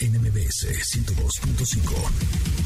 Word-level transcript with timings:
NMBS 0.00 0.66
102.5. 0.66 2.65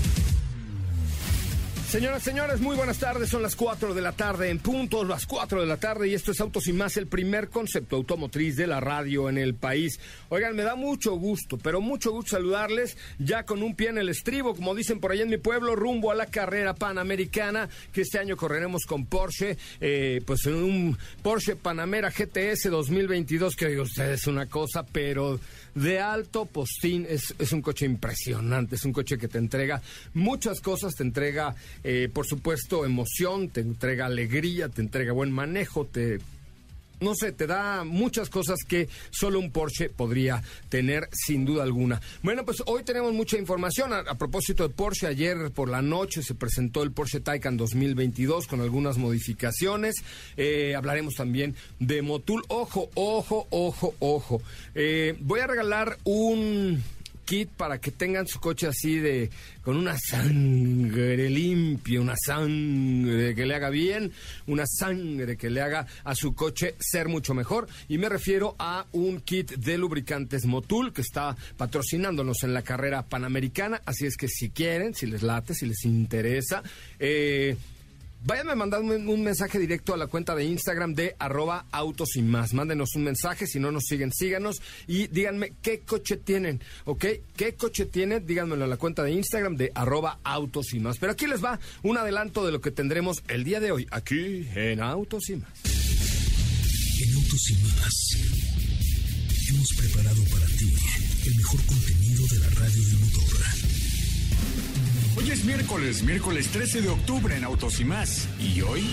Señoras, 1.90 2.22
señores, 2.22 2.60
muy 2.60 2.76
buenas 2.76 3.00
tardes. 3.00 3.30
Son 3.30 3.42
las 3.42 3.56
4 3.56 3.94
de 3.94 4.00
la 4.00 4.12
tarde 4.12 4.48
en 4.48 4.60
punto, 4.60 5.02
las 5.02 5.26
4 5.26 5.60
de 5.60 5.66
la 5.66 5.76
tarde 5.76 6.06
y 6.06 6.14
esto 6.14 6.30
es 6.30 6.40
Autos 6.40 6.68
y 6.68 6.72
más, 6.72 6.96
el 6.96 7.08
primer 7.08 7.48
concepto 7.48 7.96
automotriz 7.96 8.54
de 8.54 8.68
la 8.68 8.78
radio 8.78 9.28
en 9.28 9.38
el 9.38 9.56
país. 9.56 9.98
Oigan, 10.28 10.54
me 10.54 10.62
da 10.62 10.76
mucho 10.76 11.16
gusto, 11.16 11.58
pero 11.58 11.80
mucho 11.80 12.12
gusto 12.12 12.36
saludarles 12.36 12.96
ya 13.18 13.42
con 13.42 13.64
un 13.64 13.74
pie 13.74 13.88
en 13.88 13.98
el 13.98 14.08
estribo, 14.08 14.54
como 14.54 14.76
dicen 14.76 15.00
por 15.00 15.10
ahí 15.10 15.20
en 15.20 15.30
mi 15.30 15.38
pueblo, 15.38 15.74
rumbo 15.74 16.12
a 16.12 16.14
la 16.14 16.26
carrera 16.26 16.74
panamericana 16.74 17.68
que 17.92 18.02
este 18.02 18.20
año 18.20 18.36
correremos 18.36 18.84
con 18.86 19.06
Porsche, 19.06 19.58
eh, 19.80 20.22
pues 20.24 20.46
en 20.46 20.54
un 20.54 20.98
Porsche 21.22 21.56
Panamera 21.56 22.12
GTS 22.12 22.70
2022, 22.70 23.56
que 23.56 23.66
oiga 23.66 23.82
ustedes 23.82 24.28
una 24.28 24.46
cosa, 24.46 24.86
pero 24.86 25.40
de 25.74 26.00
alto 26.00 26.46
postín. 26.46 27.06
Es, 27.08 27.34
es 27.38 27.52
un 27.52 27.62
coche 27.62 27.86
impresionante, 27.86 28.76
es 28.76 28.84
un 28.84 28.92
coche 28.92 29.18
que 29.18 29.28
te 29.28 29.38
entrega 29.38 29.82
muchas 30.14 30.60
cosas, 30.60 30.94
te 30.94 31.02
entrega, 31.02 31.54
eh, 31.84 32.08
por 32.12 32.26
supuesto, 32.26 32.84
emoción, 32.84 33.48
te 33.48 33.60
entrega 33.60 34.06
alegría, 34.06 34.68
te 34.68 34.82
entrega 34.82 35.12
buen 35.12 35.30
manejo, 35.30 35.86
te 35.86 36.18
no 37.00 37.14
sé, 37.14 37.32
te 37.32 37.46
da 37.46 37.84
muchas 37.84 38.28
cosas 38.28 38.58
que 38.66 38.88
solo 39.10 39.38
un 39.38 39.50
Porsche 39.50 39.88
podría 39.88 40.42
tener 40.68 41.08
sin 41.12 41.44
duda 41.44 41.62
alguna. 41.62 42.00
Bueno, 42.22 42.44
pues 42.44 42.62
hoy 42.66 42.84
tenemos 42.84 43.12
mucha 43.14 43.38
información. 43.38 43.92
A, 43.92 44.14
propósito 44.18 44.68
de 44.68 44.74
Porsche, 44.74 45.06
ayer 45.06 45.50
por 45.50 45.70
la 45.70 45.82
noche 45.82 46.22
se 46.22 46.34
presentó 46.34 46.82
el 46.82 46.92
Porsche 46.92 47.20
Taycan 47.20 47.56
2022 47.56 48.46
con 48.46 48.60
algunas 48.60 48.98
modificaciones. 48.98 49.96
Eh, 50.36 50.74
hablaremos 50.76 51.14
también 51.14 51.56
de 51.78 52.02
Motul. 52.02 52.44
Ojo, 52.48 52.90
ojo, 52.94 53.46
ojo, 53.50 53.94
ojo. 53.98 54.42
Eh, 54.74 55.16
voy 55.20 55.40
a 55.40 55.46
regalar 55.46 55.96
un 56.04 56.82
kit 57.30 57.48
para 57.48 57.80
que 57.80 57.92
tengan 57.92 58.26
su 58.26 58.40
coche 58.40 58.66
así 58.66 58.98
de 58.98 59.30
con 59.62 59.76
una 59.76 59.96
sangre 59.96 61.30
limpia, 61.30 62.00
una 62.00 62.16
sangre 62.16 63.36
que 63.36 63.46
le 63.46 63.54
haga 63.54 63.70
bien, 63.70 64.10
una 64.48 64.66
sangre 64.66 65.36
que 65.36 65.48
le 65.48 65.60
haga 65.60 65.86
a 66.02 66.16
su 66.16 66.34
coche 66.34 66.74
ser 66.80 67.06
mucho 67.06 67.32
mejor. 67.32 67.68
Y 67.88 67.98
me 67.98 68.08
refiero 68.08 68.56
a 68.58 68.84
un 68.90 69.20
kit 69.20 69.52
de 69.52 69.78
lubricantes 69.78 70.44
Motul 70.44 70.92
que 70.92 71.02
está 71.02 71.36
patrocinándonos 71.56 72.42
en 72.42 72.52
la 72.52 72.62
carrera 72.62 73.02
panamericana. 73.02 73.80
Así 73.84 74.06
es 74.06 74.16
que 74.16 74.26
si 74.26 74.50
quieren, 74.50 74.92
si 74.92 75.06
les 75.06 75.22
late, 75.22 75.54
si 75.54 75.66
les 75.66 75.84
interesa, 75.84 76.64
eh, 76.98 77.56
Váyanme 78.22 78.54
mandando 78.54 78.94
un, 78.94 79.22
mensaje 79.22 79.58
directo 79.58 79.94
a 79.94 79.96
la 79.96 80.06
cuenta 80.06 80.34
de 80.34 80.44
Instagram 80.44 80.94
de 80.94 81.16
arroba 81.18 81.66
autos 81.72 82.16
y 82.16 82.22
más. 82.22 82.52
Mándenos 82.52 82.94
un 82.94 83.04
mensaje, 83.04 83.46
si 83.46 83.58
no 83.58 83.72
nos 83.72 83.84
siguen, 83.84 84.12
síganos 84.12 84.60
y 84.86 85.06
díganme 85.06 85.54
qué 85.62 85.80
coche 85.80 86.16
tienen, 86.16 86.60
¿ok? 86.84 87.04
¿Qué 87.34 87.54
coche 87.54 87.86
tienen? 87.86 88.26
Díganmelo 88.26 88.64
a 88.64 88.68
la 88.68 88.76
cuenta 88.76 89.02
de 89.02 89.12
Instagram 89.12 89.56
de 89.56 89.72
arroba 89.74 90.18
autos 90.22 90.74
y 90.74 90.80
más. 90.80 90.98
Pero 90.98 91.12
aquí 91.12 91.26
les 91.26 91.42
va 91.42 91.58
un 91.82 91.96
adelanto 91.96 92.44
de 92.44 92.52
lo 92.52 92.60
que 92.60 92.70
tendremos 92.70 93.22
el 93.28 93.42
día 93.44 93.58
de 93.58 93.72
hoy, 93.72 93.86
aquí 93.90 94.46
en 94.54 94.80
Autos 94.80 95.30
y 95.30 95.36
más. 95.36 95.50
En 95.64 97.14
Autos 97.14 97.50
y 97.50 97.54
más 97.54 98.50
hemos 99.48 99.68
preparado 99.74 100.22
para 100.24 100.46
ti 100.46 100.72
el 101.26 101.34
mejor 101.36 101.64
contenido 101.66 102.26
de 102.28 102.38
la 102.38 102.50
radio 102.50 102.82
del 102.84 102.98
motor. 102.98 103.59
Hoy 105.16 105.30
es 105.30 105.44
miércoles, 105.44 106.02
miércoles 106.02 106.48
13 106.48 106.82
de 106.82 106.88
octubre 106.88 107.36
en 107.36 107.44
Autos 107.44 107.80
y 107.80 107.84
más. 107.84 108.28
¿Y 108.38 108.60
hoy? 108.62 108.88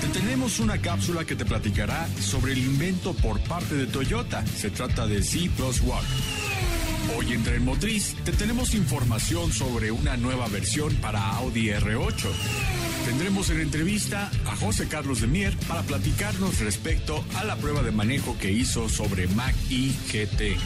Te 0.00 0.08
tenemos 0.08 0.60
una 0.60 0.80
cápsula 0.80 1.24
que 1.24 1.34
te 1.34 1.44
platicará 1.44 2.06
sobre 2.20 2.52
el 2.52 2.58
invento 2.58 3.14
por 3.14 3.40
parte 3.40 3.74
de 3.74 3.86
Toyota. 3.86 4.46
Se 4.46 4.70
trata 4.70 5.06
de 5.06 5.22
C 5.22 5.50
Plus 5.56 5.80
Walk. 5.80 6.04
Hoy 7.16 7.32
en 7.32 7.42
Tren 7.42 7.64
Motriz 7.64 8.14
te 8.24 8.32
tenemos 8.32 8.74
información 8.74 9.52
sobre 9.52 9.90
una 9.90 10.16
nueva 10.16 10.46
versión 10.48 10.94
para 10.96 11.36
Audi 11.36 11.68
R8. 11.68 12.28
Tendremos 13.06 13.50
en 13.50 13.60
entrevista 13.60 14.30
a 14.46 14.56
José 14.56 14.88
Carlos 14.88 15.22
de 15.22 15.26
Mier 15.26 15.56
para 15.66 15.82
platicarnos 15.82 16.60
respecto 16.60 17.24
a 17.36 17.44
la 17.44 17.56
prueba 17.56 17.82
de 17.82 17.90
manejo 17.90 18.36
que 18.38 18.52
hizo 18.52 18.88
sobre 18.88 19.26
Mac 19.28 19.54
GT. 19.68 20.56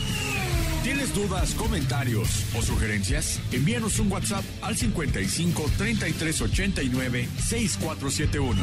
¿Tienes 0.85 1.15
dudas, 1.15 1.55
comentarios 1.55 2.45
o 2.55 2.61
sugerencias? 2.61 3.41
Envíanos 3.53 3.99
un 4.01 4.13
WhatsApp 4.13 4.45
al 4.61 4.77
55 4.77 5.65
33 5.79 6.43
89 6.43 7.29
6471. 7.39 8.63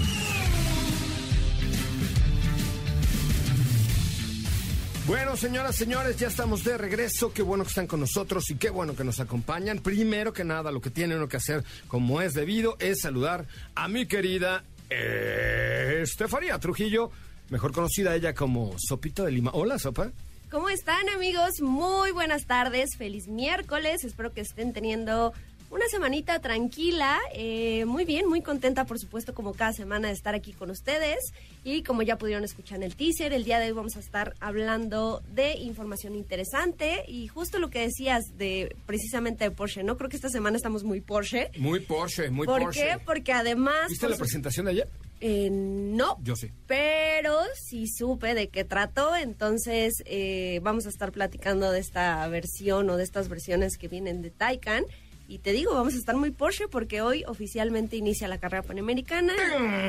Bueno, 5.08 5.36
señoras, 5.36 5.76
señores, 5.76 6.16
ya 6.18 6.28
estamos 6.28 6.64
de 6.64 6.78
regreso. 6.78 7.34
Qué 7.34 7.42
bueno 7.42 7.64
que 7.64 7.70
están 7.70 7.88
con 7.88 8.02
nosotros 8.02 8.52
y 8.52 8.56
qué 8.56 8.70
bueno 8.70 8.96
que 8.96 9.04
nos 9.04 9.20
acompañan. 9.20 9.80
Primero 9.80 10.32
que 10.32 10.44
nada, 10.44 10.72
lo 10.72 10.80
que 10.80 10.92
tiene 10.92 11.16
uno 11.16 11.28
que 11.28 11.38
hacer, 11.38 11.64
como 11.88 12.22
es 12.22 12.36
debido, 12.36 12.78
es 12.80 13.02
saludar 13.02 13.48
a 13.74 13.88
mi 13.88 14.06
querida 14.06 14.64
Estefanía 14.92 16.60
Trujillo, 16.60 17.10
mejor 17.50 17.74
conocida 17.74 18.16
ella 18.16 18.36
como 18.36 18.76
Sopita 18.78 19.24
de 19.24 19.32
Lima. 19.32 19.50
Hola, 19.56 19.80
Sopa. 19.80 20.12
¿Cómo 20.52 20.68
están 20.68 21.08
amigos? 21.08 21.62
Muy 21.62 22.12
buenas 22.12 22.46
tardes, 22.46 22.98
feliz 22.98 23.30
miércoles, 23.30 24.04
espero 24.04 24.34
que 24.34 24.42
estén 24.42 24.74
teniendo 24.74 25.32
una 25.70 25.88
semanita 25.88 26.40
tranquila, 26.40 27.18
eh, 27.34 27.86
muy 27.86 28.04
bien, 28.04 28.28
muy 28.28 28.42
contenta 28.42 28.84
por 28.84 29.00
supuesto 29.00 29.34
como 29.34 29.54
cada 29.54 29.72
semana 29.72 30.10
de 30.10 30.14
estar 30.14 30.36
aquí 30.36 30.52
con 30.52 30.70
ustedes 30.70 31.20
y 31.64 31.84
como 31.84 32.02
ya 32.02 32.18
pudieron 32.18 32.44
escuchar 32.44 32.80
en 32.80 32.84
el 32.84 32.98
teaser, 32.98 33.32
el 33.32 33.46
día 33.46 33.60
de 33.60 33.68
hoy 33.68 33.72
vamos 33.72 33.96
a 33.96 34.02
estar 34.02 34.36
hablando 34.42 35.24
de 35.32 35.54
información 35.54 36.16
interesante 36.16 37.06
y 37.08 37.30
justo 37.30 37.58
lo 37.58 37.70
que 37.70 37.80
decías 37.80 38.38
de 38.38 38.76
precisamente 38.86 39.46
de 39.46 39.52
Porsche, 39.52 39.84
¿no? 39.84 39.96
Creo 39.96 40.10
que 40.10 40.18
esta 40.18 40.30
semana 40.30 40.58
estamos 40.58 40.84
muy 40.84 41.00
Porsche. 41.00 41.50
Muy 41.60 41.80
Porsche, 41.80 42.30
muy 42.30 42.46
¿Por 42.46 42.62
Porsche. 42.62 42.82
qué? 42.82 42.98
Porque 43.06 43.32
además... 43.32 43.88
¿Viste 43.88 44.10
la 44.10 44.18
presentación 44.18 44.66
de 44.66 44.74
ayer? 44.74 44.90
Eh, 45.22 45.50
no. 45.52 46.18
Yo 46.24 46.36
sí. 46.36 46.50
Pero 46.68 47.40
sí 47.56 47.86
supe 47.88 48.34
de 48.34 48.50
qué 48.50 48.64
trató, 48.64 49.16
entonces 49.16 49.94
eh, 50.06 50.60
vamos 50.64 50.88
a 50.88 50.90
estar 50.90 51.12
platicando 51.12 51.72
de 51.72 51.80
esta 51.80 52.28
versión 52.28 52.90
o 52.90 52.98
de 52.98 53.04
estas 53.04 53.30
versiones 53.30 53.78
que 53.78 53.88
vienen 53.88 54.22
de 54.22 54.32
Taycan. 54.32 54.84
Y 55.28 55.40
te 55.40 55.54
digo, 55.54 55.74
vamos 55.74 55.94
a 55.94 55.98
estar 55.98 56.18
muy 56.18 56.32
Porsche 56.32 56.68
porque 56.68 57.02
hoy 57.02 57.24
oficialmente 57.26 57.96
inicia 57.96 58.28
la 58.28 58.38
carrera 58.38 58.64
panamericana 58.64 59.34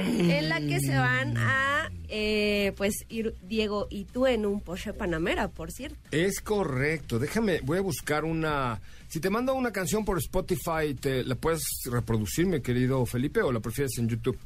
en 0.06 0.48
la 0.48 0.60
que 0.60 0.78
se 0.78 0.94
van 0.94 1.36
a 1.36 1.90
eh, 2.08 2.72
pues 2.76 2.94
ir 3.08 3.34
Diego 3.42 3.88
y 3.90 4.04
tú 4.04 4.28
en 4.28 4.46
un 4.46 4.60
Porsche 4.60 4.92
Panamera, 4.92 5.48
por 5.48 5.72
cierto. 5.72 5.98
Es 6.12 6.40
correcto. 6.40 7.18
Déjame, 7.18 7.60
voy 7.64 7.78
a 7.78 7.80
buscar 7.80 8.24
una. 8.24 8.80
Si 9.08 9.18
te 9.18 9.30
mando 9.30 9.54
una 9.54 9.72
canción 9.72 10.04
por 10.04 10.18
Spotify, 10.18 10.94
¿te 10.94 11.24
la 11.24 11.34
puedes 11.34 11.64
reproducir, 11.90 12.46
mi 12.46 12.60
querido 12.60 13.04
Felipe, 13.04 13.42
o 13.42 13.50
la 13.50 13.58
prefieres 13.58 13.98
en 13.98 14.08
YouTube? 14.08 14.38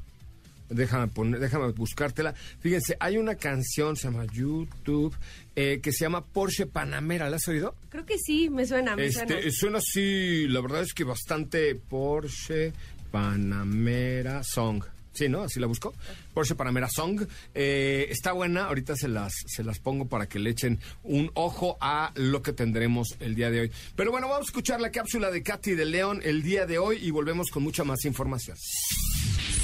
Déjame, 0.68 1.08
poner, 1.08 1.40
déjame 1.40 1.70
buscártela. 1.72 2.34
Fíjense, 2.60 2.96
hay 3.00 3.18
una 3.18 3.34
canción, 3.36 3.96
se 3.96 4.04
llama 4.08 4.24
YouTube, 4.32 5.14
eh, 5.54 5.80
que 5.82 5.92
se 5.92 6.04
llama 6.04 6.24
Porsche 6.24 6.66
Panamera. 6.66 7.30
¿La 7.30 7.36
has 7.36 7.48
oído? 7.48 7.74
Creo 7.88 8.04
que 8.04 8.18
sí, 8.18 8.50
me 8.50 8.66
suena, 8.66 8.96
me 8.96 9.06
Este, 9.06 9.26
suena. 9.26 9.50
suena 9.52 9.78
así, 9.78 10.48
la 10.48 10.60
verdad 10.60 10.82
es 10.82 10.92
que 10.92 11.04
bastante 11.04 11.74
Porsche 11.74 12.72
Panamera 13.10 14.42
Song. 14.44 14.82
Sí, 15.12 15.30
¿no? 15.30 15.40
Así 15.44 15.58
la 15.60 15.66
busco. 15.66 15.94
Porsche 16.34 16.54
Panamera 16.56 16.88
Song. 16.90 17.22
Eh, 17.54 18.06
está 18.10 18.32
buena, 18.32 18.66
ahorita 18.66 18.96
se 18.96 19.08
las, 19.08 19.32
se 19.46 19.64
las 19.64 19.78
pongo 19.78 20.06
para 20.08 20.28
que 20.28 20.38
le 20.38 20.50
echen 20.50 20.78
un 21.04 21.30
ojo 21.32 21.78
a 21.80 22.12
lo 22.16 22.42
que 22.42 22.52
tendremos 22.52 23.16
el 23.20 23.34
día 23.34 23.50
de 23.50 23.60
hoy. 23.60 23.72
Pero 23.96 24.10
bueno, 24.10 24.28
vamos 24.28 24.46
a 24.46 24.50
escuchar 24.50 24.78
la 24.80 24.90
cápsula 24.90 25.30
de 25.30 25.42
Katy 25.42 25.74
de 25.74 25.86
León 25.86 26.20
el 26.22 26.42
día 26.42 26.66
de 26.66 26.76
hoy 26.76 26.98
y 27.00 27.10
volvemos 27.12 27.50
con 27.50 27.62
mucha 27.62 27.82
más 27.82 28.04
información. 28.04 28.58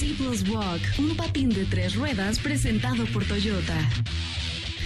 Walk, 0.02 0.82
un 0.98 1.16
patín 1.16 1.48
de 1.50 1.64
tres 1.64 1.94
ruedas 1.94 2.40
presentado 2.40 3.04
por 3.12 3.24
Toyota. 3.24 3.88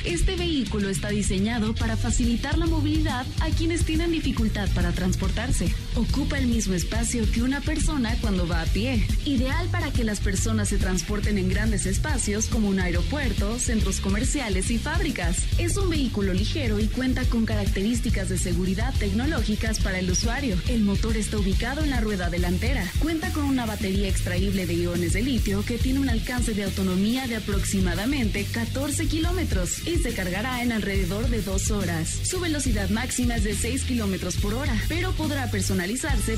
Este 0.05 0.37
vehículo 0.37 0.91
está 0.91 1.09
diseñado 1.09 1.75
para 1.75 1.97
facilitar 1.97 2.59
la 2.59 2.67
movilidad 2.67 3.25
a 3.41 3.49
quienes 3.49 3.87
tienen 3.87 4.13
dificultad 4.13 4.69
para 4.75 4.93
transportarse. 4.93 5.75
Ocupa 5.97 6.39
el 6.39 6.47
mismo 6.47 6.75
espacio 6.75 7.25
que 7.33 7.43
una 7.43 7.61
persona 7.61 8.17
cuando 8.21 8.47
va 8.47 8.63
a 8.63 8.67
pie. 8.67 9.07
Ideal 9.25 9.69
para 9.71 9.91
que 9.93 10.05
las 10.05 10.21
personas 10.21 10.69
se 10.69 10.79
transporten 10.79 11.39
en 11.39 11.49
grandes 11.49 11.87
espacios 11.87 12.47
como 12.47 12.69
un 12.69 12.79
aeropuerto, 12.79 13.59
centros 13.59 14.01
comerciales 14.01 14.71
y 14.71 14.79
fábricas. 14.79 15.39
Es 15.59 15.77
un 15.77 15.91
vehículo 15.91 16.33
ligero 16.33 16.79
y 16.79 16.87
cuenta 16.87 17.25
con 17.25 17.47
características 17.47 18.29
de 18.29 18.39
seguridad 18.39 18.95
tecnológicas 18.99 19.81
para 19.81 19.99
el 19.99 20.11
usuario. 20.11 20.57
El 20.69 20.83
motor 20.83 21.17
está 21.17 21.39
ubicado 21.39 21.83
en 21.83 21.91
la 21.91 22.01
rueda 22.01 22.31
delantera. 22.31 22.85
Cuenta 23.01 23.33
con 23.33 23.45
una 23.45 23.67
batería 23.67 24.09
extraíble 24.09 24.67
de 24.67 24.75
iones 24.75 25.15
de 25.15 25.23
litio 25.23 25.65
que 25.65 25.79
tiene 25.79 26.01
un 26.01 26.09
alcance 26.09 26.55
de 26.55 26.65
autonomía 26.65 27.27
de 27.27 27.37
aproximadamente 27.37 28.45
14 28.45 29.07
kilómetros 29.07 29.81
se 30.07 30.15
cargará 30.15 30.63
en 30.63 30.73
alrededor 30.73 31.29
de 31.29 31.43
dos 31.43 31.71
horas. 31.71 32.09
Su 32.23 32.41
velocidad 32.41 32.91
máxima 32.91 33.37
es 33.37 33.45
de 33.45 33.55
6 33.55 33.85
kilómetros 33.85 34.37
por 34.37 34.55
hora, 34.55 34.75
pero 34.89 35.13
podrá 35.13 35.51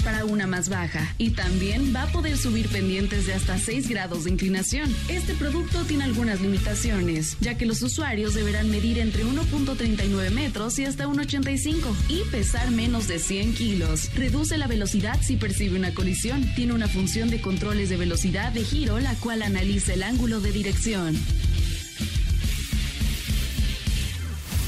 para 0.04 0.26
una 0.26 0.46
más 0.46 0.68
baja. 0.68 1.14
Y 1.16 1.30
también 1.30 1.94
va 1.96 2.02
a 2.02 2.12
poder 2.12 2.36
subir 2.36 2.68
pendientes 2.68 3.26
de 3.26 3.32
hasta 3.32 3.58
6 3.58 3.88
grados 3.88 4.24
de 4.24 4.30
inclinación. 4.30 4.94
Este 5.08 5.32
producto 5.34 5.84
tiene 5.84 6.04
algunas 6.04 6.42
limitaciones, 6.42 7.34
ya 7.40 7.56
que 7.56 7.64
los 7.64 7.80
usuarios 7.82 8.34
deberán 8.34 8.70
medir 8.70 8.98
entre 8.98 9.24
1.39 9.24 10.30
metros 10.32 10.78
y 10.78 10.84
hasta 10.84 11.06
1.85 11.06 11.94
y 12.10 12.24
pesar 12.30 12.70
menos 12.70 13.08
de 13.08 13.18
100 13.18 13.54
kilos. 13.54 14.14
Reduce 14.14 14.58
la 14.58 14.66
velocidad 14.66 15.18
si 15.22 15.36
percibe 15.36 15.78
una 15.78 15.94
colisión. 15.94 16.46
Tiene 16.54 16.74
una 16.74 16.86
función 16.86 17.30
de 17.30 17.40
controles 17.40 17.88
de 17.88 17.96
velocidad 17.96 18.52
de 18.52 18.64
giro, 18.64 19.00
la 19.00 19.14
cual 19.14 19.40
analiza 19.40 19.94
el 19.94 20.02
ángulo 20.02 20.40
de 20.40 20.52
dirección. 20.52 21.16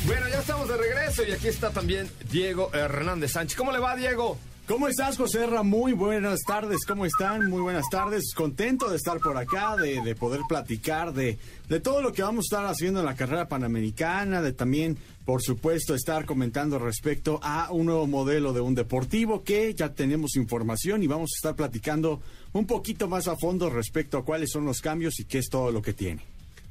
Bueno, 0.06 0.26
ya 0.30 0.38
estamos 0.38 0.68
de 0.68 0.76
regreso 0.78 1.22
y 1.28 1.32
aquí 1.32 1.48
está 1.48 1.70
también 1.70 2.08
Diego 2.32 2.70
Hernández 2.72 3.32
Sánchez. 3.32 3.58
¿Cómo 3.58 3.72
le 3.72 3.78
va, 3.78 3.94
Diego? 3.94 4.38
¿Cómo 4.70 4.86
estás, 4.86 5.16
José? 5.16 5.48
Muy 5.64 5.94
buenas 5.94 6.42
tardes, 6.46 6.84
¿cómo 6.86 7.04
están? 7.04 7.50
Muy 7.50 7.60
buenas 7.60 7.86
tardes. 7.90 8.32
Contento 8.32 8.88
de 8.88 8.98
estar 8.98 9.18
por 9.18 9.36
acá, 9.36 9.74
de, 9.74 10.00
de, 10.00 10.14
poder 10.14 10.42
platicar 10.48 11.12
de, 11.12 11.40
de 11.68 11.80
todo 11.80 12.00
lo 12.00 12.12
que 12.12 12.22
vamos 12.22 12.44
a 12.44 12.54
estar 12.54 12.66
haciendo 12.70 13.00
en 13.00 13.06
la 13.06 13.16
carrera 13.16 13.48
panamericana, 13.48 14.40
de 14.40 14.52
también, 14.52 14.96
por 15.24 15.42
supuesto, 15.42 15.96
estar 15.96 16.24
comentando 16.24 16.78
respecto 16.78 17.40
a 17.42 17.72
un 17.72 17.86
nuevo 17.86 18.06
modelo 18.06 18.52
de 18.52 18.60
un 18.60 18.76
deportivo 18.76 19.42
que 19.42 19.74
ya 19.74 19.92
tenemos 19.92 20.36
información 20.36 21.02
y 21.02 21.08
vamos 21.08 21.30
a 21.34 21.38
estar 21.38 21.56
platicando 21.56 22.20
un 22.52 22.64
poquito 22.64 23.08
más 23.08 23.26
a 23.26 23.34
fondo 23.34 23.70
respecto 23.70 24.18
a 24.18 24.24
cuáles 24.24 24.50
son 24.52 24.66
los 24.66 24.80
cambios 24.80 25.18
y 25.18 25.24
qué 25.24 25.38
es 25.38 25.48
todo 25.48 25.72
lo 25.72 25.82
que 25.82 25.94
tiene. 25.94 26.22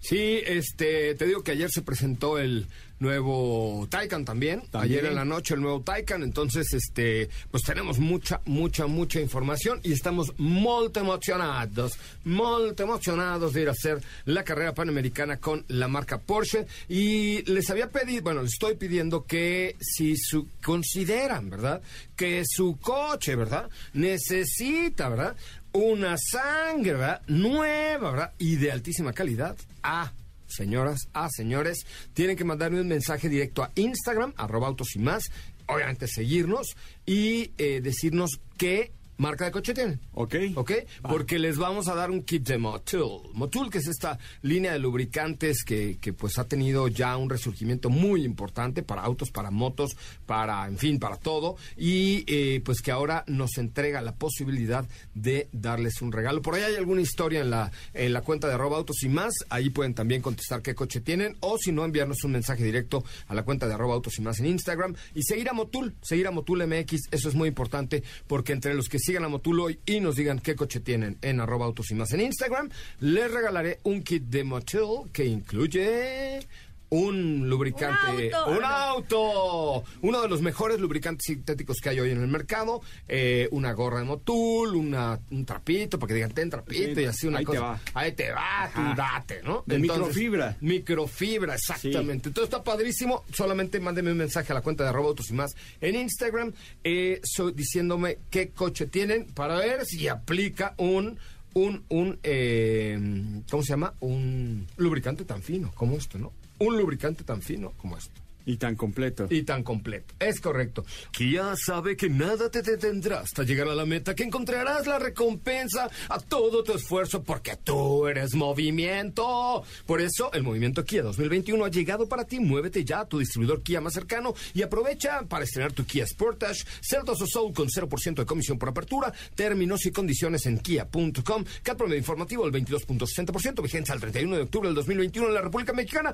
Sí, 0.01 0.41
este, 0.45 1.15
te 1.15 1.25
digo 1.25 1.43
que 1.43 1.51
ayer 1.51 1.69
se 1.69 1.81
presentó 1.81 2.37
el 2.39 2.67
nuevo 2.99 3.87
Taycan 3.89 4.25
también, 4.25 4.61
También. 4.69 4.99
ayer 4.99 5.05
en 5.05 5.15
la 5.15 5.25
noche 5.25 5.53
el 5.53 5.61
nuevo 5.61 5.81
Taycan, 5.81 6.21
entonces 6.23 6.73
este, 6.73 7.29
pues 7.49 7.63
tenemos 7.63 7.97
mucha, 7.99 8.41
mucha, 8.45 8.87
mucha 8.87 9.21
información 9.21 9.79
y 9.83 9.93
estamos 9.93 10.33
muy 10.37 10.89
emocionados, 10.93 11.93
muy 12.25 12.73
emocionados 12.77 13.53
de 13.53 13.61
ir 13.61 13.69
a 13.69 13.71
hacer 13.71 14.01
la 14.25 14.43
carrera 14.43 14.73
panamericana 14.73 15.37
con 15.37 15.63
la 15.69 15.87
marca 15.87 16.19
Porsche 16.19 16.65
y 16.89 17.41
les 17.43 17.69
había 17.69 17.89
pedido, 17.89 18.23
bueno, 18.23 18.43
les 18.43 18.53
estoy 18.53 18.75
pidiendo 18.75 19.25
que 19.25 19.75
si 19.79 20.17
su, 20.17 20.47
consideran, 20.61 21.49
¿verdad? 21.49 21.81
Que 22.17 22.43
su 22.45 22.77
coche, 22.81 23.35
¿verdad? 23.35 23.69
Necesita, 23.93 25.07
¿verdad? 25.07 25.35
Una 25.71 26.15
sangre, 26.17 26.93
¿verdad? 26.93 27.21
Nueva, 27.27 28.11
¿verdad? 28.11 28.33
Y 28.37 28.55
de 28.55 28.71
altísima 28.71 29.13
calidad. 29.13 29.55
Ah, 29.83 30.11
señoras, 30.47 31.07
ah, 31.13 31.29
señores, 31.29 31.85
tienen 32.13 32.35
que 32.35 32.43
mandarme 32.43 32.81
un 32.81 32.87
mensaje 32.87 33.29
directo 33.29 33.63
a 33.63 33.71
Instagram, 33.75 34.33
arroba 34.35 34.67
autos 34.67 34.95
y 34.95 34.99
más, 34.99 35.25
obviamente 35.67 36.07
seguirnos 36.07 36.75
y 37.05 37.51
eh, 37.57 37.81
decirnos 37.81 38.39
qué 38.57 38.91
marca 39.19 39.45
de 39.45 39.51
coche 39.51 39.73
tienen. 39.73 39.99
¿Ok? 40.13 40.35
¿Ok? 40.55 40.71
Porque 41.03 41.37
les 41.37 41.57
vamos 41.57 41.87
a 41.87 41.95
dar 41.95 42.09
un 42.09 42.23
kit 42.23 42.47
de 42.47 42.57
Motul. 42.57 43.29
Motul, 43.33 43.69
que 43.69 43.77
es 43.77 43.87
esta 43.87 44.17
línea 44.41 44.71
de 44.71 44.79
lubricantes 44.79 45.63
que, 45.63 45.97
que, 45.99 46.13
pues 46.13 46.39
ha 46.39 46.45
tenido 46.45 46.87
ya 46.87 47.15
un 47.17 47.29
resurgimiento 47.29 47.89
muy 47.89 48.23
importante 48.23 48.81
para 48.81 49.01
autos, 49.01 49.29
para 49.29 49.51
motos, 49.51 49.95
para, 50.25 50.65
en 50.67 50.77
fin, 50.77 50.99
para 50.99 51.17
todo. 51.17 51.57
Y 51.77 52.23
eh, 52.27 52.61
pues 52.63 52.81
que 52.81 52.91
ahora 52.91 53.23
nos 53.27 53.57
entrega 53.57 54.01
la 54.01 54.15
posibilidad 54.15 54.87
de 55.13 55.49
darles 55.51 56.01
un 56.01 56.11
regalo. 56.11 56.41
Por 56.41 56.55
ahí 56.55 56.63
hay 56.63 56.75
alguna 56.75 57.01
historia 57.01 57.41
en 57.41 57.49
la, 57.49 57.71
en 57.93 58.13
la 58.13 58.21
cuenta 58.21 58.47
de 58.47 58.53
arroba 58.53 58.77
autos 58.77 59.03
y 59.03 59.09
más. 59.09 59.33
Ahí 59.49 59.69
pueden 59.69 59.93
también 59.93 60.21
contestar 60.21 60.61
qué 60.61 60.75
coche 60.75 61.01
tienen. 61.01 61.35
O 61.41 61.57
si 61.57 61.73
no, 61.73 61.83
enviarnos 61.83 62.23
un 62.23 62.31
mensaje 62.31 62.63
directo 62.63 63.03
a 63.27 63.35
la 63.35 63.43
cuenta 63.43 63.67
de 63.67 63.73
arroba 63.73 63.95
autos 63.95 64.17
y 64.17 64.21
más 64.21 64.39
en 64.39 64.45
Instagram. 64.45 64.95
Y 65.13 65.23
seguir 65.23 65.49
a 65.49 65.53
Motul, 65.53 65.93
seguir 66.01 66.27
a 66.27 66.31
Motul 66.31 66.65
MX. 66.65 67.09
Eso 67.11 67.27
es 67.27 67.35
muy 67.35 67.49
importante 67.49 68.01
porque 68.27 68.53
entre 68.53 68.73
los 68.73 68.87
que 68.87 68.97
sigan 69.09 69.25
a 69.25 69.27
Motul 69.27 69.59
hoy 69.59 69.79
y 69.87 70.01
nos 70.01 70.17
digan 70.17 70.37
qué 70.39 70.55
coche 70.55 70.81
tienen 70.81 71.17
en 71.23 71.39
arroba 71.39 71.65
autos 71.65 71.89
y 71.89 71.95
más 71.95 72.13
en 72.13 72.21
Instagram, 72.21 72.69
les 72.99 73.31
regalaré 73.31 73.79
un 73.81 74.03
kit 74.03 74.21
de 74.21 74.43
Motul 74.43 75.09
que 75.11 75.25
incluye 75.25 76.41
un 76.91 77.49
lubricante, 77.49 78.27
Un 78.27 78.33
auto. 78.33 78.51
un 78.57 78.63
auto, 78.63 79.83
uno 80.01 80.21
de 80.21 80.27
los 80.27 80.41
mejores 80.41 80.79
lubricantes 80.79 81.25
sintéticos 81.25 81.77
que 81.81 81.89
hay 81.89 81.99
hoy 81.99 82.11
en 82.11 82.21
el 82.21 82.27
mercado, 82.27 82.81
eh, 83.07 83.47
una 83.51 83.73
gorra 83.73 83.99
de 83.99 84.05
Motul, 84.05 84.75
una, 84.75 85.19
un 85.31 85.45
trapito, 85.45 85.99
para 85.99 86.07
que 86.09 86.13
digan, 86.15 86.31
ten 86.31 86.49
trapito 86.49 86.95
Sí, 86.95 87.01
y 87.01 87.05
así 87.05 87.27
una 87.27 87.39
ahí 87.39 87.45
te 87.45 87.51
cosa. 87.51 87.61
va. 87.61 87.79
Ahí 87.93 88.11
te 88.13 88.31
va, 88.31 88.71
tú 88.73 88.81
date, 88.95 89.41
¿no? 89.43 89.63
De 89.65 89.77
microfibra. 89.79 90.57
Microfibra, 90.61 91.55
exactamente. 91.55 92.29
Entonces 92.29 92.51
está 92.51 92.63
padrísimo. 92.63 93.23
Solamente 93.33 93.79
mándeme 93.79 94.11
un 94.11 94.17
mensaje 94.17 94.51
a 94.51 94.55
la 94.55 94.61
cuenta 94.61 94.83
de 94.83 94.89
arroba 94.89 95.09
autos 95.09 95.29
y 95.29 95.33
más 95.33 95.55
en 95.81 95.95
Instagram, 95.95 96.53
eh, 96.83 97.21
so- 97.23 97.51
diciéndome 97.51 98.19
qué 98.29 98.49
coche 98.49 98.87
tienen 98.87 99.25
para 99.27 99.57
ver 99.57 99.85
si 99.85 100.07
aplica 100.07 100.73
un 100.77 101.17
un 101.53 101.83
un 101.89 102.19
eh, 102.23 103.41
¿cómo 103.49 103.63
se 103.63 103.69
llama? 103.69 103.93
Un 104.01 104.67
lubricante 104.77 105.25
tan 105.25 105.41
fino 105.41 105.71
como 105.73 105.95
esto, 105.97 106.17
¿no? 106.19 106.31
Un 106.59 106.77
lubricante 106.77 107.23
tan 107.23 107.41
fino 107.41 107.71
como 107.77 107.97
esto. 107.97 108.19
Y 108.49 108.57
tan 108.57 108.75
completo. 108.75 109.27
Y 109.29 109.43
tan 109.43 109.61
completo. 109.61 110.15
Es 110.17 110.41
correcto. 110.41 110.83
Kia 111.11 111.53
sabe 111.55 111.95
que 111.95 112.09
nada 112.09 112.49
te 112.49 112.63
detendrá 112.63 113.19
hasta 113.19 113.43
llegar 113.43 113.67
a 113.67 113.75
la 113.75 113.85
meta, 113.85 114.15
que 114.15 114.23
encontrarás 114.23 114.87
la 114.87 114.97
recompensa 114.97 115.87
a 116.09 116.19
todo 116.19 116.63
tu 116.63 116.73
esfuerzo 116.73 117.21
porque 117.21 117.57
tú 117.57 118.07
eres 118.07 118.33
movimiento. 118.33 119.63
Por 119.85 120.01
eso, 120.01 120.33
el 120.33 120.41
movimiento 120.41 120.83
Kia 120.83 121.03
2021 121.03 121.63
ha 121.63 121.69
llegado 121.69 122.09
para 122.09 122.25
ti. 122.25 122.39
Muévete 122.39 122.83
ya 122.83 123.01
a 123.01 123.05
tu 123.07 123.19
distribuidor 123.19 123.61
Kia 123.61 123.81
más 123.81 123.93
cercano 123.93 124.33
y 124.55 124.63
aprovecha 124.63 125.21
para 125.29 125.43
estrenar 125.43 125.71
tu 125.73 125.85
Kia 125.85 126.07
Sportage, 126.07 126.65
Celtos 126.81 127.21
o 127.21 127.27
Soul 127.27 127.53
con 127.53 127.67
0% 127.67 128.15
de 128.15 128.25
comisión 128.25 128.57
por 128.57 128.69
apertura, 128.69 129.13
términos 129.35 129.85
y 129.85 129.91
condiciones 129.91 130.47
en 130.47 130.57
kia.com. 130.57 131.45
Cat 131.61 131.77
promedio 131.77 131.99
informativo 131.99 132.47
el 132.47 132.51
22.60%, 132.51 133.61
vigencia 133.61 133.93
al 133.93 134.01
31 134.01 134.37
de 134.37 134.41
octubre 134.41 134.69
del 134.69 134.75
2021 134.75 135.27
en 135.27 135.33
la 135.35 135.41
República 135.41 135.71
Mexicana. 135.71 136.11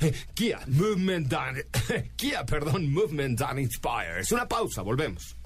Kia 0.34 0.60
Movement 0.66 1.28
That 1.28 1.54
Kia, 2.16 2.44
perdón, 2.44 2.92
Movement 2.92 3.38
That 3.38 3.56
Inspires. 3.58 4.32
Una 4.32 4.46
pausa, 4.46 4.82
volvemos. 4.82 5.36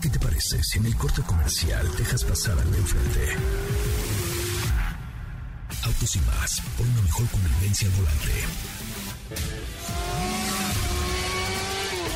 ¿Qué 0.00 0.08
te 0.08 0.18
parece 0.18 0.62
si 0.62 0.78
en 0.78 0.86
el 0.86 0.96
corte 0.96 1.22
comercial 1.22 1.88
dejas 1.96 2.24
pasar 2.24 2.58
al 2.58 2.70
de 2.70 2.78
enfrente? 2.78 3.36
Autos 5.84 6.16
y 6.16 6.20
más, 6.20 6.60
por 6.76 6.86
una 6.86 7.02
mejor 7.02 7.26
convivencia 7.28 7.88
al 7.88 7.94
volante. 7.94 8.32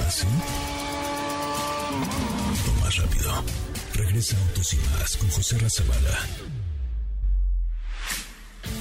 ¿Así? 0.07 0.27
O 2.67 2.81
más 2.81 2.97
rápido. 2.97 3.45
Regresa 3.95 4.37
Autos 4.37 4.75
y 4.75 4.77
más 4.77 5.17
con 5.17 5.31
José 5.31 5.59
Razabala. 5.59 6.19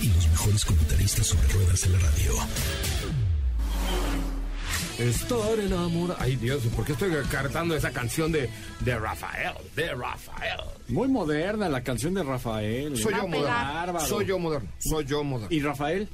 Y 0.02 0.08
los 0.08 0.28
mejores 0.28 0.66
comentaristas 0.66 1.28
sobre 1.28 1.48
ruedas 1.48 1.82
de 1.82 1.90
la 1.90 2.00
radio. 2.00 2.34
Estar 5.00 5.60
enamorado. 5.60 6.18
Ay, 6.22 6.36
Dios, 6.38 6.64
¿por 6.76 6.86
qué 6.86 6.94
estoy 6.94 7.12
cantando 7.30 7.76
esa 7.76 7.92
canción 7.92 8.32
de, 8.32 8.50
de 8.80 8.98
Rafael? 8.98 9.54
De 9.76 9.94
Rafael. 9.94 10.60
Muy 10.88 11.08
moderna 11.08 11.68
la 11.68 11.82
canción 11.84 12.14
de 12.14 12.24
Rafael. 12.24 12.98
Soy 12.98 13.14
yo 13.14 13.28
moderno. 13.28 14.00
Soy 14.00 14.26
yo 14.26 14.40
moderno. 14.40 14.70
Soy 14.80 15.06
yo 15.06 15.24
moderno. 15.24 15.54
¿Y 15.56 15.60
Rafael? 15.62 16.08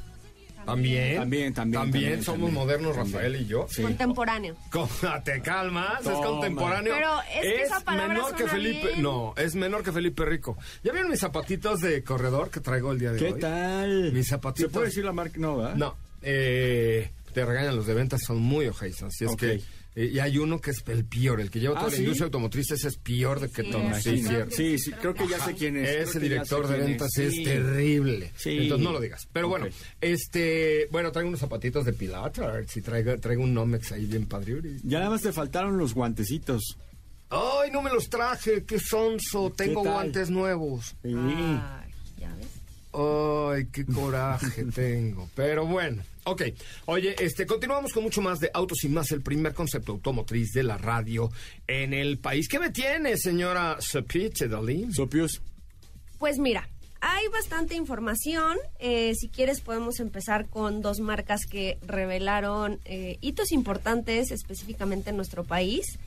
También. 0.65 1.15
También, 1.17 1.53
también, 1.55 1.81
también, 1.81 2.23
somos 2.23 2.41
también. 2.41 2.53
modernos, 2.53 2.95
También. 2.95 3.13
Rafael 3.15 3.35
y 3.41 3.45
yo. 3.47 3.65
Sí. 3.69 3.81
Contemporáneo. 3.81 4.55
¿Cómo 4.71 4.87
te 5.25 5.41
calmas? 5.41 6.01
Es 6.05 6.11
contemporáneo. 6.11 6.93
Pero 6.95 7.19
es 7.35 7.41
que 7.41 7.61
esa 7.63 7.79
palabra 7.81 8.13
menor 8.13 8.35
que 8.35 8.47
Felipe. 8.47 8.87
bien. 8.89 9.01
No, 9.01 9.33
es 9.37 9.55
menor 9.55 9.83
que 9.83 9.91
Felipe 9.91 10.23
Rico. 10.25 10.57
¿Ya 10.83 10.91
vieron 10.91 11.09
mis 11.09 11.19
zapatitos 11.19 11.79
de 11.81 12.03
corredor 12.03 12.49
que 12.51 12.59
traigo 12.59 12.91
el 12.91 12.99
día 12.99 13.11
de 13.11 13.19
¿Qué 13.19 13.33
hoy? 13.33 13.39
tal? 13.39 14.11
Mis 14.13 14.27
zapatitos. 14.27 14.69
¿Se 14.71 14.73
puede 14.73 14.87
decir 14.87 15.03
la 15.03 15.13
marca? 15.13 15.35
No, 15.39 15.57
¿verdad? 15.57 15.75
No, 15.75 15.95
eh, 16.21 17.11
te 17.31 17.45
regañan 17.45 17.75
los 17.75 17.85
de 17.87 17.93
ventas, 17.93 18.21
son 18.25 18.39
muy 18.39 18.67
ojazos. 18.67 19.03
Así 19.03 19.25
es 19.25 19.35
que. 19.35 19.61
eh, 19.95 20.05
y 20.13 20.19
hay 20.19 20.37
uno 20.37 20.59
que 20.61 20.71
es 20.71 20.83
el 20.87 21.03
peor, 21.05 21.41
el 21.41 21.49
que 21.51 21.59
lleva 21.59 21.75
Ah, 21.75 21.79
toda 21.79 21.89
la 21.91 21.95
¿sí? 21.97 22.03
industria 22.03 22.25
automotriz, 22.25 22.71
ese 22.71 22.87
es 22.87 22.97
peor 22.97 23.39
de 23.41 23.49
que 23.49 23.63
Sí, 23.63 23.71
todo. 23.71 23.81
Sí. 23.99 24.23
Sí, 24.51 24.79
sí, 24.79 24.91
creo 24.93 25.13
que 25.13 25.27
ya 25.27 25.39
sé 25.43 25.53
quién 25.55 25.75
es. 25.77 25.89
Ese 26.09 26.19
director 26.19 26.67
de 26.67 26.77
ventas 26.77 27.09
Sí. 27.13 27.23
es 27.23 27.43
terrible. 27.43 28.31
Sí. 28.37 28.57
Entonces 28.59 28.85
no 28.85 28.91
lo 28.93 28.99
digas. 29.01 29.27
Pero 29.33 29.49
bueno, 29.49 29.67
este, 29.99 30.87
bueno, 30.91 31.11
traigo 31.11 31.27
unos 31.29 31.39
zapatitos 31.39 31.85
de 31.85 31.93
Pilates, 31.93 32.77
y 32.77 32.81
traigo, 32.81 33.17
traigo 33.17 33.43
un 33.43 33.53
Nomex 33.53 33.91
ahí 33.91 34.05
bien 34.05 34.25
padre. 34.27 34.61
Ya 34.83 34.99
nada 34.99 35.11
más 35.11 35.21
te 35.21 35.31
faltaron 35.33 35.77
los 35.77 35.93
guantecitos. 35.93 36.77
Ay, 37.29 37.71
no 37.71 37.81
me 37.81 37.89
los 37.91 38.09
traje, 38.09 38.63
qué 38.65 38.77
sonso, 38.79 39.51
tengo 39.55 39.83
guantes 39.83 40.29
nuevos. 40.29 40.95
Sí. 41.01 41.13
Ay, 41.15 41.91
ya 42.17 42.33
ves. 42.35 42.47
Ay, 42.93 43.67
qué 43.71 43.85
coraje 43.85 44.65
tengo. 44.65 45.29
Pero 45.35 45.65
bueno, 45.65 46.03
ok. 46.25 46.43
Oye, 46.85 47.15
este, 47.19 47.45
continuamos 47.45 47.93
con 47.93 48.03
mucho 48.03 48.21
más 48.21 48.39
de 48.39 48.51
Autos 48.53 48.83
y 48.83 48.89
Más, 48.89 49.11
el 49.11 49.21
primer 49.21 49.53
concepto 49.53 49.93
automotriz 49.93 50.51
de 50.51 50.63
la 50.63 50.77
radio 50.77 51.31
en 51.67 51.93
el 51.93 52.19
país. 52.19 52.47
¿Qué 52.49 52.59
me 52.59 52.69
tiene, 52.71 53.17
señora 53.17 53.77
Sopiche 53.79 54.47
Dalí? 54.47 54.91
Sopios. 54.91 55.41
Pues 56.19 56.37
mira, 56.37 56.67
hay 56.99 57.27
bastante 57.29 57.75
información. 57.75 58.57
Eh, 58.79 59.13
si 59.15 59.29
quieres 59.29 59.61
podemos 59.61 59.99
empezar 59.99 60.49
con 60.49 60.81
dos 60.81 60.99
marcas 60.99 61.45
que 61.49 61.79
revelaron 61.81 62.79
eh, 62.85 63.17
hitos 63.21 63.51
importantes 63.51 64.31
específicamente 64.31 65.09
en 65.09 65.15
nuestro 65.15 65.43
país 65.43 65.97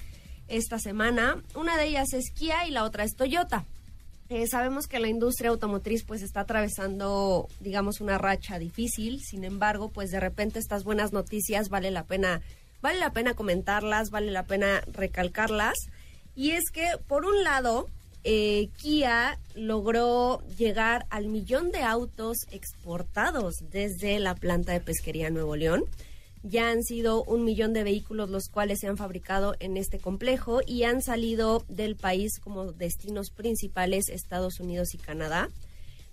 esta 0.49 0.79
semana. 0.79 1.43
Una 1.55 1.77
de 1.77 1.87
ellas 1.87 2.13
es 2.13 2.31
Kia 2.31 2.67
y 2.69 2.71
la 2.71 2.85
otra 2.85 3.05
es 3.05 3.17
Toyota. 3.17 3.65
Eh, 4.31 4.47
sabemos 4.47 4.87
que 4.87 5.01
la 5.01 5.09
industria 5.09 5.51
automotriz 5.51 6.05
pues 6.05 6.23
está 6.23 6.41
atravesando, 6.41 7.47
digamos, 7.61 8.01
una 8.01 8.17
racha 8.17 8.59
difícil. 8.59 9.21
Sin 9.21 9.45
embargo, 9.45 9.91
pues 9.91 10.11
de 10.11 10.21
repente 10.21 10.59
estas 10.59 10.85
buenas 10.85 11.13
noticias 11.13 11.69
vale 11.69 11.91
la 11.91 12.05
pena, 12.05 12.41
vale 12.81 12.99
la 12.99 13.13
pena 13.13 13.35
comentarlas, 13.35 14.11
vale 14.11 14.31
la 14.31 14.45
pena 14.45 14.83
recalcarlas. 14.93 15.75
Y 16.35 16.53
es 16.53 16.71
que 16.73 16.87
por 17.07 17.27
un 17.27 17.45
lado, 17.45 17.87
eh, 18.25 18.71
Kia 18.81 19.39
logró 19.55 20.43
llegar 20.57 21.05
al 21.11 21.27
millón 21.27 21.71
de 21.71 21.83
autos 21.83 22.39
exportados 22.51 23.57
desde 23.71 24.19
la 24.19 24.35
planta 24.35 24.73
de 24.73 24.81
pesquería 24.81 25.29
Nuevo 25.29 25.55
León. 25.55 25.85
Ya 26.47 26.69
han 26.71 26.83
sido 26.83 27.25
un 27.25 27.43
millón 27.43 27.73
de 27.73 27.85
vehículos 27.85 28.29
los 28.29 28.49
cuales 28.49 28.79
se 28.81 28.87
han 28.87 28.99
fabricado 28.99 29.55
en 29.61 29.79
este 29.79 29.99
complejo 29.99 30.61
y 30.67 30.83
han 30.83 31.01
salido 31.01 31.65
del 31.69 31.97
país 31.97 32.39
como 32.39 32.71
destinos 32.73 33.31
principales 33.31 34.11
Estados 34.11 34.61
Unidos 34.61 34.93
y 34.95 34.99
Canadá. 34.99 35.49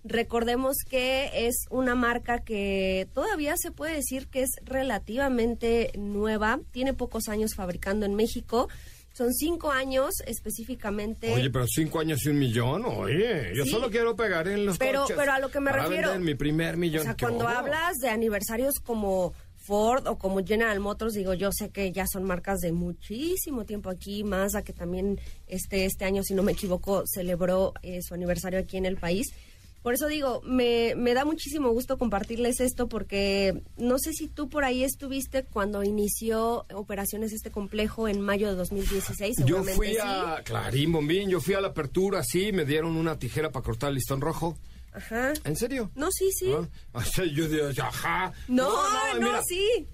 Recordemos 0.05 0.77
que 0.89 1.29
es 1.47 1.65
una 1.69 1.95
marca 1.95 2.39
que 2.39 3.07
todavía 3.13 3.55
se 3.57 3.71
puede 3.71 3.93
decir 3.95 4.27
que 4.29 4.41
es 4.43 4.49
relativamente 4.63 5.91
nueva, 5.97 6.59
tiene 6.71 6.93
pocos 6.93 7.27
años 7.27 7.53
fabricando 7.53 8.05
en 8.05 8.15
México, 8.15 8.67
son 9.13 9.33
cinco 9.33 9.69
años 9.71 10.11
específicamente. 10.25 11.33
Oye, 11.33 11.49
pero 11.49 11.67
cinco 11.67 11.99
años 11.99 12.25
y 12.25 12.29
un 12.29 12.39
millón, 12.39 12.85
oye, 12.85 13.51
yo 13.53 13.65
Sí. 13.65 13.69
solo 13.69 13.91
quiero 13.91 14.15
pegar 14.15 14.47
en 14.47 14.65
los 14.65 14.77
Pero- 14.77 15.01
coches. 15.01 15.17
pero 15.19 15.33
a 15.33 15.39
lo 15.39 15.51
que 15.51 15.59
me 15.59 15.71
refiero- 15.71 16.17
mi 16.19 16.33
primer 16.33 16.77
millón. 16.77 17.01
O 17.01 17.03
sea, 17.03 17.15
¿Qué 17.15 17.25
cuando 17.25 17.47
hablas 17.47 17.97
de 17.97 18.09
aniversarios 18.09 18.75
como 18.79 19.33
Ford 19.61 20.07
o 20.07 20.17
como 20.17 20.43
General 20.43 20.79
Motors, 20.79 21.13
digo, 21.13 21.33
yo 21.33 21.51
sé 21.51 21.69
que 21.69 21.91
ya 21.91 22.05
son 22.07 22.23
marcas 22.23 22.59
de 22.59 22.71
muchísimo 22.71 23.65
tiempo 23.65 23.89
aquí, 23.89 24.23
Mazda 24.23 24.63
que 24.63 24.73
también 24.73 25.19
este, 25.47 25.85
este 25.85 26.05
año, 26.05 26.23
si 26.23 26.33
no 26.33 26.43
me 26.43 26.53
equivoco, 26.53 27.03
celebró 27.05 27.73
eh, 27.83 28.01
su 28.01 28.13
aniversario 28.13 28.59
aquí 28.59 28.77
en 28.77 28.85
el 28.85 28.97
país. 28.97 29.33
Por 29.81 29.95
eso 29.95 30.07
digo, 30.07 30.41
me, 30.45 30.93
me 30.95 31.15
da 31.15 31.25
muchísimo 31.25 31.71
gusto 31.71 31.97
compartirles 31.97 32.59
esto 32.59 32.87
porque 32.87 33.63
no 33.77 33.97
sé 33.97 34.13
si 34.13 34.27
tú 34.27 34.47
por 34.47 34.63
ahí 34.63 34.83
estuviste 34.83 35.43
cuando 35.43 35.83
inició 35.83 36.67
operaciones 36.73 37.33
este 37.33 37.49
complejo 37.49 38.07
en 38.07 38.21
mayo 38.21 38.47
de 38.47 38.55
2016. 38.55 39.37
Yo 39.45 39.63
fui 39.63 39.93
sí. 39.93 39.97
a, 39.99 40.41
Clarín, 40.43 40.91
Bombín, 40.91 41.29
yo 41.29 41.41
fui 41.41 41.55
a 41.55 41.61
la 41.61 41.69
apertura, 41.69 42.21
sí, 42.23 42.51
me 42.51 42.63
dieron 42.63 42.95
una 42.95 43.17
tijera 43.17 43.51
para 43.51 43.65
cortar 43.65 43.89
el 43.89 43.95
listón 43.95 44.21
rojo. 44.21 44.55
Ajá. 44.93 45.33
¿En 45.43 45.55
serio? 45.55 45.91
No, 45.95 46.09
sí, 46.11 46.29
sí. 46.31 46.53
¿Ah? 46.93 47.03
Yo 47.33 47.47
digo, 47.47 47.67
ajá. 47.81 48.33
No, 48.47 48.69
no, 48.69 49.19
mira, 49.19 49.41
sí. 49.47 49.87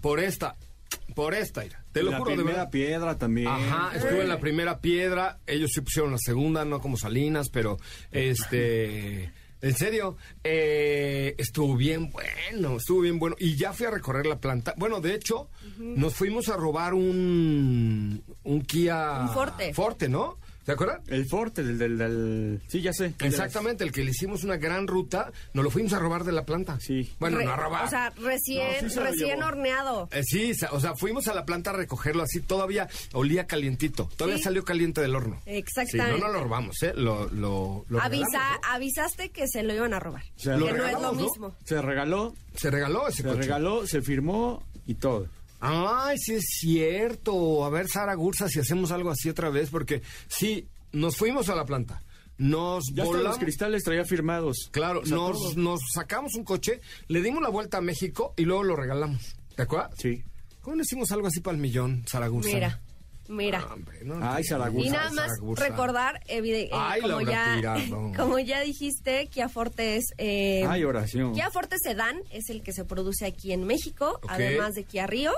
Por 0.00 0.20
esta, 0.20 0.56
por 1.14 1.34
esta, 1.34 1.62
mira. 1.62 1.84
Te 1.92 2.02
lo 2.02 2.10
la 2.10 2.18
juro, 2.18 2.30
de 2.30 2.36
primera 2.36 2.56
verdad. 2.58 2.70
piedra 2.70 3.18
también. 3.18 3.48
Ajá, 3.48 3.94
estuve 3.96 4.22
en 4.22 4.28
la 4.28 4.40
primera 4.40 4.80
piedra, 4.80 5.38
ellos 5.46 5.70
sí 5.74 5.80
pusieron 5.82 6.10
la 6.12 6.18
segunda, 6.18 6.64
no 6.64 6.80
como 6.80 6.96
Salinas, 6.96 7.50
pero 7.50 7.78
este, 8.10 9.30
en 9.60 9.76
serio, 9.76 10.16
eh, 10.42 11.34
estuvo 11.38 11.76
bien 11.76 12.10
bueno, 12.10 12.76
estuvo 12.78 13.00
bien 13.02 13.18
bueno. 13.18 13.36
Y 13.38 13.56
ya 13.56 13.72
fui 13.72 13.86
a 13.86 13.90
recorrer 13.90 14.26
la 14.26 14.40
planta. 14.40 14.74
Bueno, 14.76 15.00
de 15.00 15.14
hecho, 15.14 15.50
nos 15.78 16.14
fuimos 16.14 16.48
a 16.48 16.56
robar 16.56 16.94
un, 16.94 18.22
un 18.42 18.62
Kia... 18.62 19.20
Un 19.20 19.28
Forte. 19.30 19.74
Forte, 19.74 20.08
¿no? 20.08 20.38
¿Se 20.64 20.72
acuerdan? 20.72 21.00
El 21.08 21.26
Forte, 21.26 21.62
del, 21.64 21.76
del, 21.78 21.98
del- 21.98 22.62
Sí, 22.68 22.80
ya 22.82 22.92
sé. 22.92 23.14
Exactamente, 23.20 23.82
el 23.84 23.90
que 23.92 24.04
le 24.04 24.10
hicimos 24.10 24.44
una 24.44 24.56
gran 24.56 24.86
ruta, 24.86 25.32
nos 25.54 25.64
lo 25.64 25.70
fuimos 25.70 25.92
a 25.92 25.98
robar 25.98 26.22
de 26.24 26.32
la 26.32 26.44
planta. 26.44 26.78
Sí. 26.80 27.12
Bueno, 27.18 27.38
Re- 27.38 27.44
no 27.44 27.52
a 27.52 27.56
robar. 27.56 27.84
O 27.86 27.90
sea, 27.90 28.10
recién, 28.10 28.66
No, 28.82 28.88
sí 28.88 28.94
se 28.94 29.00
lo 29.00 29.06
recién 29.06 29.42
horneado. 29.42 30.08
Eh, 30.12 30.22
sí, 30.22 30.52
o 30.70 30.78
sea, 30.80 30.94
fuimos 30.94 31.26
a 31.28 31.34
la 31.34 31.44
planta 31.44 31.70
a 31.70 31.72
recogerlo 31.72 32.22
así, 32.22 32.40
todavía 32.40 32.88
olía 33.12 33.46
calientito, 33.46 34.08
todavía 34.16 34.36
Sí. 34.38 34.44
salió 34.44 34.64
caliente 34.64 35.00
del 35.00 35.14
horno. 35.16 35.40
Exactamente. 35.46 36.14
Sí, 36.16 36.20
no, 36.20 36.26
no 36.28 36.32
lo 36.32 36.44
robamos, 36.44 36.82
¿eh? 36.82 36.92
Lo, 36.94 37.28
lo, 37.30 37.84
lo 37.88 38.00
Avisa, 38.00 38.26
regalamos, 38.30 38.60
avisaste 38.70 39.30
que 39.30 39.48
se 39.48 39.62
lo 39.62 39.74
iban 39.74 39.94
a 39.94 40.00
robar. 40.00 40.22
Se 40.36 40.50
que 40.52 40.56
no 40.58 40.86
es 40.86 41.00
lo 41.00 41.12
mismo. 41.12 41.56
Se 41.64 41.82
regaló, 41.82 42.34
Se 42.54 42.70
regaló 42.70 43.08
ese 43.08 43.18
se 43.22 43.28
coche. 43.28 43.40
regaló, 43.42 43.86
se 43.86 44.00
firmó 44.02 44.62
y 44.86 44.94
todo. 44.94 45.26
Ay, 45.64 46.18
sí 46.18 46.34
es 46.34 46.44
cierto. 46.60 47.64
A 47.64 47.70
ver, 47.70 47.88
Sara 47.88 48.14
Gursa, 48.14 48.48
si 48.48 48.58
hacemos 48.58 48.90
algo 48.90 49.10
así 49.10 49.28
otra 49.28 49.48
vez, 49.48 49.70
porque 49.70 50.02
sí, 50.28 50.66
nos 50.92 51.16
fuimos 51.16 51.48
a 51.48 51.54
la 51.54 51.64
planta. 51.64 52.02
Nos 52.38 52.84
Ya 52.92 53.04
volamos. 53.04 53.28
los 53.28 53.38
cristales 53.38 53.84
traía 53.84 54.04
firmados. 54.04 54.68
Claro, 54.72 55.00
O 55.00 55.06
sea, 55.06 55.16
nos, 55.56 55.80
sacamos 55.94 56.34
un 56.34 56.44
coche, 56.44 56.80
le 57.06 57.22
dimos 57.22 57.42
la 57.42 57.48
vuelta 57.50 57.78
a 57.78 57.80
México 57.80 58.34
y 58.36 58.42
luego 58.44 58.64
lo 58.64 58.74
regalamos. 58.76 59.36
¿Te 59.54 59.62
acuerdas? 59.62 59.92
Sí. 59.98 60.24
¿Cómo 60.60 60.76
no 60.76 60.82
hicimos 60.82 61.12
algo 61.12 61.28
así 61.28 61.40
para 61.40 61.54
el 61.56 61.62
millón, 61.62 62.04
Sara 62.08 62.26
Gursa? 62.28 62.50
Mira, 62.52 62.80
mira. 63.28 63.64
Ah, 63.68 63.74
hombre, 63.74 64.00
no, 64.04 64.18
Ay, 64.20 64.42
Zaragoza. 64.44 64.84
Y 64.86 64.90
nada 64.90 65.10
más 65.12 65.26
Zaragoza. 65.28 65.68
recordar, 65.68 66.20
evide- 66.26 66.64
eh, 66.66 66.70
Ay, 66.72 67.00
como, 67.02 67.20
ya, 67.20 67.54
Tirado. 67.56 68.12
como 68.16 68.38
ya 68.40 68.60
dijiste, 68.62 69.28
Kia 69.28 69.48
Forte 69.48 69.96
es... 69.96 70.06
eh, 70.18 70.64
Ay, 70.68 70.82
oración. 70.84 71.34
Kia 71.34 71.50
Forte 71.50 71.76
Sedan 71.80 72.16
es 72.30 72.48
el 72.50 72.62
que 72.62 72.72
se 72.72 72.84
produce 72.84 73.26
aquí 73.26 73.52
en 73.52 73.64
México, 73.64 74.18
además 74.28 74.74
de 74.74 74.84
Kia 74.84 75.06
Río 75.06 75.32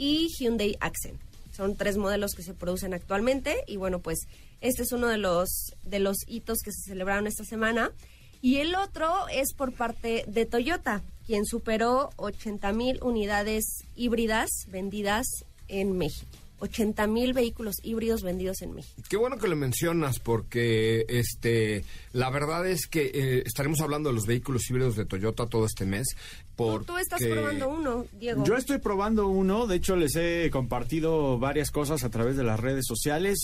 y 0.00 0.28
Hyundai 0.28 0.76
Accent. 0.80 1.20
Son 1.54 1.76
tres 1.76 1.98
modelos 1.98 2.32
que 2.34 2.42
se 2.42 2.54
producen 2.54 2.94
actualmente 2.94 3.62
y 3.66 3.76
bueno, 3.76 3.98
pues 4.00 4.20
este 4.62 4.82
es 4.82 4.92
uno 4.92 5.08
de 5.08 5.18
los, 5.18 5.74
de 5.84 6.00
los 6.00 6.16
hitos 6.26 6.60
que 6.64 6.72
se 6.72 6.88
celebraron 6.88 7.26
esta 7.26 7.44
semana. 7.44 7.92
Y 8.40 8.56
el 8.56 8.74
otro 8.74 9.28
es 9.28 9.52
por 9.52 9.74
parte 9.74 10.24
de 10.26 10.46
Toyota, 10.46 11.02
quien 11.26 11.44
superó 11.44 12.08
80 12.16 12.72
mil 12.72 12.98
unidades 13.02 13.84
híbridas 13.94 14.48
vendidas 14.68 15.26
en 15.68 15.98
México. 15.98 16.39
80 16.60 17.06
mil 17.06 17.32
vehículos 17.32 17.76
híbridos 17.82 18.22
vendidos 18.22 18.62
en 18.62 18.74
México. 18.74 19.02
Qué 19.08 19.16
bueno 19.16 19.38
que 19.38 19.48
lo 19.48 19.56
mencionas 19.56 20.18
porque 20.18 21.04
este 21.08 21.84
la 22.12 22.30
verdad 22.30 22.66
es 22.66 22.86
que 22.86 23.10
eh, 23.12 23.42
estaremos 23.44 23.80
hablando 23.80 24.10
de 24.10 24.14
los 24.14 24.26
vehículos 24.26 24.68
híbridos 24.70 24.96
de 24.96 25.04
Toyota 25.04 25.46
todo 25.46 25.66
este 25.66 25.86
mes. 25.86 26.08
Tú, 26.56 26.64
Porque... 26.66 26.86
tú 26.86 26.98
estás 26.98 27.22
probando 27.22 27.68
uno, 27.68 28.06
Diego. 28.12 28.44
Yo 28.44 28.56
estoy 28.56 28.78
probando 28.78 29.28
uno, 29.28 29.66
de 29.66 29.76
hecho 29.76 29.96
les 29.96 30.14
he 30.16 30.50
compartido 30.50 31.38
varias 31.38 31.70
cosas 31.70 32.04
a 32.04 32.10
través 32.10 32.36
de 32.36 32.44
las 32.44 32.60
redes 32.60 32.84
sociales. 32.86 33.38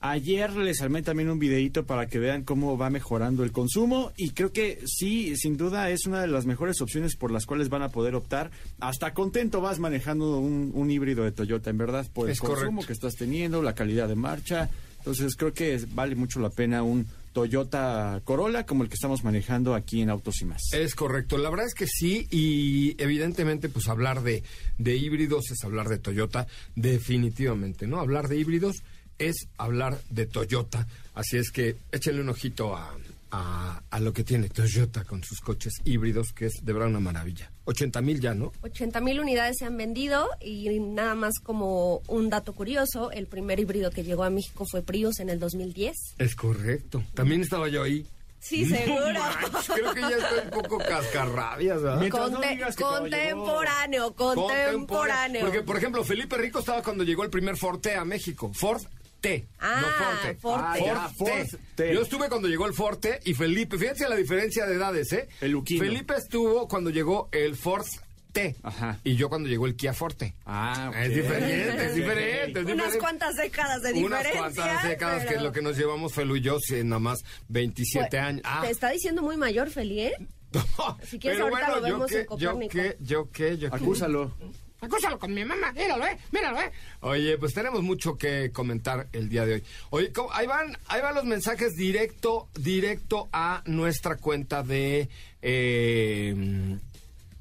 Ayer 0.00 0.54
les 0.54 0.80
armé 0.80 1.02
también 1.02 1.28
un 1.28 1.40
videito 1.40 1.84
para 1.84 2.06
que 2.06 2.20
vean 2.20 2.44
cómo 2.44 2.78
va 2.78 2.88
mejorando 2.88 3.42
el 3.42 3.50
consumo 3.50 4.12
y 4.16 4.30
creo 4.30 4.52
que 4.52 4.78
sí, 4.86 5.34
sin 5.36 5.56
duda 5.56 5.90
es 5.90 6.06
una 6.06 6.20
de 6.20 6.28
las 6.28 6.46
mejores 6.46 6.80
opciones 6.80 7.16
por 7.16 7.32
las 7.32 7.46
cuales 7.46 7.68
van 7.68 7.82
a 7.82 7.88
poder 7.88 8.14
optar. 8.14 8.52
Hasta 8.78 9.12
contento 9.12 9.60
vas 9.60 9.80
manejando 9.80 10.38
un, 10.38 10.70
un 10.72 10.90
híbrido 10.90 11.24
de 11.24 11.32
Toyota, 11.32 11.70
en 11.70 11.78
verdad, 11.78 12.06
por 12.14 12.26
el 12.28 12.32
Es 12.32 12.38
consumo 12.40 12.58
correcto. 12.82 12.86
que 12.86 12.92
estás 12.92 13.14
teniendo, 13.16 13.60
la 13.60 13.74
calidad 13.74 14.06
de 14.06 14.14
marcha. 14.14 14.70
Entonces 14.98 15.34
creo 15.34 15.52
que 15.52 15.80
vale 15.94 16.14
mucho 16.14 16.38
la 16.38 16.50
pena 16.50 16.82
un 16.84 17.04
Toyota 17.32 18.20
Corolla 18.24 18.66
como 18.66 18.82
el 18.84 18.88
que 18.88 18.94
estamos 18.94 19.22
manejando 19.24 19.74
aquí 19.74 20.00
en 20.00 20.10
Autos 20.10 20.40
y 20.42 20.44
Más. 20.44 20.62
Es 20.72 20.94
correcto, 20.94 21.38
la 21.38 21.50
verdad 21.50 21.66
es 21.66 21.74
que 21.74 21.86
sí, 21.86 22.26
y 22.30 23.00
evidentemente, 23.02 23.68
pues 23.68 23.88
hablar 23.88 24.22
de, 24.22 24.42
de 24.78 24.96
híbridos 24.96 25.50
es 25.50 25.62
hablar 25.64 25.88
de 25.88 25.98
Toyota, 25.98 26.46
definitivamente, 26.74 27.86
¿no? 27.86 28.00
Hablar 28.00 28.28
de 28.28 28.38
híbridos 28.38 28.82
es 29.18 29.48
hablar 29.56 29.98
de 30.10 30.26
Toyota. 30.26 30.86
Así 31.14 31.36
es 31.36 31.50
que 31.50 31.76
échenle 31.92 32.20
un 32.22 32.28
ojito 32.28 32.76
a, 32.76 32.94
a, 33.30 33.82
a 33.90 34.00
lo 34.00 34.12
que 34.12 34.24
tiene 34.24 34.48
Toyota 34.48 35.04
con 35.04 35.22
sus 35.24 35.40
coches 35.40 35.74
híbridos, 35.84 36.32
que 36.32 36.46
es 36.46 36.52
de 36.62 36.72
verdad 36.72 36.88
una 36.88 37.00
maravilla. 37.00 37.50
80 37.64 38.00
mil 38.00 38.20
ya, 38.20 38.34
¿no? 38.34 38.52
80 38.62 39.00
mil 39.00 39.20
unidades 39.20 39.56
se 39.58 39.64
han 39.66 39.76
vendido 39.76 40.28
y 40.40 40.78
nada 40.80 41.14
más 41.14 41.34
como 41.42 41.98
un 42.06 42.30
dato 42.30 42.54
curioso, 42.54 43.10
el 43.10 43.26
primer 43.26 43.60
híbrido 43.60 43.90
que 43.90 44.04
llegó 44.04 44.24
a 44.24 44.30
México 44.30 44.64
fue 44.70 44.82
Prius 44.82 45.20
en 45.20 45.28
el 45.30 45.38
2010. 45.38 45.94
Es 46.18 46.34
correcto. 46.34 47.02
También 47.14 47.42
estaba 47.42 47.68
yo 47.68 47.82
ahí. 47.82 48.06
Sí, 48.40 48.64
seguro. 48.66 49.02
Manches, 49.52 49.68
Creo 49.74 49.92
que 49.94 50.00
ya 50.00 50.10
estoy 50.16 50.38
un 50.44 50.50
poco 50.50 50.78
cascarrabias, 50.78 51.80
Conte- 52.08 52.48
digas 52.50 52.76
que 52.76 52.84
todavía 52.84 53.32
contemporáneo, 53.32 54.14
contemporáneo. 54.14 55.40
Porque, 55.44 55.62
por 55.62 55.76
ejemplo, 55.76 56.04
Felipe 56.04 56.36
Rico 56.38 56.60
estaba 56.60 56.82
cuando 56.82 57.04
llegó 57.04 57.24
el 57.24 57.30
primer 57.30 57.56
Forte 57.56 57.96
a 57.96 58.04
México. 58.04 58.52
Ford 58.54 58.80
T, 59.20 59.46
Ah, 59.58 59.80
no 59.80 60.04
Forte. 60.04 60.34
Forte. 60.40 60.64
Ah, 60.66 60.78
ya, 60.78 61.08
Forte. 61.08 61.46
Ford 61.46 61.60
T. 61.74 61.94
Yo 61.94 62.02
estuve 62.02 62.28
cuando 62.28 62.48
llegó 62.48 62.66
el 62.66 62.72
Forte 62.74 63.20
y 63.24 63.34
Felipe, 63.34 63.76
fíjense 63.78 64.08
la 64.08 64.16
diferencia 64.16 64.64
de 64.66 64.74
edades, 64.76 65.12
¿eh? 65.12 65.28
El 65.40 65.52
Luquino. 65.52 65.82
Felipe 65.84 66.14
estuvo 66.16 66.68
cuando 66.68 66.90
llegó 66.90 67.28
el 67.32 67.56
Ford 67.56 67.84
T 68.32 68.54
Ajá. 68.62 69.00
y 69.04 69.16
yo 69.16 69.28
cuando 69.28 69.48
llegó 69.48 69.66
el 69.66 69.74
Kia 69.74 69.92
Forte. 69.94 70.34
Ah, 70.46 70.88
ok. 70.90 70.96
Es 70.96 71.08
diferente, 71.14 71.86
es 71.86 71.94
diferente, 71.94 72.50
es 72.60 72.64
Unas 72.64 72.66
diferente. 72.66 72.98
cuantas 72.98 73.34
décadas 73.36 73.82
de 73.82 73.92
Unas 73.94 74.18
diferencia. 74.22 74.38
cuantas 74.62 74.82
décadas 74.88 75.22
que 75.22 75.26
pero- 75.28 75.38
es 75.38 75.42
lo 75.44 75.52
que 75.52 75.62
nos 75.62 75.76
llevamos 75.78 76.12
Felu 76.12 76.36
y 76.36 76.40
yo, 76.42 76.60
sí, 76.60 76.84
nada 76.84 77.00
más 77.00 77.24
27 77.48 78.08
Pues, 78.10 78.22
años. 78.22 78.42
Ah. 78.44 78.60
Te 78.64 78.70
está 78.70 78.90
diciendo 78.90 79.22
muy 79.22 79.36
mayor, 79.36 79.70
Feli, 79.70 80.00
¿eh? 80.02 80.12
Si 81.08 81.18
quieres, 81.18 81.40
Pero 81.40 81.48
ahorita 81.54 81.68
lo 81.68 81.76
yo 81.88 81.92
vemos 81.94 82.10
qué, 82.10 82.18
en 82.20 82.22
yo 82.38 82.50
Copérnico. 82.52 82.72
qué, 82.72 82.96
yo 83.00 83.30
qué, 83.32 83.58
yo 83.58 83.70
qué. 83.70 83.76
Acúsalo. 83.76 84.32
Acúsalo 84.80 85.18
con 85.18 85.34
mi 85.34 85.44
mamá, 85.44 85.72
míralo, 85.72 86.06
eh, 86.06 86.16
míralo, 86.30 86.60
eh. 86.60 86.70
Oye, 87.00 87.36
pues 87.36 87.52
tenemos 87.52 87.82
mucho 87.82 88.16
que 88.16 88.52
comentar 88.52 89.08
el 89.12 89.28
día 89.28 89.44
de 89.44 89.54
hoy. 89.54 89.62
Oye, 89.90 90.12
¿cómo? 90.12 90.32
ahí 90.32 90.46
van, 90.46 90.76
ahí 90.86 91.02
van 91.02 91.16
los 91.16 91.24
mensajes 91.24 91.74
directo, 91.74 92.48
directo 92.54 93.28
a 93.32 93.62
nuestra 93.66 94.16
cuenta 94.16 94.62
de 94.62 95.08
eh, 95.42 96.78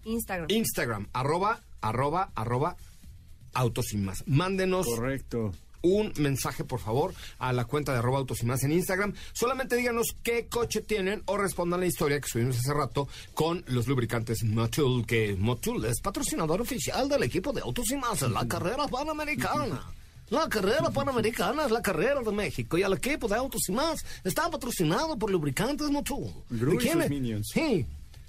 Instagram. 0.04 0.48
Instagram, 0.50 1.08
arroba, 1.14 1.62
arroba, 1.82 2.32
arroba, 2.34 2.76
autos 3.54 3.86
sin 3.86 4.04
más. 4.04 4.24
Mándenos 4.26 4.88
Correcto. 4.88 5.54
Un 5.82 6.14
mensaje, 6.18 6.64
por 6.64 6.80
favor, 6.80 7.14
a 7.40 7.54
la 7.54 7.66
cuenta 7.66 7.92
de 7.94 8.00
arroba 8.00 8.20
autos 8.20 8.42
y 8.42 8.46
más 8.46 8.64
en 8.64 8.72
Instagram. 8.72 9.14
Solamente 9.34 9.76
díganos 9.76 10.16
qué 10.24 10.48
coche 10.48 10.82
tienen 10.82 11.24
o 11.26 11.38
respondan 11.38 11.80
la 11.80 11.86
historia 11.86 12.20
que 12.20 12.28
subimos 12.28 12.58
hace 12.58 12.74
rato 12.74 13.08
con 13.34 13.64
los 13.68 13.88
lubricantes 13.88 14.44
Motul, 14.44 15.06
que 15.06 15.36
Motul 15.38 15.86
es 15.86 16.02
patrocinador 16.02 16.62
oficial 16.62 17.08
del 17.10 17.24
equipo 17.24 17.54
de 17.54 17.62
autos 17.62 17.92
y 17.92 17.98
más 17.98 18.22
en 18.22 18.34
la 18.34 18.48
carrera 18.48 18.88
panamericana. 18.88 19.82
La 20.30 20.50
carrera 20.50 20.90
panamericana 20.90 21.66
es 21.66 21.72
la 21.72 21.82
carrera 21.82 22.22
de 22.22 22.32
México 22.32 22.78
y 22.78 22.82
el 22.82 22.94
equipo 22.94 23.30
de 23.30 23.36
autos 23.36 23.62
y 23.70 23.72
más 23.72 24.04
está 24.26 24.50
patrocinado 24.50 25.18
por 25.18 25.32
lubricantes 25.32 25.90
Motul. 25.90 26.34
¿De 26.50 26.76
quién 26.78 27.02
es? 27.02 27.48
Sí, 27.54 27.86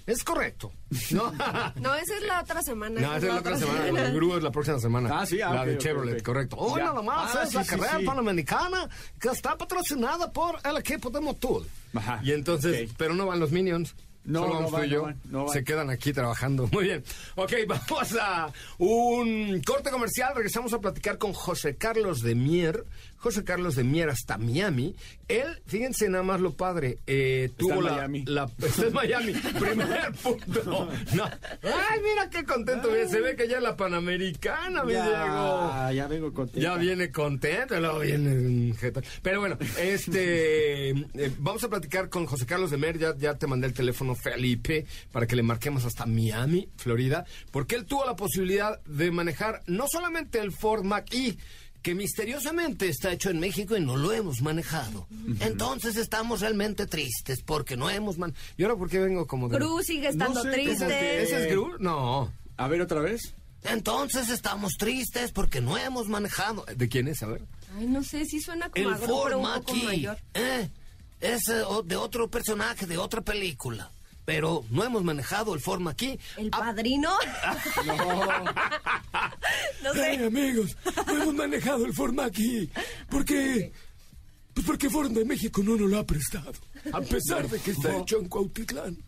es 0.08 0.24
correcto. 0.24 0.72
No, 1.12 1.32
No, 1.76 1.94
esa 1.94 2.14
es 2.16 2.22
la 2.26 2.40
otra 2.42 2.62
semana. 2.62 3.00
no, 3.00 3.08
esa 3.14 3.26
es 3.26 3.32
la 3.34 3.40
otra 3.40 3.56
semana. 3.58 3.86
El 4.08 4.14
Gru 4.14 4.36
es 4.36 4.42
la 4.42 4.50
próxima 4.50 4.78
semana. 4.78 5.10
Ah, 5.20 5.26
sí, 5.26 5.40
ah, 5.40 5.52
La 5.54 5.64
de 5.66 5.78
Chevrolet, 5.78 6.22
correcto. 6.22 6.56
Hoy 6.56 6.80
Ya. 6.80 6.86
nada 6.86 7.02
más 7.02 7.36
Ah, 7.36 7.42
es 7.44 7.54
la 7.54 7.62
sí, 7.64 7.70
carrera 7.70 7.98
sí. 8.00 8.04
panamericana 8.06 8.88
que 9.20 9.28
está 9.28 9.56
patrocinada 9.56 10.32
por 10.32 10.56
el 10.64 10.76
equipo 10.78 11.10
de 11.10 11.20
Motul. 11.20 11.66
Ajá, 11.94 12.20
Y 12.22 12.32
entonces, 12.32 12.90
pero 12.96 13.14
no 13.14 13.26
van 13.26 13.38
los 13.40 13.50
Minions. 13.52 13.94
No, 14.24 14.40
Solo 14.46 14.60
no 14.60 14.68
tú 14.68 14.84
y 14.84 14.88
yo. 14.90 15.08
no. 15.30 15.48
Se 15.48 15.64
quedan 15.64 15.88
aquí 15.90 16.12
trabajando. 16.12 16.68
Muy 16.72 16.84
bien. 16.84 17.02
Ok, 17.36 17.52
vamos 17.66 18.14
a 18.20 18.52
un 18.78 19.62
corte 19.64 19.90
comercial. 19.90 20.32
Regresamos 20.34 20.72
a 20.74 20.80
platicar 20.80 21.16
con 21.18 21.32
José 21.32 21.76
Carlos 21.76 22.22
de 22.22 22.34
Mier. 22.34 22.84
José 23.16 23.42
Carlos 23.42 23.74
de 23.74 23.82
Mier 23.82 24.10
hasta 24.10 24.38
Miami. 24.38 24.94
Él, 25.26 25.60
fíjense 25.66 26.08
nada 26.08 26.22
más 26.22 26.40
lo 26.40 26.52
padre, 26.52 26.98
eh, 27.08 27.50
tuvo 27.56 27.74
en 27.74 27.84
la, 27.84 27.92
Miami. 27.94 28.24
la- 28.26 28.48
Está 28.62 28.86
en 28.86 28.92
Miami. 28.92 29.32
Primer 29.58 30.12
punto. 30.22 30.88
No. 31.14 31.24
Ay, 31.24 32.00
mira 32.00 32.30
qué 32.30 32.44
contento. 32.44 32.88
Se 33.08 33.20
ve 33.20 33.34
que 33.34 33.48
ya 33.48 33.56
es 33.56 33.62
la 33.62 33.76
Panamericana, 33.76 34.84
mi 34.84 34.92
Diego. 34.92 35.08
Ya, 35.10 35.90
ya 35.92 36.06
vengo 36.06 36.32
contigo. 36.32 36.60
Ya 36.62 36.76
viene 36.76 37.10
contento, 37.10 37.80
luego 37.80 37.98
viene. 38.00 38.72
Pero 39.22 39.40
bueno, 39.40 39.58
este 39.80 40.90
eh, 40.90 41.32
vamos 41.38 41.64
a 41.64 41.68
platicar 41.68 42.08
con 42.10 42.24
José 42.26 42.46
Carlos 42.46 42.70
de 42.70 42.76
Mer, 42.76 42.98
ya, 42.98 43.16
ya 43.16 43.34
te 43.34 43.46
mandé 43.48 43.66
el 43.66 43.72
teléfono 43.74 44.07
Felipe 44.14 44.86
para 45.12 45.26
que 45.26 45.36
le 45.36 45.42
marquemos 45.42 45.84
hasta 45.84 46.06
Miami, 46.06 46.68
Florida, 46.76 47.24
porque 47.50 47.74
él 47.74 47.86
tuvo 47.86 48.04
la 48.04 48.16
posibilidad 48.16 48.80
de 48.84 49.10
manejar 49.10 49.62
no 49.66 49.86
solamente 49.88 50.38
el 50.38 50.52
Ford 50.52 50.84
Mach-E, 50.84 51.36
que 51.82 51.94
misteriosamente 51.94 52.88
está 52.88 53.12
hecho 53.12 53.30
en 53.30 53.40
México 53.40 53.76
y 53.76 53.80
no 53.80 53.96
lo 53.96 54.12
hemos 54.12 54.42
manejado. 54.42 55.06
Entonces 55.40 55.96
estamos 55.96 56.40
realmente 56.40 56.86
tristes 56.86 57.42
porque 57.42 57.76
no 57.76 57.88
hemos 57.88 58.18
man... 58.18 58.34
¿Y 58.56 58.64
ahora 58.64 58.76
por 58.76 58.90
qué 58.90 58.98
vengo 58.98 59.26
como 59.26 59.48
de... 59.48 59.58
Gru 59.58 59.82
sigue 59.82 60.08
estando 60.08 60.42
sé, 60.42 60.50
triste. 60.50 61.22
¿Ese 61.22 61.44
es 61.44 61.50
Gru? 61.50 61.76
No. 61.78 62.32
A 62.56 62.68
ver, 62.68 62.80
otra 62.80 63.00
vez. 63.00 63.34
Entonces 63.62 64.28
estamos 64.28 64.72
tristes 64.78 65.32
porque 65.32 65.60
no 65.60 65.78
hemos 65.78 66.08
manejado. 66.08 66.64
¿De 66.76 66.88
quién 66.88 67.08
es? 67.08 67.22
A 67.22 67.26
ver. 67.26 67.42
Ay, 67.76 67.86
no 67.86 68.02
sé, 68.02 68.24
sí 68.24 68.40
suena 68.40 68.70
como 68.70 68.88
El 68.88 68.94
a 68.94 68.98
Gru, 68.98 69.06
Ford 69.06 69.24
pero 69.26 69.38
un 69.38 69.54
poco 69.54 69.74
Mach-E, 69.74 69.84
mayor. 69.84 70.18
¿eh? 70.34 70.70
Es 71.20 71.48
eh, 71.48 71.62
de 71.84 71.96
otro 71.96 72.28
personaje, 72.28 72.86
de 72.86 72.98
otra 72.98 73.20
película. 73.20 73.90
Pero 74.28 74.62
no 74.68 74.84
hemos 74.84 75.02
manejado 75.02 75.54
el 75.54 75.60
Ford 75.60 75.80
Mach-E. 75.80 76.18
¿El 76.36 76.50
Ah, 76.52 76.58
padrino? 76.58 77.08
no 79.82 79.94
sé. 79.94 80.22
amigos, 80.26 80.76
no 81.06 81.22
hemos 81.22 81.34
manejado 81.34 81.86
el 81.86 81.94
Ford 81.94 82.12
Mach-E. 82.12 82.68
¿Por 83.08 83.24
qué? 83.24 83.72
Pues 84.52 84.66
porque 84.66 84.90
Ford 84.90 85.10
de 85.12 85.24
México 85.24 85.62
no 85.62 85.76
nos 85.76 85.88
lo 85.88 85.98
ha 85.98 86.04
prestado. 86.04 86.52
A 86.92 87.00
pesar 87.00 87.48
de 87.48 87.58
que 87.58 87.70
está 87.70 87.96
hecho 87.96 88.18
en 88.18 88.28
Cuautitlán. 88.28 88.98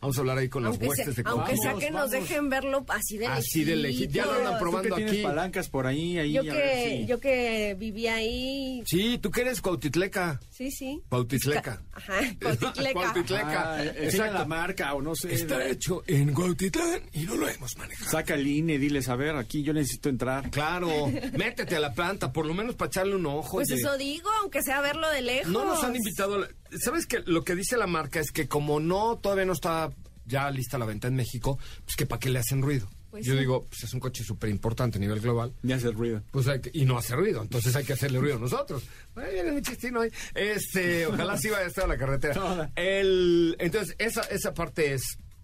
Vamos 0.00 0.16
a 0.16 0.20
hablar 0.20 0.38
ahí 0.38 0.48
con 0.48 0.62
las 0.62 0.70
Aunque, 0.70 0.86
huestes 0.88 1.14
se- 1.16 1.22
de 1.24 1.28
aunque 1.28 1.56
sea 1.56 1.74
que 1.74 1.90
nos 1.90 2.10
dejen 2.10 2.48
verlo 2.48 2.84
así 2.88 3.18
de 3.18 3.26
Así 3.26 3.64
de 3.64 3.74
lejito. 3.74 4.12
Ya 4.12 4.26
lo 4.26 4.34
andan 4.34 4.58
probando 4.58 4.88
Tú 4.90 4.94
que 4.94 5.00
tienes 5.02 5.12
aquí. 5.14 5.22
palancas 5.22 5.68
por 5.68 5.86
ahí, 5.88 6.18
ahí. 6.18 6.32
Yo 6.32 6.44
ver 6.44 6.52
que, 6.54 6.96
si- 7.00 7.06
yo 7.06 7.18
que 7.20 7.76
vivía 7.78 8.14
ahí, 8.14 8.82
Sí, 8.86 9.18
tú 9.18 9.30
que 9.32 9.40
eres 9.40 9.60
Cuautitleca. 9.60 10.38
sí, 10.50 10.70
sí. 10.70 11.00
Cuautitleca. 11.08 11.82
Ajá, 11.92 12.14
Cuautitleca. 12.40 12.92
Cuautitleca. 13.12 13.74
Ah, 13.74 13.82
enseña 13.84 14.04
Exacto. 14.08 14.38
la 14.38 14.44
marca 14.44 14.94
o 14.94 15.02
no 15.02 15.16
sé. 15.16 15.34
Está 15.34 15.66
hecho 15.66 16.04
en 16.06 16.32
Cuautitlán 16.32 17.02
y 17.12 17.22
no 17.24 17.34
lo 17.34 17.48
hemos 17.48 17.76
manejado. 17.76 18.10
Saca 18.10 18.34
el 18.34 18.46
INE, 18.46 18.78
diles, 18.78 19.08
a 19.08 19.16
ver, 19.16 19.34
aquí 19.34 19.62
yo 19.64 19.72
necesito 19.72 20.08
entrar. 20.08 20.48
Claro, 20.50 20.88
métete 21.36 21.74
a 21.74 21.80
la 21.80 21.92
planta, 21.92 22.32
por 22.32 22.46
lo 22.46 22.54
menos 22.54 22.76
para 22.76 22.88
echarle 22.88 23.16
un 23.16 23.26
ojo. 23.26 23.56
Pues 23.56 23.70
oye. 23.72 23.80
eso 23.80 23.96
digo, 23.98 24.28
aunque 24.42 24.62
sea 24.62 24.80
verlo 24.80 25.10
de 25.10 25.22
lejos. 25.22 25.50
No 25.52 25.64
nos 25.64 25.82
han 25.82 25.96
invitado. 25.96 26.36
a 26.36 26.38
la- 26.38 26.48
¿Sabes 26.82 27.06
que 27.06 27.20
Lo 27.26 27.44
que 27.44 27.54
dice 27.54 27.76
la 27.76 27.86
marca 27.86 28.20
es 28.20 28.30
que 28.32 28.48
como 28.48 28.80
no 28.80 29.18
todavía 29.18 29.44
no 29.44 29.52
está 29.52 29.90
ya 30.26 30.50
lista 30.50 30.76
la 30.78 30.84
venta 30.84 31.08
en 31.08 31.14
México, 31.14 31.58
pues 31.84 31.96
que 31.96 32.04
para 32.06 32.20
qué 32.20 32.28
le 32.30 32.38
hacen 32.38 32.60
ruido. 32.62 32.88
Pues 33.10 33.24
Yo 33.24 33.32
sí. 33.32 33.38
digo, 33.38 33.64
pues 33.66 33.84
es 33.84 33.94
un 33.94 34.00
coche 34.00 34.22
súper 34.22 34.50
importante 34.50 34.98
a 34.98 35.00
nivel 35.00 35.20
global. 35.20 35.54
Ni 35.62 35.72
hace 35.72 35.90
ruido. 35.90 36.22
Pues 36.30 36.46
hay 36.48 36.60
que- 36.60 36.70
y 36.74 36.84
no 36.84 36.98
hace 36.98 37.16
ruido, 37.16 37.40
entonces 37.40 37.74
hay 37.74 37.84
que 37.84 37.94
hacerle 37.94 38.18
ruido 38.20 38.38
nosotros. 38.38 38.82
Ay, 39.16 39.32
viene 39.32 39.52
mi 39.52 39.62
chistino 39.62 40.02
ahí. 40.02 40.10
Este, 40.34 41.06
ojalá 41.06 41.38
sí 41.38 41.48
vaya 41.48 41.64
a 41.64 41.68
estar 41.68 41.84
a 41.84 41.88
la 41.88 41.96
carretera. 41.96 42.70
El, 42.76 43.56
entonces, 43.58 43.96
esa, 43.98 44.20
esa 44.24 44.52
parte 44.52 44.92
es 44.92 45.00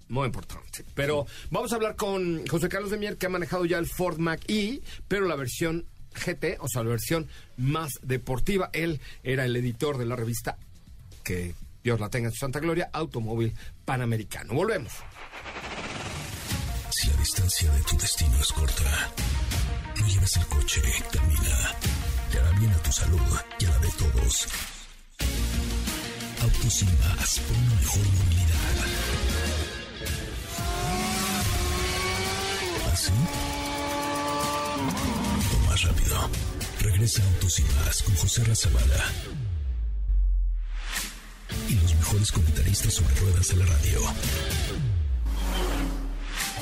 muy 0.08 0.26
importante. 0.26 0.84
Pero 0.94 1.26
vamos 1.50 1.72
a 1.72 1.76
hablar 1.76 1.96
con 1.96 2.46
José 2.46 2.68
Carlos 2.68 2.90
de 2.90 2.98
Mier, 2.98 3.16
que 3.16 3.24
ha 3.24 3.30
manejado 3.30 3.64
ya 3.64 3.78
el 3.78 3.86
Ford 3.86 4.18
Mach-E, 4.18 4.82
pero 5.08 5.26
la 5.26 5.34
versión 5.36 5.86
GT, 6.12 6.58
o 6.60 6.68
sea, 6.68 6.82
la 6.82 6.90
versión 6.90 7.26
más 7.56 7.90
deportiva. 8.02 8.68
Él 8.74 9.00
era 9.22 9.46
el 9.46 9.56
editor 9.56 9.96
de 9.96 10.04
la 10.04 10.14
revista 10.16 10.58
que 11.24 11.54
Dios 11.82 11.98
la 11.98 12.08
tenga 12.08 12.28
en 12.28 12.32
su 12.32 12.38
santa 12.38 12.60
gloria, 12.60 12.90
Automóvil 12.92 13.52
Panamericano. 13.84 14.54
Volvemos. 14.54 14.92
Si 16.90 17.08
la 17.08 17.16
distancia 17.16 17.72
de 17.72 17.82
tu 17.82 17.96
destino 17.96 18.38
es 18.38 18.52
corta, 18.52 19.10
no 19.98 20.06
lleves 20.06 20.36
el 20.36 20.46
coche, 20.46 20.82
camina. 21.10 21.74
Te 22.30 22.38
hará 22.38 22.50
bien 22.58 22.70
a 22.70 22.78
tu 22.78 22.92
salud 22.92 23.20
y 23.58 23.64
a 23.64 23.70
la 23.70 23.78
de 23.78 23.88
todos. 23.88 24.46
Autos 26.42 26.72
sin 26.72 26.98
más, 27.00 27.40
por 27.40 27.56
una 27.56 27.74
mejor 27.74 28.06
movilidad. 28.06 28.74
¿Así? 32.92 33.12
O 35.54 35.66
más 35.68 35.82
rápido. 35.82 36.30
Regresa 36.80 37.22
Autos 37.24 37.54
sin 37.54 37.66
más 37.76 38.02
con 38.02 38.14
José 38.16 38.44
Razabala. 38.44 39.43
Mejores 42.14 42.30
comentaristas 42.30 42.94
sobre 42.94 43.12
ruedas 43.16 43.48
de 43.48 43.56
la 43.56 43.66
radio. 43.66 43.98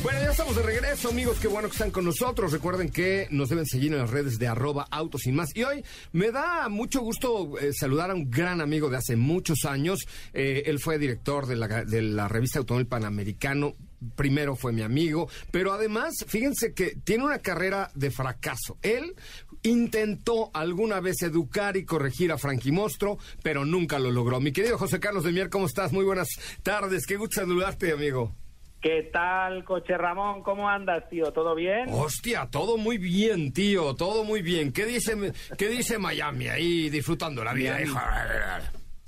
Bueno, 0.02 0.20
ya 0.20 0.30
estamos 0.30 0.56
de 0.56 0.62
regreso, 0.62 1.10
amigos. 1.10 1.38
Qué 1.40 1.48
bueno 1.48 1.68
que 1.68 1.72
están 1.72 1.90
con 1.90 2.06
nosotros. 2.06 2.52
Recuerden 2.52 2.88
que 2.88 3.28
nos 3.30 3.50
deben 3.50 3.66
seguir 3.66 3.92
en 3.92 3.98
las 3.98 4.08
redes 4.08 4.38
de 4.38 4.48
arroba 4.48 4.86
autos 4.90 5.26
y 5.26 5.32
más. 5.32 5.54
Y 5.54 5.64
hoy 5.64 5.84
me 6.12 6.30
da 6.30 6.70
mucho 6.70 7.02
gusto 7.02 7.58
eh, 7.58 7.74
saludar 7.74 8.10
a 8.10 8.14
un 8.14 8.30
gran 8.30 8.62
amigo 8.62 8.88
de 8.88 8.96
hace 8.96 9.16
muchos 9.16 9.66
años. 9.66 10.06
Eh, 10.32 10.62
él 10.64 10.80
fue 10.80 10.96
director 10.96 11.44
de 11.44 11.56
la, 11.56 11.84
de 11.84 12.00
la 12.00 12.28
revista 12.28 12.58
Automóvil 12.58 12.86
Panamericano. 12.86 13.76
Primero 14.16 14.56
fue 14.56 14.72
mi 14.72 14.82
amigo, 14.82 15.28
pero 15.50 15.72
además, 15.72 16.14
fíjense 16.26 16.74
que 16.74 16.96
tiene 17.04 17.24
una 17.24 17.38
carrera 17.38 17.90
de 17.94 18.10
fracaso. 18.10 18.78
Él 18.82 19.14
intentó 19.62 20.50
alguna 20.54 21.00
vez 21.00 21.22
educar 21.22 21.76
y 21.76 21.84
corregir 21.84 22.32
a 22.32 22.38
Frankie 22.38 22.72
Mostro, 22.72 23.18
pero 23.42 23.64
nunca 23.64 23.98
lo 23.98 24.10
logró. 24.10 24.40
Mi 24.40 24.52
querido 24.52 24.78
José 24.78 25.00
Carlos 25.00 25.24
de 25.24 25.32
Mier, 25.32 25.50
¿cómo 25.50 25.66
estás? 25.66 25.92
Muy 25.92 26.04
buenas 26.04 26.28
tardes, 26.62 27.06
qué 27.06 27.16
gusto 27.16 27.40
saludarte, 27.40 27.92
amigo. 27.92 28.34
¿Qué 28.80 29.10
tal, 29.12 29.64
Coche 29.64 29.96
Ramón? 29.96 30.42
¿Cómo 30.42 30.68
andas, 30.68 31.08
tío? 31.08 31.32
¿Todo 31.32 31.54
bien? 31.54 31.86
Hostia, 31.90 32.48
todo 32.50 32.76
muy 32.76 32.98
bien, 32.98 33.52
tío, 33.52 33.94
todo 33.94 34.24
muy 34.24 34.42
bien. 34.42 34.72
¿Qué 34.72 34.84
dice, 34.84 35.32
qué 35.56 35.68
dice 35.68 35.98
Miami 35.98 36.48
ahí 36.48 36.90
disfrutando 36.90 37.44
la 37.44 37.52
vida? 37.52 37.80
hijo? 37.80 37.96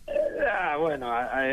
Ah, 0.06 0.76
bueno, 0.78 1.10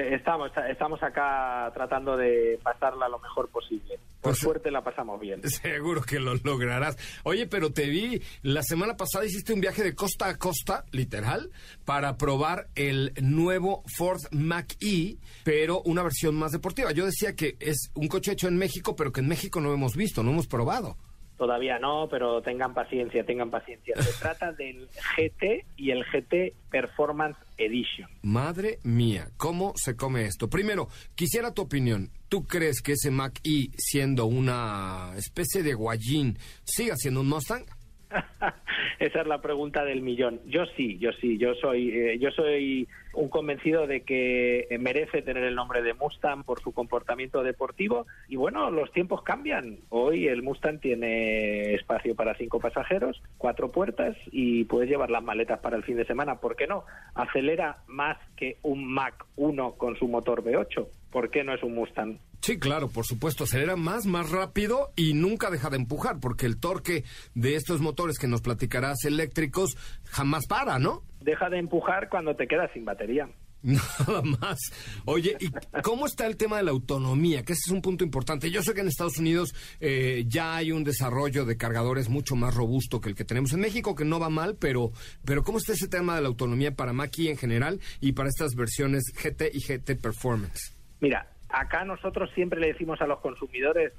estamos, 0.09 0.51
estamos 0.69 1.01
acá 1.01 1.71
tratando 1.73 2.17
de 2.17 2.59
pasarla 2.61 3.07
lo 3.07 3.19
mejor 3.19 3.49
posible. 3.49 3.99
Por 4.21 4.31
pues, 4.31 4.39
suerte 4.39 4.71
la 4.71 4.83
pasamos 4.83 5.19
bien. 5.19 5.41
Seguro 5.49 6.01
que 6.01 6.19
lo 6.19 6.35
lograrás. 6.35 6.97
Oye, 7.23 7.47
pero 7.47 7.71
te 7.71 7.87
vi, 7.87 8.21
la 8.41 8.61
semana 8.63 8.97
pasada 8.97 9.25
hiciste 9.25 9.53
un 9.53 9.61
viaje 9.61 9.83
de 9.83 9.95
costa 9.95 10.27
a 10.27 10.37
costa, 10.37 10.85
literal, 10.91 11.49
para 11.85 12.17
probar 12.17 12.67
el 12.75 13.13
nuevo 13.21 13.83
Ford 13.97 14.21
Mach-E, 14.31 15.17
pero 15.43 15.81
una 15.83 16.03
versión 16.03 16.35
más 16.35 16.51
deportiva. 16.51 16.91
Yo 16.91 17.05
decía 17.05 17.35
que 17.35 17.55
es 17.59 17.91
un 17.93 18.07
coche 18.07 18.33
hecho 18.33 18.47
en 18.47 18.57
México, 18.57 18.95
pero 18.95 19.11
que 19.11 19.21
en 19.21 19.27
México 19.27 19.61
no 19.61 19.73
hemos 19.73 19.95
visto, 19.95 20.23
no 20.23 20.31
hemos 20.31 20.47
probado. 20.47 20.97
Todavía 21.41 21.79
no, 21.79 22.07
pero 22.07 22.43
tengan 22.43 22.75
paciencia, 22.75 23.25
tengan 23.25 23.49
paciencia. 23.49 23.95
Se 23.99 24.13
trata 24.21 24.51
del 24.51 24.87
GT 25.17 25.65
y 25.75 25.89
el 25.89 26.03
GT 26.03 26.53
Performance 26.69 27.35
Edition. 27.57 28.07
Madre 28.21 28.77
mía, 28.83 29.27
¿cómo 29.37 29.73
se 29.75 29.95
come 29.95 30.25
esto? 30.25 30.51
Primero, 30.51 30.87
quisiera 31.15 31.51
tu 31.51 31.63
opinión. 31.63 32.11
¿Tú 32.29 32.45
crees 32.45 32.83
que 32.83 32.91
ese 32.91 33.09
Mac 33.09 33.39
E, 33.43 33.71
siendo 33.75 34.27
una 34.27 35.13
especie 35.17 35.63
de 35.63 35.73
guayín, 35.73 36.37
siga 36.63 36.95
siendo 36.95 37.21
un 37.21 37.29
Mustang? 37.29 37.65
Esa 39.01 39.21
es 39.21 39.27
la 39.27 39.41
pregunta 39.41 39.83
del 39.83 40.03
millón. 40.03 40.41
Yo 40.45 40.67
sí, 40.77 40.99
yo 40.99 41.11
sí, 41.13 41.39
yo 41.39 41.55
soy, 41.55 41.89
eh, 41.89 42.19
yo 42.19 42.29
soy 42.29 42.87
un 43.13 43.29
convencido 43.29 43.87
de 43.87 44.01
que 44.01 44.67
merece 44.79 45.23
tener 45.23 45.43
el 45.43 45.55
nombre 45.55 45.81
de 45.81 45.95
Mustang 45.95 46.43
por 46.43 46.59
su 46.59 46.71
comportamiento 46.71 47.41
deportivo 47.41 48.05
y 48.27 48.35
bueno, 48.35 48.69
los 48.69 48.91
tiempos 48.91 49.23
cambian. 49.23 49.79
Hoy 49.89 50.27
el 50.27 50.43
Mustang 50.43 50.79
tiene 50.79 51.73
espacio 51.73 52.13
para 52.13 52.35
cinco 52.35 52.59
pasajeros, 52.59 53.23
cuatro 53.39 53.71
puertas 53.71 54.15
y 54.31 54.65
puedes 54.65 54.87
llevar 54.87 55.09
las 55.09 55.23
maletas 55.23 55.57
para 55.61 55.77
el 55.77 55.83
fin 55.83 55.97
de 55.97 56.05
semana. 56.05 56.39
¿Por 56.39 56.55
qué 56.55 56.67
no? 56.67 56.85
Acelera 57.15 57.77
más 57.87 58.19
que 58.37 58.57
un 58.61 58.85
Mac 58.85 59.25
1 59.35 59.77
con 59.79 59.95
su 59.97 60.07
motor 60.07 60.43
V8. 60.43 61.00
¿Por 61.11 61.29
qué 61.29 61.43
no 61.43 61.53
es 61.53 61.61
un 61.61 61.75
Mustang? 61.75 62.19
Sí, 62.41 62.57
claro, 62.57 62.89
por 62.89 63.05
supuesto, 63.05 63.43
acelera 63.43 63.75
más, 63.75 64.05
más 64.05 64.31
rápido 64.31 64.91
y 64.95 65.13
nunca 65.13 65.51
deja 65.51 65.69
de 65.69 65.77
empujar, 65.77 66.19
porque 66.19 66.45
el 66.45 66.59
torque 66.59 67.03
de 67.35 67.55
estos 67.55 67.81
motores 67.81 68.17
que 68.17 68.27
nos 68.27 68.41
platicarás 68.41 69.03
eléctricos 69.05 69.77
jamás 70.05 70.47
para, 70.47 70.79
¿no? 70.79 71.03
Deja 71.19 71.49
de 71.49 71.59
empujar 71.59 72.09
cuando 72.09 72.35
te 72.35 72.47
quedas 72.47 72.71
sin 72.73 72.85
batería. 72.85 73.29
Nada 73.61 74.23
más. 74.23 74.57
Oye, 75.05 75.37
¿y 75.39 75.51
cómo 75.83 76.07
está 76.07 76.25
el 76.25 76.35
tema 76.35 76.57
de 76.57 76.63
la 76.63 76.71
autonomía? 76.71 77.43
Que 77.43 77.53
ese 77.53 77.63
es 77.67 77.71
un 77.71 77.81
punto 77.81 78.03
importante. 78.03 78.49
Yo 78.49 78.63
sé 78.63 78.73
que 78.73 78.81
en 78.81 78.87
Estados 78.87 79.19
Unidos 79.19 79.53
eh, 79.79 80.23
ya 80.27 80.55
hay 80.55 80.71
un 80.71 80.83
desarrollo 80.83 81.45
de 81.45 81.57
cargadores 81.57 82.09
mucho 82.09 82.35
más 82.35 82.55
robusto 82.55 82.99
que 82.99 83.09
el 83.09 83.15
que 83.15 83.25
tenemos 83.25 83.53
en 83.53 83.59
México, 83.59 83.95
que 83.95 84.05
no 84.05 84.19
va 84.19 84.29
mal, 84.29 84.55
pero, 84.55 84.91
pero 85.25 85.43
¿cómo 85.43 85.59
está 85.59 85.73
ese 85.73 85.87
tema 85.87 86.15
de 86.15 86.21
la 86.21 86.29
autonomía 86.29 86.75
para 86.75 86.93
Mackie 86.93 87.29
en 87.29 87.37
general 87.37 87.79
y 87.99 88.13
para 88.13 88.29
estas 88.29 88.55
versiones 88.55 89.03
GT 89.13 89.51
y 89.53 89.59
GT 89.59 89.95
Performance? 90.01 90.80
Mira, 91.01 91.27
acá 91.49 91.83
nosotros 91.83 92.29
siempre 92.33 92.59
le 92.59 92.67
decimos 92.67 93.01
a 93.01 93.07
los 93.07 93.19
consumidores, 93.19 93.91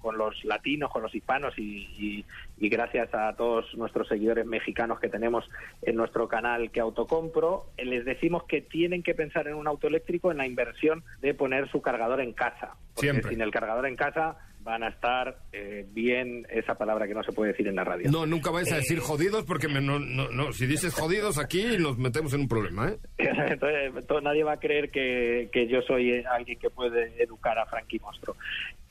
con, 0.00 0.18
los 0.18 0.44
latinos, 0.44 0.90
con 0.90 1.02
los 1.02 1.14
hispanos 1.14 1.54
y, 1.58 2.24
gracias 2.58 3.12
a 3.14 3.34
todos 3.34 3.74
nuestros 3.76 4.08
seguidores 4.08 4.46
mexicanos 4.46 4.98
que 4.98 5.08
tenemos 5.08 5.48
en 5.82 5.96
nuestro 5.96 6.26
canal 6.26 6.70
que 6.70 6.80
autocompro, 6.80 7.66
les 7.76 8.04
decimos 8.04 8.44
que 8.44 8.62
tienen 8.62 9.02
que 9.02 9.14
pensar 9.14 9.46
en 9.46 9.54
un 9.54 9.68
auto 9.68 9.86
eléctrico 9.86 10.32
en 10.32 10.38
la 10.38 10.46
inversión 10.46 11.04
de 11.20 11.34
poner 11.34 11.70
su 11.70 11.82
cargador 11.82 12.20
en 12.20 12.32
casa. 12.32 12.74
Porque 12.94 13.22
sin 13.28 13.40
el 13.40 13.50
cargador 13.50 13.86
en 13.86 13.96
casa 13.96 14.38
van 14.64 14.82
a 14.82 14.88
estar 14.88 15.36
eh, 15.52 15.86
bien 15.92 16.46
esa 16.50 16.74
palabra 16.74 17.06
que 17.06 17.14
no 17.14 17.22
se 17.22 17.32
puede 17.32 17.52
decir 17.52 17.68
en 17.68 17.76
la 17.76 17.84
radio. 17.84 18.10
No, 18.10 18.24
nunca 18.26 18.50
vais 18.50 18.72
a 18.72 18.76
decir 18.76 18.98
eh, 18.98 19.02
jodidos 19.02 19.44
porque 19.44 19.68
no, 19.68 19.98
no, 19.98 20.52
si 20.52 20.66
dices 20.66 20.94
jodidos 20.94 21.38
aquí 21.38 21.64
nos 21.78 21.98
metemos 21.98 22.32
en 22.32 22.40
un 22.40 22.48
problema. 22.48 22.88
¿eh? 22.88 22.98
Entonces, 23.18 24.22
nadie 24.22 24.42
va 24.42 24.52
a 24.52 24.60
creer 24.60 24.90
que, 24.90 25.50
que, 25.52 25.68
yo 25.68 25.82
soy 25.82 26.24
alguien 26.24 26.58
que 26.58 26.70
puede 26.70 27.22
educar 27.22 27.58
a 27.58 27.66
Frankie 27.66 28.00
Mostro. 28.00 28.36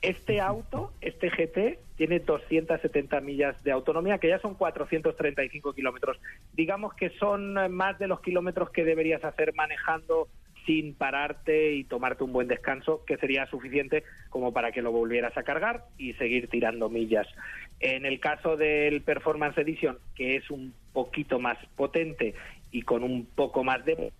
Este 0.00 0.40
auto, 0.40 0.92
este 1.00 1.28
GT, 1.30 1.78
tiene 1.96 2.20
270 2.20 3.20
millas 3.20 3.62
de 3.64 3.72
autonomía, 3.72 4.18
que 4.18 4.28
ya 4.28 4.38
son 4.38 4.54
435 4.54 5.72
kilómetros. 5.72 6.20
Digamos 6.52 6.94
que 6.94 7.10
son 7.18 7.54
más 7.74 7.98
de 7.98 8.06
los 8.06 8.20
kilómetros 8.20 8.70
que 8.70 8.84
deberías 8.84 9.24
hacer 9.24 9.54
manejando 9.54 10.28
sin 10.66 10.94
pararte 10.94 11.74
y 11.74 11.84
tomarte 11.84 12.24
un 12.24 12.32
buen 12.32 12.48
descanso, 12.48 13.04
que 13.06 13.16
sería 13.16 13.46
suficiente 13.46 14.04
como 14.30 14.52
para 14.52 14.72
que 14.72 14.82
lo 14.82 14.92
volvieras 14.92 15.36
a 15.36 15.42
cargar 15.42 15.84
y 15.98 16.14
seguir 16.14 16.48
tirando 16.48 16.88
millas. 16.88 17.26
En 17.80 18.06
el 18.06 18.20
caso 18.20 18.56
del 18.56 19.02
Performance 19.02 19.58
Edition, 19.58 19.98
que 20.14 20.36
es 20.36 20.50
un 20.50 20.74
poquito 20.92 21.38
más 21.38 21.58
potente 21.76 22.34
y 22.70 22.82
con 22.82 23.02
un 23.02 23.26
poco 23.26 23.62
más 23.62 23.84
de... 23.84 24.12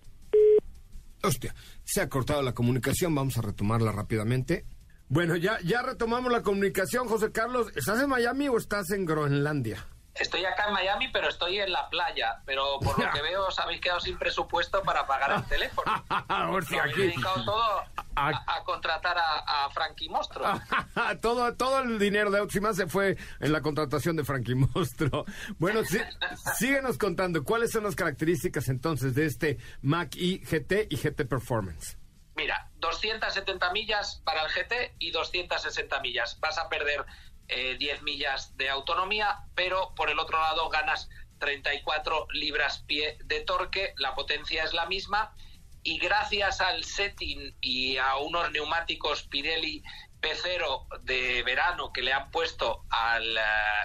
Hostia, 1.23 1.53
se 1.83 2.01
ha 2.01 2.09
cortado 2.09 2.41
la 2.41 2.53
comunicación, 2.53 3.15
vamos 3.15 3.37
a 3.37 3.41
retomarla 3.41 3.91
rápidamente. 3.91 4.65
Bueno, 5.07 5.35
ya, 5.35 5.59
ya 5.63 5.81
retomamos 5.81 6.31
la 6.31 6.41
comunicación, 6.41 7.07
José 7.07 7.31
Carlos. 7.31 7.71
¿Estás 7.75 8.01
en 8.01 8.09
Miami 8.09 8.47
o 8.47 8.57
estás 8.57 8.91
en 8.91 9.05
Groenlandia? 9.05 9.85
Estoy 10.15 10.45
acá 10.45 10.67
en 10.67 10.73
Miami, 10.73 11.09
pero 11.09 11.27
estoy 11.27 11.59
en 11.59 11.73
la 11.73 11.89
playa. 11.89 12.41
Pero 12.45 12.79
por 12.79 12.97
lo 12.97 13.11
que 13.11 13.21
veo, 13.21 13.47
os 13.47 13.59
habéis 13.59 13.81
quedado 13.81 13.99
sin 13.99 14.17
presupuesto 14.17 14.81
para 14.81 15.05
pagar 15.05 15.31
el 15.31 15.45
teléfono. 15.45 15.91
Hostia, 16.51 16.83
habéis 16.83 16.97
dedicado 16.97 17.43
todo 17.43 17.83
a, 18.15 18.63
contratar 18.63 19.17
a, 19.17 19.69
Frankie 19.71 20.07
Mostro. 20.07 20.45
todo, 21.21 21.53
todo 21.55 21.79
el 21.79 21.99
dinero 21.99 22.31
de 22.31 22.39
Auxima 22.39 22.73
se 22.73 22.87
fue 22.87 23.17
en 23.41 23.51
la 23.51 23.61
contratación 23.61 24.15
de 24.15 24.23
Frankie 24.23 24.55
Mostro. 24.55 25.25
Bueno, 25.57 25.81
síguenos 26.57 26.97
contando. 26.97 27.43
¿Cuáles 27.43 27.71
son 27.71 27.83
las 27.83 27.95
características 27.95 28.69
entonces 28.69 29.15
de 29.15 29.25
este 29.25 29.57
Mac 29.81 30.15
E 30.15 30.39
GT 30.39 30.87
y 30.89 30.95
GT 30.95 31.27
Performance? 31.27 31.97
Mira, 32.35 32.69
270 32.77 33.71
millas 33.71 34.21
para 34.23 34.43
el 34.43 34.51
GT 34.51 34.95
y 34.99 35.11
260 35.11 35.99
millas. 35.99 36.39
Vas 36.39 36.57
a 36.57 36.69
perder 36.69 37.05
10 37.47 37.79
eh, 37.79 38.01
millas 38.03 38.55
de 38.57 38.69
autonomía, 38.69 39.39
pero 39.55 39.93
por 39.95 40.09
el 40.09 40.19
otro 40.19 40.39
lado 40.39 40.69
ganas 40.69 41.09
34 41.39 42.27
libras 42.31 42.79
pie 42.87 43.17
de 43.25 43.41
torque, 43.41 43.93
la 43.97 44.15
potencia 44.15 44.63
es 44.63 44.73
la 44.73 44.85
misma 44.85 45.35
y 45.83 45.99
gracias 45.99 46.61
al 46.61 46.83
setting 46.83 47.55
y 47.61 47.97
a 47.97 48.15
unos 48.17 48.51
neumáticos 48.51 49.23
Pirelli 49.23 49.83
P0 50.21 51.01
de 51.03 51.43
verano 51.43 51.93
que 51.93 52.01
le 52.01 52.13
han 52.13 52.31
puesto 52.31 52.83
al 52.89 53.37
eh, 53.37 53.41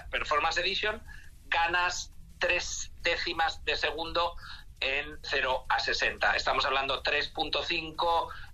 Performance 0.09 0.57
Edition, 0.57 1.03
ganas 1.45 2.11
tres 2.39 2.91
décimas 3.01 3.63
de 3.65 3.75
segundo 3.75 4.35
en 4.79 5.19
0 5.21 5.65
a 5.69 5.79
60. 5.79 6.35
Estamos 6.35 6.65
hablando 6.65 7.03
3.5, 7.03 7.95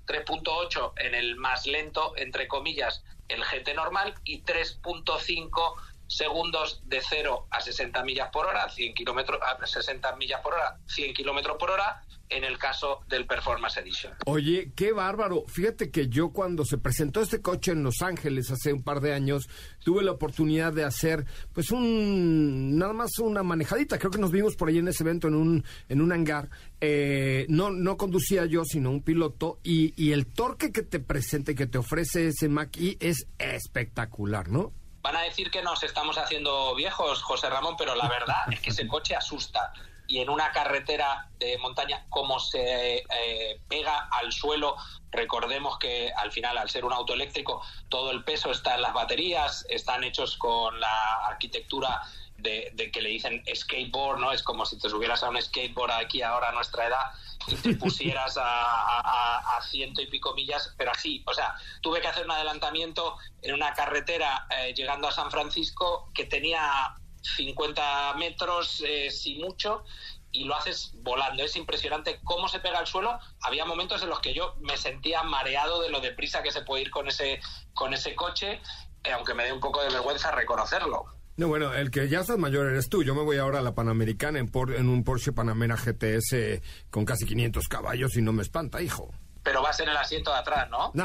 3.8 0.05 0.93
en 0.97 1.15
el 1.15 1.37
más 1.37 1.65
lento, 1.65 2.13
entre 2.17 2.49
comillas, 2.49 3.03
el 3.27 3.43
GT 3.43 3.73
normal 3.75 4.13
y 4.23 4.43
3.5 4.43 5.75
segundos 6.07 6.81
de 6.85 7.01
0 7.01 7.47
a 7.51 7.61
60 7.61 8.03
millas 8.03 8.29
por 8.31 8.45
hora, 8.45 8.69
100 8.69 8.93
kilómetros, 8.93 9.39
a 9.41 9.65
60 9.65 10.15
millas 10.15 10.41
por 10.41 10.53
hora, 10.53 10.77
100 10.87 11.13
kilómetros 11.13 11.57
por 11.57 11.71
hora, 11.71 12.03
en 12.29 12.43
el 12.43 12.57
caso 12.57 13.01
del 13.07 13.25
Performance 13.25 13.77
Edition. 13.77 14.13
Oye, 14.25 14.71
qué 14.75 14.91
bárbaro. 14.91 15.45
Fíjate 15.47 15.91
que 15.91 16.09
yo 16.09 16.31
cuando 16.31 16.65
se 16.65 16.77
presentó 16.77 17.21
este 17.21 17.41
coche 17.41 17.71
en 17.71 17.83
Los 17.83 18.01
Ángeles 18.01 18.51
hace 18.51 18.73
un 18.73 18.83
par 18.83 18.99
de 18.99 19.13
años, 19.13 19.49
tuve 19.83 20.03
la 20.03 20.11
oportunidad 20.11 20.73
de 20.73 20.83
hacer, 20.83 21.25
pues, 21.53 21.71
un, 21.71 22.77
nada 22.77 22.93
más 22.93 23.17
una 23.19 23.43
manejadita. 23.43 23.97
Creo 23.97 24.11
que 24.11 24.17
nos 24.17 24.31
vimos 24.31 24.55
por 24.55 24.69
ahí 24.69 24.79
en 24.79 24.87
ese 24.87 25.03
evento 25.03 25.27
en 25.27 25.35
un, 25.35 25.65
en 25.89 26.01
un 26.01 26.11
hangar. 26.11 26.49
Eh, 26.81 27.45
no, 27.49 27.69
no 27.71 27.97
conducía 27.97 28.45
yo, 28.45 28.63
sino 28.65 28.91
un 28.91 29.01
piloto. 29.01 29.59
Y, 29.63 29.93
y 30.01 30.11
el 30.11 30.25
torque 30.25 30.71
que 30.71 30.83
te 30.83 30.99
presenta 30.99 31.51
y 31.51 31.55
que 31.55 31.67
te 31.67 31.77
ofrece 31.77 32.27
ese 32.27 32.49
Mach-E 32.49 32.97
es 32.99 33.27
espectacular, 33.37 34.49
¿no? 34.49 34.73
Van 35.01 35.15
a 35.15 35.21
decir 35.21 35.49
que 35.49 35.63
nos 35.63 35.83
estamos 35.83 36.17
haciendo 36.17 36.75
viejos, 36.75 37.21
José 37.23 37.49
Ramón, 37.49 37.75
pero 37.77 37.95
la 37.95 38.09
verdad 38.09 38.51
es 38.51 38.59
que 38.59 38.71
ese 38.71 38.85
coche 38.87 39.15
asusta 39.15 39.71
y 40.07 40.19
en 40.19 40.29
una 40.29 40.51
carretera 40.51 41.29
de 41.37 41.57
montaña, 41.57 42.05
como 42.09 42.39
se 42.39 42.97
eh, 42.97 43.61
pega 43.67 44.07
al 44.11 44.31
suelo, 44.31 44.75
recordemos 45.11 45.77
que 45.77 46.11
al 46.11 46.31
final, 46.31 46.57
al 46.57 46.69
ser 46.69 46.85
un 46.85 46.93
auto 46.93 47.13
eléctrico, 47.13 47.61
todo 47.89 48.11
el 48.11 48.23
peso 48.23 48.51
está 48.51 48.75
en 48.75 48.81
las 48.81 48.93
baterías, 48.93 49.65
están 49.69 50.03
hechos 50.03 50.37
con 50.37 50.79
la 50.79 51.25
arquitectura 51.27 52.01
de, 52.37 52.91
que 52.93 53.01
le 53.01 53.09
dicen 53.09 53.43
skateboard, 53.53 54.19
¿no? 54.19 54.31
Es 54.31 54.43
como 54.43 54.65
si 54.65 54.77
te 54.79 54.89
subieras 54.89 55.23
a 55.23 55.29
un 55.29 55.41
skateboard 55.41 55.91
aquí 55.91 56.21
ahora 56.21 56.49
a 56.49 56.51
nuestra 56.51 56.87
edad 56.87 57.11
y 57.47 57.55
te 57.55 57.75
pusieras 57.79 58.37
a, 58.39 59.59
ciento 59.69 60.01
y 60.01 60.07
pico 60.07 60.33
millas, 60.33 60.73
pero 60.77 60.91
así, 60.91 61.23
o 61.25 61.33
sea, 61.33 61.55
tuve 61.81 61.99
que 61.99 62.07
hacer 62.07 62.23
un 62.23 62.31
adelantamiento 62.31 63.17
en 63.41 63.53
una 63.53 63.73
carretera 63.73 64.47
eh, 64.49 64.73
llegando 64.73 65.07
a 65.07 65.11
San 65.11 65.29
Francisco 65.29 66.09
que 66.13 66.25
tenía 66.25 66.95
50 67.21 68.13
metros, 68.15 68.83
eh, 68.85 69.09
si 69.11 69.35
mucho, 69.35 69.83
y 70.31 70.43
lo 70.45 70.55
haces 70.55 70.91
volando. 70.95 71.43
Es 71.43 71.55
impresionante 71.55 72.19
cómo 72.23 72.47
se 72.47 72.59
pega 72.59 72.79
al 72.79 72.87
suelo. 72.87 73.19
Había 73.41 73.65
momentos 73.65 74.01
en 74.03 74.09
los 74.09 74.19
que 74.19 74.33
yo 74.33 74.55
me 74.61 74.77
sentía 74.77 75.23
mareado 75.23 75.81
de 75.81 75.89
lo 75.89 75.99
deprisa 75.99 76.43
que 76.43 76.51
se 76.51 76.61
puede 76.61 76.83
ir 76.83 76.91
con 76.91 77.07
ese, 77.07 77.39
con 77.73 77.93
ese 77.93 78.15
coche, 78.15 78.61
eh, 79.03 79.11
aunque 79.11 79.33
me 79.33 79.45
dé 79.45 79.53
un 79.53 79.59
poco 79.59 79.81
de 79.81 79.89
vergüenza 79.89 80.31
reconocerlo. 80.31 81.05
No, 81.37 81.47
bueno, 81.47 81.73
el 81.73 81.91
que 81.91 82.09
ya 82.09 82.21
estás 82.21 82.39
mayor 82.39 82.67
eres 82.67 82.89
tú. 82.89 83.03
Yo 83.03 83.13
me 83.13 83.21
voy 83.21 83.37
ahora 83.37 83.59
a 83.59 83.61
la 83.61 83.75
Panamericana 83.75 84.39
en, 84.39 84.49
por, 84.49 84.73
en 84.73 84.89
un 84.89 85.03
Porsche 85.03 85.33
Panamera 85.33 85.75
GTS 85.75 86.61
con 86.89 87.05
casi 87.05 87.25
500 87.25 87.67
caballos 87.67 88.17
y 88.17 88.21
no 88.23 88.33
me 88.33 88.41
espanta, 88.41 88.81
hijo 88.81 89.13
pero 89.47 89.61
vas 89.61 89.79
en 89.79 89.87
el 89.87 89.95
asiento 89.95 90.29
de 90.29 90.39
atrás, 90.39 90.69
¿no? 90.69 90.91
Te 90.91 90.97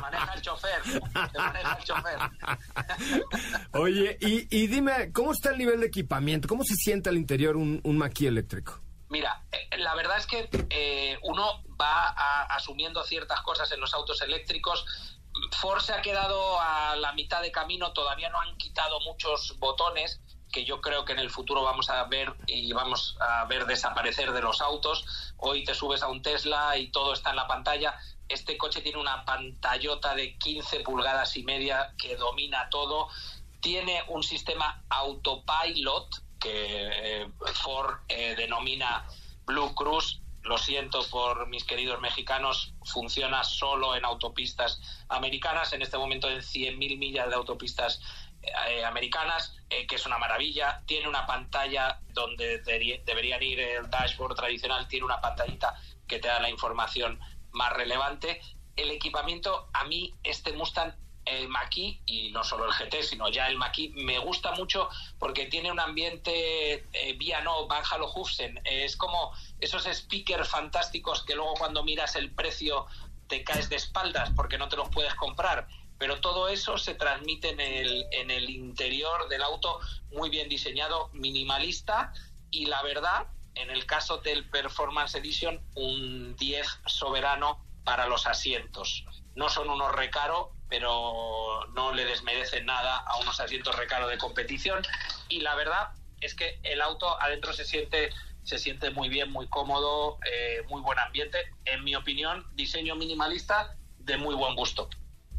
maneja, 0.00 0.34
el 0.34 0.42
chofer. 0.42 0.82
Te 0.82 1.38
maneja 1.38 1.78
el 1.78 1.84
chofer. 1.84 2.18
Oye, 3.74 4.18
y, 4.20 4.66
dime, 4.66 5.12
¿cómo 5.12 5.30
está 5.30 5.50
el 5.50 5.58
nivel 5.58 5.78
de 5.78 5.86
equipamiento? 5.86 6.48
¿Cómo 6.48 6.64
se 6.64 6.74
siente 6.74 7.08
al 7.08 7.16
interior 7.16 7.56
un, 7.56 7.80
un 7.84 7.96
maquí 7.96 8.26
eléctrico? 8.26 8.80
Mira, 9.08 9.44
eh, 9.52 9.78
la 9.78 9.94
verdad 9.94 10.18
es 10.18 10.26
que 10.26 10.48
eh, 10.68 11.16
uno 11.22 11.62
va 11.80 12.08
asumiendo 12.56 13.04
ciertas 13.04 13.40
cosas 13.42 13.70
en 13.70 13.78
los 13.78 13.94
autos 13.94 14.20
eléctricos. 14.22 14.84
Ford 15.60 15.80
se 15.82 15.92
ha 15.92 16.02
quedado 16.02 16.60
a 16.60 16.96
la 16.96 17.12
mitad 17.12 17.40
de 17.40 17.52
camino, 17.52 17.92
todavía 17.92 18.30
no 18.30 18.40
han 18.40 18.56
quitado 18.56 18.98
muchos 19.02 19.56
botones 19.60 20.20
que 20.50 20.64
yo 20.64 20.80
creo 20.80 21.04
que 21.04 21.12
en 21.12 21.18
el 21.18 21.30
futuro 21.30 21.62
vamos 21.62 21.90
a 21.90 22.04
ver 22.04 22.34
y 22.46 22.72
vamos 22.72 23.16
a 23.20 23.44
ver 23.44 23.66
desaparecer 23.66 24.32
de 24.32 24.42
los 24.42 24.60
autos. 24.60 25.34
Hoy 25.36 25.64
te 25.64 25.74
subes 25.74 26.02
a 26.02 26.08
un 26.08 26.22
Tesla 26.22 26.76
y 26.76 26.88
todo 26.88 27.12
está 27.12 27.30
en 27.30 27.36
la 27.36 27.46
pantalla. 27.46 27.98
Este 28.28 28.56
coche 28.56 28.80
tiene 28.80 28.98
una 28.98 29.24
pantallota 29.24 30.14
de 30.14 30.36
15 30.38 30.80
pulgadas 30.80 31.36
y 31.36 31.42
media 31.42 31.94
que 31.98 32.16
domina 32.16 32.68
todo. 32.70 33.08
Tiene 33.60 34.02
un 34.08 34.22
sistema 34.22 34.82
autopilot 34.88 36.22
que 36.40 37.22
eh, 37.22 37.28
Ford 37.54 38.00
eh, 38.08 38.34
denomina 38.36 39.06
Blue 39.44 39.74
Cruise. 39.74 40.20
Lo 40.42 40.56
siento 40.56 41.04
por 41.10 41.48
mis 41.48 41.64
queridos 41.64 42.00
mexicanos, 42.00 42.72
funciona 42.84 43.44
solo 43.44 43.94
en 43.94 44.06
autopistas 44.06 44.80
americanas, 45.10 45.74
en 45.74 45.82
este 45.82 45.98
momento 45.98 46.30
en 46.30 46.38
100.000 46.38 46.96
millas 46.96 47.28
de 47.28 47.34
autopistas 47.34 48.00
eh, 48.42 48.84
americanas, 48.84 49.56
eh, 49.68 49.86
que 49.86 49.96
es 49.96 50.06
una 50.06 50.18
maravilla. 50.18 50.82
Tiene 50.86 51.08
una 51.08 51.26
pantalla 51.26 52.00
donde 52.12 52.58
deberían 52.58 53.42
ir 53.42 53.60
el 53.60 53.90
dashboard 53.90 54.34
tradicional, 54.34 54.88
tiene 54.88 55.04
una 55.04 55.20
pantallita 55.20 55.74
que 56.06 56.18
te 56.18 56.28
da 56.28 56.40
la 56.40 56.50
información 56.50 57.20
más 57.52 57.72
relevante. 57.72 58.40
El 58.76 58.90
equipamiento, 58.90 59.68
a 59.72 59.84
mí, 59.84 60.14
este 60.22 60.52
Mustang 60.52 60.94
el 61.24 61.48
Maki 61.48 62.00
y 62.06 62.30
no 62.30 62.42
solo 62.44 62.66
el 62.66 62.72
GT, 62.72 63.02
sino 63.02 63.28
ya 63.28 63.48
el 63.48 63.56
Maki 63.56 63.90
me 63.90 64.18
gusta 64.18 64.52
mucho 64.52 64.88
porque 65.18 65.46
tiene 65.46 65.70
un 65.70 65.78
ambiente 65.78 66.86
eh, 66.92 67.12
vía 67.16 67.40
no 67.42 67.66
Van 67.66 67.84
Hufsen. 68.14 68.60
es 68.64 68.96
como 68.96 69.32
esos 69.60 69.84
speakers 69.84 70.48
fantásticos 70.48 71.22
que 71.24 71.34
luego 71.34 71.54
cuando 71.54 71.84
miras 71.84 72.16
el 72.16 72.32
precio 72.32 72.86
te 73.28 73.44
caes 73.44 73.68
de 73.68 73.76
espaldas 73.76 74.30
porque 74.34 74.58
no 74.58 74.68
te 74.68 74.76
los 74.76 74.88
puedes 74.88 75.14
comprar 75.14 75.68
pero 76.00 76.18
todo 76.18 76.48
eso 76.48 76.78
se 76.78 76.94
transmite 76.94 77.50
en 77.50 77.60
el, 77.60 78.06
en 78.12 78.30
el 78.30 78.48
interior 78.48 79.28
del 79.28 79.42
auto 79.42 79.80
muy 80.12 80.30
bien 80.30 80.48
diseñado, 80.48 81.10
minimalista 81.12 82.14
y 82.50 82.64
la 82.64 82.82
verdad, 82.82 83.26
en 83.54 83.70
el 83.70 83.84
caso 83.84 84.16
del 84.16 84.48
Performance 84.48 85.14
Edition, 85.14 85.60
un 85.74 86.34
10 86.36 86.66
soberano 86.86 87.62
para 87.84 88.06
los 88.06 88.26
asientos. 88.26 89.04
No 89.34 89.50
son 89.50 89.68
unos 89.68 89.94
recaro, 89.94 90.52
pero 90.70 91.66
no 91.74 91.92
le 91.92 92.06
desmerecen 92.06 92.64
nada 92.64 92.96
a 92.96 93.18
unos 93.18 93.38
asientos 93.38 93.76
recaro 93.76 94.08
de 94.08 94.16
competición 94.16 94.82
y 95.28 95.40
la 95.40 95.54
verdad 95.54 95.90
es 96.22 96.34
que 96.34 96.60
el 96.62 96.80
auto 96.80 97.20
adentro 97.20 97.52
se 97.52 97.66
siente 97.66 98.08
se 98.42 98.56
siente 98.56 98.88
muy 98.88 99.10
bien, 99.10 99.30
muy 99.30 99.48
cómodo, 99.48 100.18
eh, 100.24 100.62
muy 100.70 100.80
buen 100.80 100.98
ambiente. 100.98 101.38
En 101.66 101.84
mi 101.84 101.94
opinión, 101.94 102.46
diseño 102.54 102.96
minimalista 102.96 103.76
de 103.98 104.16
muy 104.16 104.34
buen 104.34 104.56
gusto. 104.56 104.88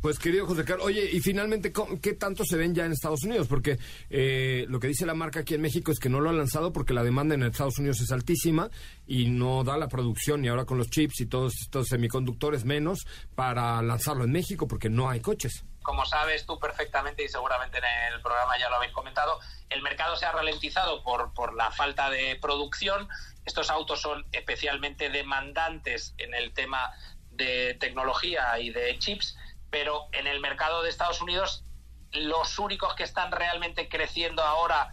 Pues 0.01 0.17
querido 0.17 0.47
José 0.47 0.65
Carlos, 0.65 0.87
oye, 0.87 1.07
y 1.11 1.19
finalmente, 1.19 1.71
¿qué 2.01 2.13
tanto 2.13 2.43
se 2.43 2.57
ven 2.57 2.73
ya 2.73 2.85
en 2.85 2.91
Estados 2.91 3.23
Unidos? 3.23 3.47
Porque 3.47 3.77
eh, 4.09 4.65
lo 4.67 4.79
que 4.79 4.87
dice 4.87 5.05
la 5.05 5.13
marca 5.13 5.41
aquí 5.41 5.53
en 5.53 5.61
México 5.61 5.91
es 5.91 5.99
que 5.99 6.09
no 6.09 6.19
lo 6.19 6.31
ha 6.31 6.33
lanzado 6.33 6.73
porque 6.73 6.91
la 6.91 7.03
demanda 7.03 7.35
en 7.35 7.43
Estados 7.43 7.77
Unidos 7.77 8.01
es 8.01 8.11
altísima 8.11 8.71
y 9.05 9.29
no 9.29 9.63
da 9.63 9.77
la 9.77 9.87
producción, 9.87 10.43
y 10.43 10.47
ahora 10.47 10.65
con 10.65 10.79
los 10.79 10.89
chips 10.89 11.21
y 11.21 11.27
todos 11.27 11.53
estos 11.61 11.87
semiconductores 11.87 12.65
menos, 12.65 13.05
para 13.35 13.79
lanzarlo 13.83 14.23
en 14.23 14.31
México 14.31 14.67
porque 14.67 14.89
no 14.89 15.07
hay 15.07 15.19
coches. 15.19 15.63
Como 15.83 16.03
sabes 16.05 16.47
tú 16.47 16.59
perfectamente 16.59 17.23
y 17.23 17.29
seguramente 17.29 17.77
en 17.77 18.13
el 18.15 18.21
programa 18.21 18.57
ya 18.57 18.69
lo 18.69 18.77
habéis 18.77 18.93
comentado, 18.93 19.39
el 19.69 19.83
mercado 19.83 20.15
se 20.15 20.25
ha 20.25 20.31
ralentizado 20.31 21.03
por, 21.03 21.31
por 21.35 21.53
la 21.53 21.69
falta 21.69 22.09
de 22.09 22.39
producción. 22.41 23.07
Estos 23.45 23.69
autos 23.69 24.01
son 24.01 24.25
especialmente 24.31 25.11
demandantes 25.11 26.15
en 26.17 26.33
el 26.33 26.53
tema 26.53 26.91
de 27.29 27.75
tecnología 27.79 28.59
y 28.59 28.71
de 28.71 28.97
chips 28.97 29.37
pero 29.71 30.07
en 30.11 30.27
el 30.27 30.39
mercado 30.39 30.83
de 30.83 30.89
Estados 30.89 31.21
Unidos 31.21 31.63
los 32.11 32.59
únicos 32.59 32.93
que 32.93 33.03
están 33.03 33.31
realmente 33.31 33.89
creciendo 33.89 34.43
ahora 34.43 34.91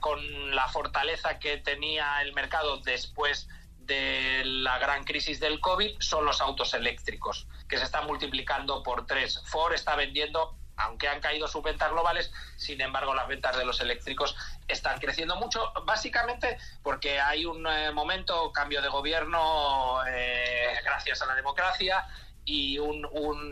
con 0.00 0.54
la 0.54 0.68
fortaleza 0.68 1.38
que 1.38 1.56
tenía 1.58 2.20
el 2.22 2.34
mercado 2.34 2.78
después 2.78 3.48
de 3.78 4.42
la 4.44 4.78
gran 4.78 5.04
crisis 5.04 5.40
del 5.40 5.58
COVID 5.60 5.96
son 6.00 6.24
los 6.24 6.40
autos 6.40 6.74
eléctricos, 6.74 7.48
que 7.68 7.78
se 7.78 7.84
están 7.84 8.06
multiplicando 8.06 8.82
por 8.82 9.06
tres. 9.06 9.42
Ford 9.46 9.72
está 9.72 9.96
vendiendo, 9.96 10.56
aunque 10.76 11.08
han 11.08 11.20
caído 11.20 11.48
sus 11.48 11.62
ventas 11.62 11.90
globales, 11.90 12.30
sin 12.56 12.80
embargo 12.80 13.14
las 13.14 13.26
ventas 13.26 13.56
de 13.56 13.64
los 13.64 13.80
eléctricos 13.80 14.36
están 14.68 14.98
creciendo 15.00 15.36
mucho, 15.36 15.72
básicamente 15.84 16.58
porque 16.82 17.20
hay 17.20 17.46
un 17.46 17.66
eh, 17.66 17.90
momento, 17.90 18.52
cambio 18.52 18.80
de 18.82 18.88
gobierno, 18.88 20.04
eh, 20.06 20.78
gracias 20.84 21.22
a 21.22 21.26
la 21.26 21.34
democracia, 21.34 22.06
y 22.44 22.78
un, 22.78 23.04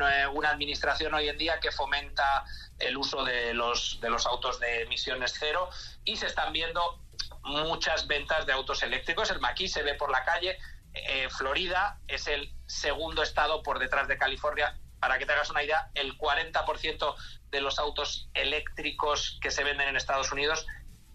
eh, 0.02 0.26
una 0.26 0.50
administración 0.50 1.14
hoy 1.14 1.28
en 1.28 1.38
día 1.38 1.60
que 1.60 1.70
fomenta 1.70 2.44
el 2.78 2.96
uso 2.96 3.24
de 3.24 3.54
los, 3.54 3.98
de 4.00 4.10
los 4.10 4.26
autos 4.26 4.60
de 4.60 4.82
emisiones 4.82 5.34
cero 5.38 5.68
y 6.04 6.16
se 6.16 6.26
están 6.26 6.52
viendo 6.52 7.00
muchas 7.44 8.06
ventas 8.06 8.46
de 8.46 8.52
autos 8.52 8.82
eléctricos. 8.82 9.30
El 9.30 9.40
maquis 9.40 9.72
se 9.72 9.82
ve 9.82 9.94
por 9.94 10.10
la 10.10 10.24
calle. 10.24 10.58
Eh, 10.94 11.28
Florida 11.30 11.98
es 12.08 12.26
el 12.26 12.52
segundo 12.66 13.22
estado 13.22 13.62
por 13.62 13.78
detrás 13.78 14.08
de 14.08 14.18
California. 14.18 14.78
Para 15.00 15.18
que 15.18 15.26
te 15.26 15.32
hagas 15.32 15.50
una 15.50 15.62
idea, 15.62 15.90
el 15.94 16.18
40% 16.18 17.14
de 17.50 17.60
los 17.60 17.78
autos 17.78 18.28
eléctricos 18.34 19.38
que 19.40 19.50
se 19.50 19.62
venden 19.64 19.88
en 19.88 19.96
Estados 19.96 20.32
Unidos 20.32 20.66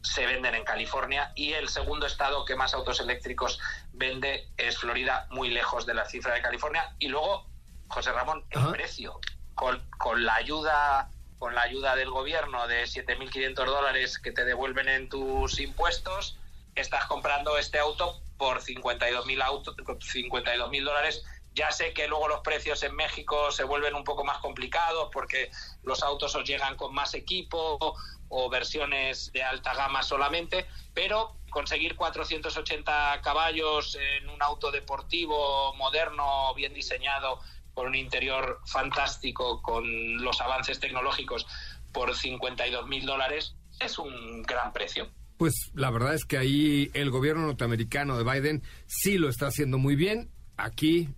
se 0.04 0.26
venden 0.26 0.54
en 0.54 0.66
California 0.66 1.32
y 1.34 1.54
el 1.54 1.70
segundo 1.70 2.06
estado 2.06 2.44
que 2.44 2.58
más 2.58 2.74
autos 2.74 3.00
eléctricos 3.00 3.60
vende 3.94 4.50
es 4.58 4.78
Florida, 4.78 5.28
muy 5.32 5.50
lejos 5.50 5.86
de 5.86 5.94
la 5.94 6.06
cifra 6.06 6.34
de 6.34 6.42
California. 6.42 6.94
Y 7.00 7.08
luego 7.08 7.48
José 7.94 8.12
Ramón, 8.12 8.44
el 8.50 8.72
precio 8.72 9.20
con, 9.54 9.88
con, 10.00 10.26
la 10.26 10.34
ayuda 10.36 11.12
con 11.38 11.54
la 11.54 11.62
ayuda 11.62 11.96
del 11.96 12.10
gobierno 12.10 12.68
de 12.68 12.86
7.500 12.86 13.54
dólares 13.66 14.18
que 14.18 14.32
te 14.32 14.46
devuelven 14.46 14.90
en 14.90 15.10
tus 15.10 15.60
impuestos, 15.60 16.40
estás 16.74 17.06
comprando 17.06 17.58
este 17.58 17.78
auto 17.78 18.20
por 18.38 18.62
52.000 18.62 20.02
52 20.02 20.72
dólares. 20.84 21.24
Ya 21.54 21.72
sé 21.72 21.94
que 21.94 22.08
luego 22.08 22.28
los 22.28 22.40
precios 22.40 22.82
en 22.82 22.96
México 22.96 23.52
se 23.52 23.64
vuelven 23.64 23.94
un 23.94 24.04
poco 24.04 24.24
más 24.24 24.40
complicados 24.40 25.10
porque 25.14 25.52
los 25.84 26.02
autos 26.02 26.34
os 26.34 26.44
llegan 26.48 26.76
con 26.76 26.96
más 26.96 27.14
equipo 27.14 27.96
o 28.30 28.50
versiones 28.50 29.32
de 29.34 29.44
alta 29.44 29.76
gama 29.76 30.02
solamente, 30.02 30.66
pero 30.96 31.36
conseguir 31.52 31.96
480 31.96 33.22
caballos 33.22 33.96
en 33.96 34.30
un 34.30 34.42
auto 34.42 34.72
deportivo 34.72 35.76
moderno, 35.76 36.52
bien 36.56 36.74
diseñado, 36.74 37.40
con 37.74 37.88
un 37.88 37.96
interior 37.96 38.60
fantástico, 38.66 39.62
con 39.62 40.24
los 40.24 40.40
avances 40.42 40.80
tecnológicos 40.80 41.48
por 41.92 42.16
52 42.16 42.88
mil 42.88 43.06
dólares, 43.06 43.56
es 43.80 43.98
un 44.00 44.44
gran 44.44 44.74
precio. 44.74 45.10
Pues 45.38 45.72
la 45.74 45.90
verdad 45.90 46.14
es 46.14 46.26
que 46.26 46.38
ahí 46.38 46.92
el 46.94 47.10
gobierno 47.10 47.44
norteamericano 47.44 48.18
de 48.18 48.24
Biden 48.24 48.64
sí 48.86 49.18
lo 49.18 49.30
está 49.30 49.48
haciendo 49.48 49.78
muy 49.78 49.96
bien. 49.96 50.30
Aquí 50.58 51.10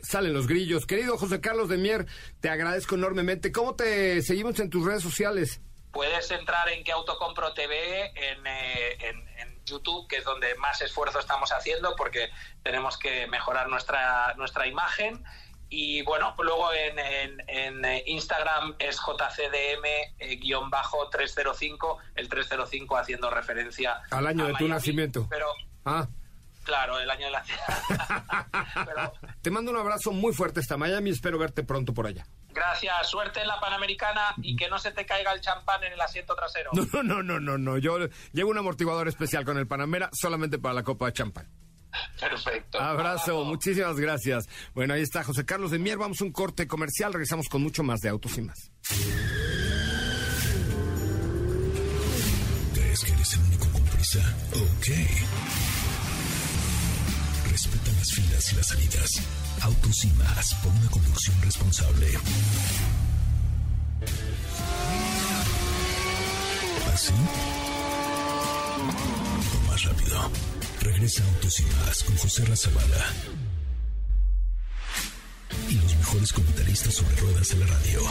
salen 0.00 0.32
los 0.32 0.46
grillos. 0.46 0.86
Querido 0.86 1.18
José 1.18 1.40
Carlos 1.40 1.68
de 1.68 1.76
Mier, 1.76 2.06
te 2.40 2.48
agradezco 2.48 2.94
enormemente. 2.94 3.52
¿Cómo 3.52 3.74
te 3.74 4.22
seguimos 4.22 4.58
en 4.60 4.70
tus 4.70 4.84
redes 4.84 5.02
sociales? 5.02 5.60
Puedes 5.92 6.30
entrar 6.30 6.68
en 6.68 6.84
que 6.84 6.92
Autocompro 6.92 7.52
TV 7.54 8.06
en, 8.14 8.46
eh, 8.46 8.96
en 9.00 9.55
YouTube, 9.66 10.08
que 10.08 10.16
es 10.16 10.24
donde 10.24 10.54
más 10.54 10.80
esfuerzo 10.80 11.18
estamos 11.18 11.52
haciendo 11.52 11.94
porque 11.96 12.30
tenemos 12.62 12.96
que 12.98 13.26
mejorar 13.26 13.68
nuestra, 13.68 14.32
nuestra 14.36 14.66
imagen. 14.66 15.22
Y 15.68 16.00
bueno, 16.02 16.34
luego 16.38 16.72
en, 16.72 16.96
en, 17.48 17.84
Instagram 18.06 18.76
es 18.78 18.96
JCDM-305, 18.98 21.98
el 22.14 22.28
305 22.28 22.96
haciendo 22.96 23.28
referencia 23.30 24.00
al 24.10 24.28
año 24.28 24.46
de 24.46 24.54
tu 24.54 24.68
nacimiento. 24.68 25.26
Pero, 25.28 25.48
ah. 25.84 26.06
Claro, 26.62 26.98
el 26.98 27.10
año 27.10 27.26
de 27.26 27.32
la 27.32 27.44
Te 29.42 29.50
mando 29.50 29.70
un 29.70 29.76
abrazo 29.76 30.12
muy 30.12 30.32
fuerte 30.32 30.60
hasta 30.60 30.76
Miami 30.76 31.10
y 31.10 31.12
espero 31.12 31.38
verte 31.38 31.62
pronto 31.62 31.94
por 31.94 32.06
allá. 32.06 32.26
Gracias, 32.56 33.10
suerte 33.10 33.42
en 33.42 33.48
la 33.48 33.60
Panamericana 33.60 34.34
y 34.38 34.56
que 34.56 34.70
no 34.70 34.78
se 34.78 34.90
te 34.90 35.04
caiga 35.04 35.30
el 35.34 35.42
champán 35.42 35.84
en 35.84 35.92
el 35.92 36.00
asiento 36.00 36.34
trasero. 36.34 36.70
No, 36.72 37.02
no, 37.02 37.22
no, 37.22 37.38
no, 37.38 37.58
no. 37.58 37.76
Yo 37.76 37.98
llevo 38.32 38.50
un 38.50 38.56
amortiguador 38.56 39.08
especial 39.08 39.44
con 39.44 39.58
el 39.58 39.66
Panamera 39.66 40.08
solamente 40.14 40.58
para 40.58 40.72
la 40.72 40.82
copa 40.82 41.04
de 41.04 41.12
champán. 41.12 41.50
Perfecto. 42.18 42.80
Abrazo, 42.80 43.44
muchísimas 43.44 43.96
gracias. 43.96 44.48
Bueno, 44.74 44.94
ahí 44.94 45.02
está 45.02 45.22
José 45.22 45.44
Carlos 45.44 45.70
de 45.70 45.78
Mier. 45.78 45.98
Vamos 45.98 46.22
a 46.22 46.24
un 46.24 46.32
corte 46.32 46.66
comercial. 46.66 47.12
Regresamos 47.12 47.46
con 47.50 47.62
mucho 47.62 47.82
más 47.82 48.00
de 48.00 48.08
autos 48.08 48.38
y 48.38 48.42
más. 48.42 48.70
¿Crees 52.72 53.04
que 53.04 53.12
eres 53.12 53.34
el 53.34 53.40
único 53.40 53.70
con 53.70 53.84
prisa? 53.84 54.36
Ok. 54.54 54.86
Respeta 57.50 57.92
las 57.92 58.12
filas 58.12 58.52
y 58.52 58.56
las 58.56 58.66
salidas. 58.66 59.45
Autos 59.66 60.04
y 60.04 60.12
más 60.12 60.54
por 60.62 60.72
una 60.72 60.88
conducción 60.90 61.42
responsable. 61.42 62.06
¿Así? 66.94 67.12
O 69.56 69.68
más 69.68 69.82
rápido. 69.82 70.30
Regresa 70.82 71.24
Autos 71.24 71.58
y 71.58 71.64
más 71.64 72.04
con 72.04 72.16
José 72.16 72.44
Razabala. 72.44 73.06
Y 75.68 75.74
los 75.74 75.96
mejores 75.96 76.32
comentaristas 76.32 76.94
sobre 76.94 77.16
ruedas 77.16 77.48
de 77.48 77.56
la 77.56 77.66
radio. 77.66 78.02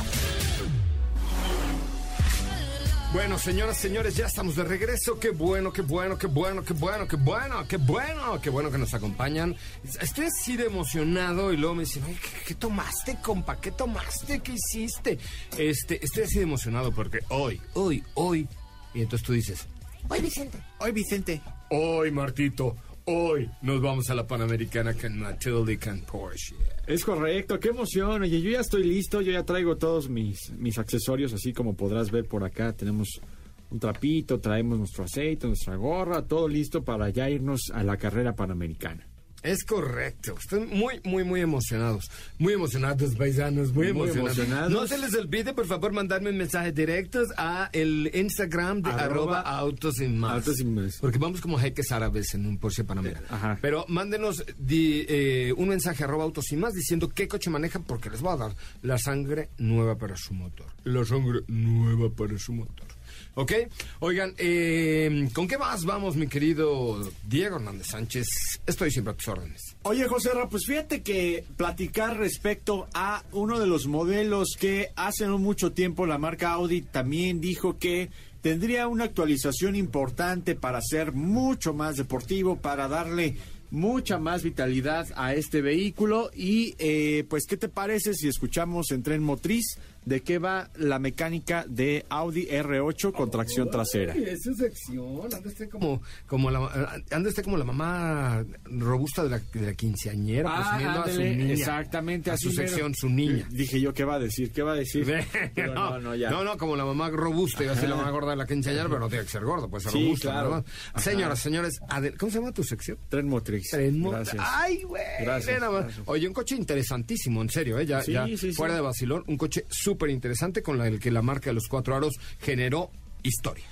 Bueno, 3.15 3.39
señoras, 3.39 3.77
señores, 3.77 4.17
ya 4.17 4.25
estamos 4.25 4.57
de 4.57 4.65
regreso. 4.65 5.17
Qué 5.17 5.29
bueno, 5.29 5.71
qué 5.71 5.81
bueno, 5.81 6.17
qué 6.17 6.27
bueno, 6.27 6.65
qué 6.65 6.73
bueno, 6.73 7.07
qué 7.07 7.15
bueno, 7.15 7.65
qué 7.65 7.77
bueno, 7.77 8.41
qué 8.41 8.49
bueno 8.49 8.69
que 8.69 8.77
nos 8.77 8.93
acompañan. 8.93 9.55
Estoy 10.01 10.25
así 10.25 10.57
de 10.57 10.65
emocionado 10.65 11.53
y 11.53 11.55
luego 11.55 11.75
me 11.75 11.83
dicen, 11.83 12.03
Oye, 12.03 12.17
¿qué, 12.21 12.29
qué 12.47 12.55
tomaste, 12.55 13.17
compa? 13.23 13.55
¿Qué 13.61 13.71
tomaste? 13.71 14.41
¿Qué 14.41 14.55
hiciste? 14.55 15.17
Este, 15.57 16.03
estoy 16.03 16.23
así 16.23 16.39
de 16.39 16.43
emocionado 16.43 16.91
porque 16.91 17.19
hoy, 17.29 17.61
hoy, 17.75 18.03
hoy. 18.15 18.49
Y 18.93 19.03
entonces 19.03 19.25
tú 19.25 19.31
dices, 19.31 19.65
Hoy 20.09 20.19
Vicente. 20.19 20.59
Hoy 20.79 20.91
Vicente. 20.91 21.41
hoy, 21.69 22.11
Martito, 22.11 22.75
hoy 23.05 23.49
nos 23.61 23.81
vamos 23.81 24.09
a 24.09 24.15
la 24.15 24.25
Panamericana 24.25 24.93
con 24.93 25.19
Matilde 25.19 25.77
con 25.79 26.01
Porsche. 26.01 26.55
Es 26.87 27.03
correcto, 27.03 27.59
qué 27.59 27.69
emoción. 27.69 28.21
Oye, 28.21 28.41
yo 28.41 28.51
ya 28.51 28.59
estoy 28.59 28.83
listo, 28.83 29.21
yo 29.21 29.31
ya 29.31 29.43
traigo 29.43 29.77
todos 29.77 30.09
mis, 30.09 30.51
mis 30.57 30.77
accesorios, 30.77 31.33
así 31.33 31.53
como 31.53 31.75
podrás 31.75 32.11
ver 32.11 32.25
por 32.25 32.43
acá. 32.43 32.73
Tenemos 32.73 33.21
un 33.69 33.79
trapito, 33.79 34.39
traemos 34.39 34.77
nuestro 34.79 35.03
aceite, 35.03 35.47
nuestra 35.47 35.75
gorra, 35.75 36.25
todo 36.25 36.47
listo 36.47 36.83
para 36.83 37.09
ya 37.09 37.29
irnos 37.29 37.71
a 37.73 37.83
la 37.83 37.97
carrera 37.97 38.35
panamericana. 38.35 39.07
Es 39.45 39.63
correcto. 39.63 40.35
Están 40.39 40.67
muy, 40.69 40.99
muy, 41.03 41.23
muy 41.23 41.41
emocionados. 41.41 42.09
Muy 42.39 42.53
emocionados, 42.53 43.15
paisanos. 43.15 43.73
Muy, 43.73 43.93
Muy 43.93 44.09
emocionados. 44.09 44.37
emocionados. 44.37 44.71
No 44.71 44.87
se 44.87 44.97
les 44.97 45.13
olvide, 45.15 45.53
por 45.53 45.65
favor, 45.67 45.91
mandarme 45.93 46.31
mensajes 46.31 46.73
directos 46.73 47.29
a 47.37 47.69
el 47.73 48.11
Instagram 48.13 48.81
de 48.81 48.89
arroba, 48.89 49.05
Arroba 49.05 49.41
autos 49.41 49.95
sin 49.95 50.17
más. 50.17 50.33
Autos 50.33 50.55
sin 50.57 50.73
más. 50.73 50.97
Porque 50.99 51.17
vamos 51.17 51.41
como 51.41 51.57
jeques 51.57 51.91
árabes 51.91 52.33
en 52.33 52.45
un 52.45 52.57
Porsche 52.57 52.83
Panamera. 52.83 53.21
Ajá. 53.29 53.57
Pero 53.61 53.85
mándenos 53.87 54.43
di- 54.57 55.05
eh, 55.07 55.53
un 55.57 55.69
mensaje 55.69 56.03
arroba 56.03 56.23
autos 56.23 56.45
sin 56.45 56.59
más 56.59 56.73
diciendo 56.73 57.09
qué 57.09 57.27
coche 57.27 57.49
manejan 57.49 57.83
porque 57.83 58.09
les 58.09 58.21
voy 58.21 58.33
a 58.33 58.37
dar 58.37 58.55
la 58.81 58.97
sangre 58.97 59.49
nueva 59.57 59.97
para 59.97 60.15
su 60.17 60.33
motor. 60.33 60.65
La 60.83 61.05
sangre 61.05 61.41
nueva 61.47 62.09
para 62.09 62.37
su 62.37 62.53
motor. 62.53 62.87
¿Ok? 63.35 63.51
Oigan, 63.99 64.33
eh, 64.37 65.29
¿con 65.33 65.47
qué 65.47 65.57
más 65.57 65.83
vamos, 65.83 66.15
mi 66.15 66.27
querido 66.27 66.99
Diego 67.27 67.57
Hernández 67.57 67.87
Sánchez? 67.87 68.25
Estoy 68.65 68.91
siempre 68.91 69.11
a 69.13 69.17
tus 69.17 69.27
órdenes. 69.27 69.75
Oye, 69.83 70.07
José 70.07 70.31
Ra, 70.33 70.47
pues 70.47 70.63
fíjate 70.65 71.03
que 71.03 71.43
platicar 71.57 72.17
respecto 72.17 72.87
a 72.93 73.23
uno 73.33 73.59
de 73.59 73.67
los 73.67 73.87
modelos 73.87 74.55
que 74.57 74.91
hace 74.95 75.27
no 75.27 75.37
mucho 75.37 75.73
tiempo 75.73 76.05
la 76.05 76.17
marca 76.17 76.53
Audi 76.53 76.81
también 76.81 77.41
dijo 77.41 77.77
que 77.77 78.09
tendría 78.41 78.87
una 78.87 79.03
actualización 79.03 79.75
importante 79.75 80.55
para 80.55 80.79
ser 80.81 81.11
mucho 81.11 81.73
más 81.73 81.97
deportivo, 81.97 82.55
para 82.55 82.87
darle 82.87 83.35
mucha 83.71 84.17
más 84.17 84.43
vitalidad 84.43 85.07
a 85.15 85.33
este 85.33 85.61
vehículo 85.61 86.31
y 86.33 86.75
eh, 86.77 87.25
pues 87.29 87.45
¿qué 87.45 87.57
te 87.57 87.67
parece 87.67 88.13
si 88.13 88.27
escuchamos 88.27 88.91
en 88.91 89.03
tren 89.03 89.23
motriz 89.23 89.77
de 90.05 90.21
qué 90.21 90.37
va 90.39 90.69
la 90.75 90.99
mecánica 90.99 91.65
de 91.67 92.05
Audi 92.09 92.47
R8 92.47 93.11
con 93.11 93.29
tracción 93.31 93.69
trasera? 93.69 94.13
Esa 94.13 94.53
sección, 94.53 95.21
anda 95.23 95.39
usted 95.49 95.69
como, 95.69 96.01
como 96.27 96.51
la, 96.51 96.93
anda 97.11 97.29
usted 97.29 97.43
como 97.43 97.57
la 97.57 97.65
mamá 97.65 98.45
robusta 98.65 99.23
de 99.23 99.29
la, 99.31 99.39
de 99.53 99.61
la 99.61 99.73
quinceañera, 99.73 100.55
presumiendo 100.55 100.99
a 101.01 101.09
su 101.09 101.21
Ah, 101.21 101.23
niña. 101.23 101.53
Exactamente, 101.53 102.31
a 102.31 102.37
su 102.37 102.51
sección, 102.51 102.93
su 102.95 103.09
niña. 103.09 103.47
Dije 103.51 103.79
yo, 103.81 103.93
¿qué 103.93 104.03
va 104.03 104.15
a 104.15 104.19
decir? 104.19 104.51
¿Qué 104.51 104.61
va 104.61 104.73
a 104.73 104.75
decir? 104.75 105.05
Pero 105.55 105.73
no, 105.73 105.99
no, 105.99 106.43
no, 106.43 106.57
como 106.57 106.75
la 106.75 106.85
mamá 106.85 107.09
robusta, 107.09 107.63
iba 107.63 107.71
a 107.71 107.75
decir 107.75 107.89
la 107.89 107.95
mamá 107.95 108.11
gorda 108.11 108.31
de 108.31 108.35
la 108.37 108.45
quinceañera, 108.45 108.85
pero 108.87 108.99
no 108.99 109.09
tiene 109.09 109.25
que 109.25 109.31
ser 109.31 109.43
gorda, 109.43 109.67
puede 109.67 109.83
ser 109.83 109.91
Sí, 109.93 110.03
robusta. 110.03 110.31
claro. 110.31 110.65
Señoras, 110.97 111.39
señores, 111.39 111.79
¿cómo 112.19 112.31
se 112.31 112.39
llama 112.39 112.51
tu 112.51 112.63
sección? 112.63 112.97
Tren 113.09 113.27
motriz. 113.27 113.69
Tren 113.71 113.99
Mo- 113.99 114.11
Gracias. 114.11 114.43
Ay, 114.45 114.83
güey. 114.83 115.03
Gracias. 115.21 115.61
Oye, 116.05 116.27
un 116.27 116.33
coche 116.33 116.55
interesantísimo, 116.55 117.41
en 117.41 117.49
serio, 117.49 117.79
¿eh? 117.79 117.85
Ya, 117.85 118.01
Sí, 118.01 118.11
ya 118.13 118.25
sí, 118.27 118.37
sí. 118.37 118.53
fuera 118.53 118.75
de 118.75 118.81
vacilón, 118.81 119.23
un 119.27 119.37
coche 119.37 119.65
súper 119.69 119.94
interesante 120.09 120.61
con 120.61 120.81
el 120.81 120.99
que 120.99 121.11
la 121.11 121.21
marca 121.21 121.49
de 121.49 121.55
los 121.55 121.67
cuatro 121.67 121.95
aros 121.95 122.15
generó 122.39 122.91
historia. 123.23 123.65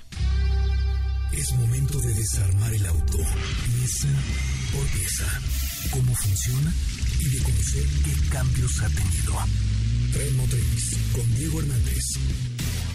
Es 1.32 1.52
momento 1.54 1.98
de 2.00 2.14
desarmar 2.14 2.72
el 2.72 2.86
auto, 2.86 3.18
pieza 3.18 4.08
por 4.72 4.86
pieza. 4.86 5.40
Cómo 5.90 6.14
funciona 6.14 6.72
y 7.20 7.28
de 7.28 7.42
conocer 7.42 7.84
qué 8.04 8.28
cambios 8.30 8.82
ha 8.82 8.88
tenido. 8.88 9.34
Tren 10.12 10.36
con 11.12 11.34
Diego 11.34 11.60
Hernández. 11.60 12.43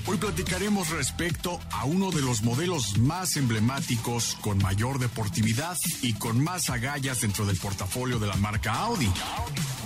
Hoy 0.10 0.17
platicaremos 0.17 0.89
respecto 0.89 1.60
a 1.72 1.86
uno 1.86 2.10
de 2.10 2.22
los 2.22 2.41
modelos 2.41 2.98
más 2.98 3.38
emblemáticos, 3.38 4.36
con 4.41 4.58
mayor 4.58 4.98
deportividad 4.98 5.78
y 6.02 6.13
con 6.13 6.43
más 6.43 6.72
agallas 6.72 7.22
dentro 7.22 7.45
del 7.45 7.58
portafolio 7.58 8.17
de 8.17 8.26
la 8.26 8.36
marca 8.38 8.74
Audi. 8.74 9.08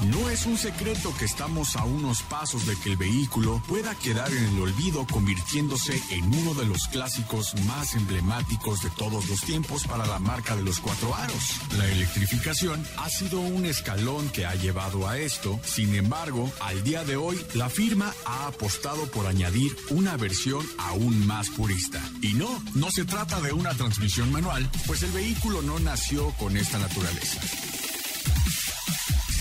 No 0.05 0.29
es 0.29 0.45
un 0.45 0.57
secreto 0.57 1.13
que 1.17 1.25
estamos 1.25 1.75
a 1.75 1.83
unos 1.83 2.23
pasos 2.23 2.65
de 2.65 2.75
que 2.77 2.91
el 2.91 2.97
vehículo 2.97 3.61
pueda 3.67 3.95
quedar 3.95 4.31
en 4.31 4.45
el 4.45 4.61
olvido 4.61 5.05
convirtiéndose 5.07 6.01
en 6.11 6.33
uno 6.33 6.53
de 6.53 6.65
los 6.65 6.87
clásicos 6.87 7.53
más 7.65 7.93
emblemáticos 7.93 8.81
de 8.81 8.89
todos 8.91 9.27
los 9.27 9.41
tiempos 9.41 9.85
para 9.87 10.05
la 10.05 10.19
marca 10.19 10.55
de 10.55 10.63
los 10.63 10.79
cuatro 10.79 11.13
aros. 11.15 11.59
La 11.77 11.85
electrificación 11.87 12.85
ha 12.97 13.09
sido 13.09 13.41
un 13.41 13.65
escalón 13.65 14.29
que 14.29 14.45
ha 14.45 14.55
llevado 14.55 15.07
a 15.07 15.17
esto, 15.17 15.59
sin 15.63 15.95
embargo, 15.95 16.51
al 16.61 16.81
día 16.83 17.03
de 17.03 17.17
hoy 17.17 17.39
la 17.53 17.69
firma 17.69 18.13
ha 18.25 18.47
apostado 18.47 19.07
por 19.07 19.27
añadir 19.27 19.75
una 19.89 20.12
versión 20.17 20.65
aún 20.77 21.25
más 21.25 21.49
purista. 21.49 22.01
Y 22.21 22.33
no, 22.33 22.63
no 22.75 22.91
se 22.91 23.05
trata 23.05 23.41
de 23.41 23.53
una 23.53 23.73
transmisión 23.73 24.31
manual, 24.31 24.69
pues 24.87 25.03
el 25.03 25.11
vehículo 25.11 25.61
no 25.61 25.79
nació 25.79 26.29
con 26.39 26.57
esta 26.57 26.79
naturaleza. 26.79 27.41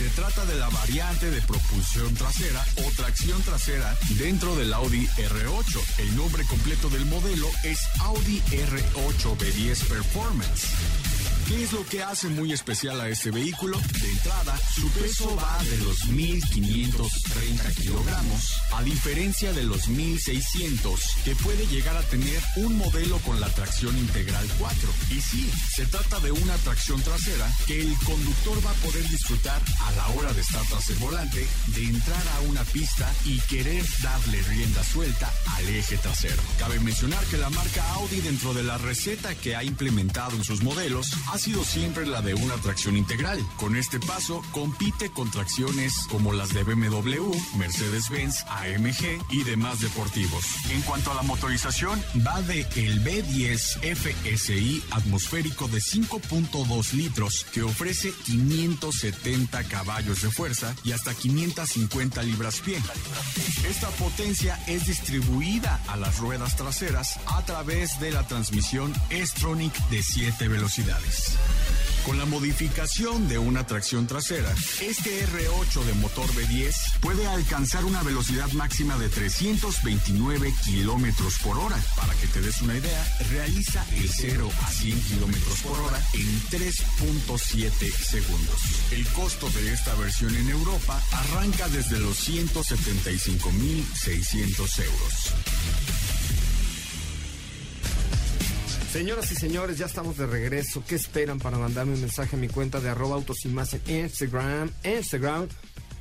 Se 0.02 0.08
trata 0.10 0.44
de 0.46 0.56
la 0.56 0.68
variante 0.68 1.30
de 1.30 1.40
propulsión 1.42 2.12
trasera 2.14 2.64
o 2.84 2.90
tracción 2.96 3.40
trasera 3.42 3.96
dentro 4.18 4.56
del 4.56 4.72
Audi 4.72 5.06
R8. 5.06 5.98
El 5.98 6.16
nombre 6.16 6.44
completo 6.44 6.90
del 6.90 7.06
modelo 7.06 7.46
es 7.62 7.78
Audi 8.00 8.40
R8 8.40 9.38
B10 9.38 9.84
Performance. 9.86 10.66
¿Qué 11.52 11.64
es 11.64 11.72
lo 11.74 11.84
que 11.84 12.02
hace 12.02 12.28
muy 12.28 12.50
especial 12.50 12.98
a 12.98 13.10
este 13.10 13.30
vehículo? 13.30 13.76
De 14.00 14.10
entrada, 14.10 14.58
su 14.74 14.88
peso 14.92 15.36
va 15.36 15.62
de 15.64 15.76
los 15.84 16.08
1.530 16.08 17.74
kilogramos, 17.74 18.54
a 18.72 18.82
diferencia 18.82 19.52
de 19.52 19.64
los 19.64 19.90
1.600 19.90 20.98
que 21.24 21.36
puede 21.36 21.66
llegar 21.66 21.94
a 21.94 22.02
tener 22.04 22.40
un 22.56 22.78
modelo 22.78 23.18
con 23.18 23.38
la 23.38 23.48
tracción 23.50 23.98
integral 23.98 24.46
4. 24.58 24.88
Y 25.10 25.20
sí, 25.20 25.50
se 25.74 25.84
trata 25.84 26.20
de 26.20 26.32
una 26.32 26.56
tracción 26.56 27.02
trasera 27.02 27.46
que 27.66 27.82
el 27.82 27.94
conductor 27.98 28.66
va 28.66 28.70
a 28.70 28.86
poder 28.86 29.06
disfrutar 29.10 29.60
a 29.80 29.92
la 29.92 30.08
hora 30.16 30.32
de 30.32 30.40
estar 30.40 30.64
tras 30.70 30.88
el 30.88 30.96
volante, 30.96 31.46
de 31.66 31.84
entrar 31.84 32.28
a 32.28 32.40
una 32.48 32.64
pista 32.64 33.12
y 33.26 33.38
querer 33.40 33.84
darle 34.02 34.40
rienda 34.44 34.82
suelta 34.82 35.30
al 35.58 35.68
eje 35.68 35.98
trasero. 35.98 36.42
Cabe 36.58 36.80
mencionar 36.80 37.22
que 37.26 37.36
la 37.36 37.50
marca 37.50 37.86
Audi 37.92 38.22
dentro 38.22 38.54
de 38.54 38.62
la 38.62 38.78
receta 38.78 39.34
que 39.34 39.54
ha 39.54 39.62
implementado 39.62 40.34
en 40.34 40.44
sus 40.44 40.62
modelos 40.62 41.12
ha 41.30 41.41
sido 41.42 41.64
siempre 41.64 42.06
la 42.06 42.22
de 42.22 42.34
una 42.34 42.54
tracción 42.54 42.96
integral. 42.96 43.44
Con 43.56 43.74
este 43.74 43.98
paso 43.98 44.42
compite 44.52 45.10
con 45.10 45.28
tracciones 45.28 45.92
como 46.08 46.32
las 46.32 46.54
de 46.54 46.62
BMW, 46.62 47.34
Mercedes-Benz, 47.56 48.44
AMG 48.48 49.20
y 49.28 49.42
demás 49.42 49.80
deportivos. 49.80 50.44
En 50.70 50.80
cuanto 50.82 51.10
a 51.10 51.14
la 51.14 51.22
motorización, 51.22 52.00
va 52.24 52.40
de 52.42 52.60
el 52.76 53.02
B10 53.02 53.80
FSI 53.96 54.84
atmosférico 54.92 55.66
de 55.66 55.78
5.2 55.78 56.92
litros 56.92 57.44
que 57.52 57.62
ofrece 57.62 58.12
570 58.24 59.64
caballos 59.64 60.22
de 60.22 60.30
fuerza 60.30 60.76
y 60.84 60.92
hasta 60.92 61.12
550 61.12 62.22
libras-pie. 62.22 62.78
Esta 63.68 63.88
potencia 63.90 64.62
es 64.68 64.86
distribuida 64.86 65.82
a 65.88 65.96
las 65.96 66.18
ruedas 66.18 66.54
traseras 66.54 67.18
a 67.26 67.44
través 67.44 67.98
de 67.98 68.12
la 68.12 68.28
transmisión 68.28 68.94
S-Tronic 69.10 69.74
de 69.88 70.04
7 70.04 70.46
velocidades. 70.46 71.21
Con 72.04 72.18
la 72.18 72.26
modificación 72.26 73.28
de 73.28 73.38
una 73.38 73.64
tracción 73.64 74.08
trasera, 74.08 74.52
este 74.80 75.24
R8 75.24 75.84
de 75.84 75.94
motor 75.94 76.26
V10 76.34 76.74
puede 77.00 77.28
alcanzar 77.28 77.84
una 77.84 78.02
velocidad 78.02 78.50
máxima 78.52 78.98
de 78.98 79.08
329 79.08 80.52
kilómetros 80.64 81.38
por 81.38 81.56
hora. 81.58 81.76
Para 81.96 82.12
que 82.14 82.26
te 82.26 82.40
des 82.40 82.60
una 82.60 82.76
idea, 82.76 83.18
realiza 83.30 83.86
el 83.92 84.10
0 84.10 84.50
a 84.62 84.70
100 84.70 85.00
kilómetros 85.02 85.60
por 85.60 85.78
hora 85.78 86.00
en 86.14 86.42
3.7 86.50 87.92
segundos. 87.92 88.60
El 88.90 89.06
costo 89.08 89.48
de 89.50 89.72
esta 89.72 89.94
versión 89.94 90.34
en 90.34 90.48
Europa 90.50 91.00
arranca 91.12 91.68
desde 91.68 92.00
los 92.00 92.28
175.600 92.28 94.84
euros. 94.84 95.32
Señoras 98.92 99.32
y 99.32 99.36
señores, 99.36 99.78
ya 99.78 99.86
estamos 99.86 100.18
de 100.18 100.26
regreso. 100.26 100.84
¿Qué 100.86 100.96
esperan 100.96 101.38
para 101.38 101.56
mandarme 101.56 101.94
un 101.94 102.00
mensaje 102.02 102.36
a 102.36 102.38
mi 102.38 102.48
cuenta 102.48 102.78
de 102.78 102.90
arroba 102.90 103.14
autos 103.14 103.42
y 103.46 103.48
más 103.48 103.72
en 103.72 104.04
Instagram? 104.04 104.70
Instagram. 104.84 105.48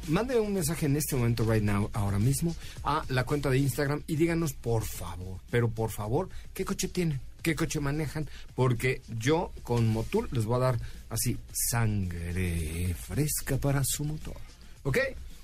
Mándenme 0.10 0.42
un 0.42 0.54
mensaje 0.54 0.88
en 0.88 0.98
este 0.98 1.16
momento, 1.16 1.50
right 1.50 1.64
now, 1.64 1.90
ahora 1.94 2.20
mismo, 2.20 2.54
a 2.84 3.06
la 3.08 3.24
cuenta 3.24 3.50
de 3.50 3.60
Instagram 3.60 4.04
y 4.08 4.18
díganos, 4.18 4.52
por 4.52 4.84
favor, 4.84 5.40
pero 5.50 5.70
por 5.70 5.90
favor, 5.90 6.28
¿qué 6.54 6.66
coche 6.66 6.90
tienen? 6.90 7.22
¿Qué 7.42 7.56
coche 7.56 7.80
manejan? 7.80 8.28
Porque 8.56 9.02
yo 9.08 9.54
con 9.64 9.88
Motul 9.88 10.28
les 10.34 10.44
voy 10.44 10.58
a 10.58 10.60
dar 10.60 10.80
así 11.10 11.38
sangre 11.54 12.94
fresca 13.08 13.56
para 13.56 13.84
su 13.86 14.04
motor. 14.04 14.36
¿Ok? 14.84 14.98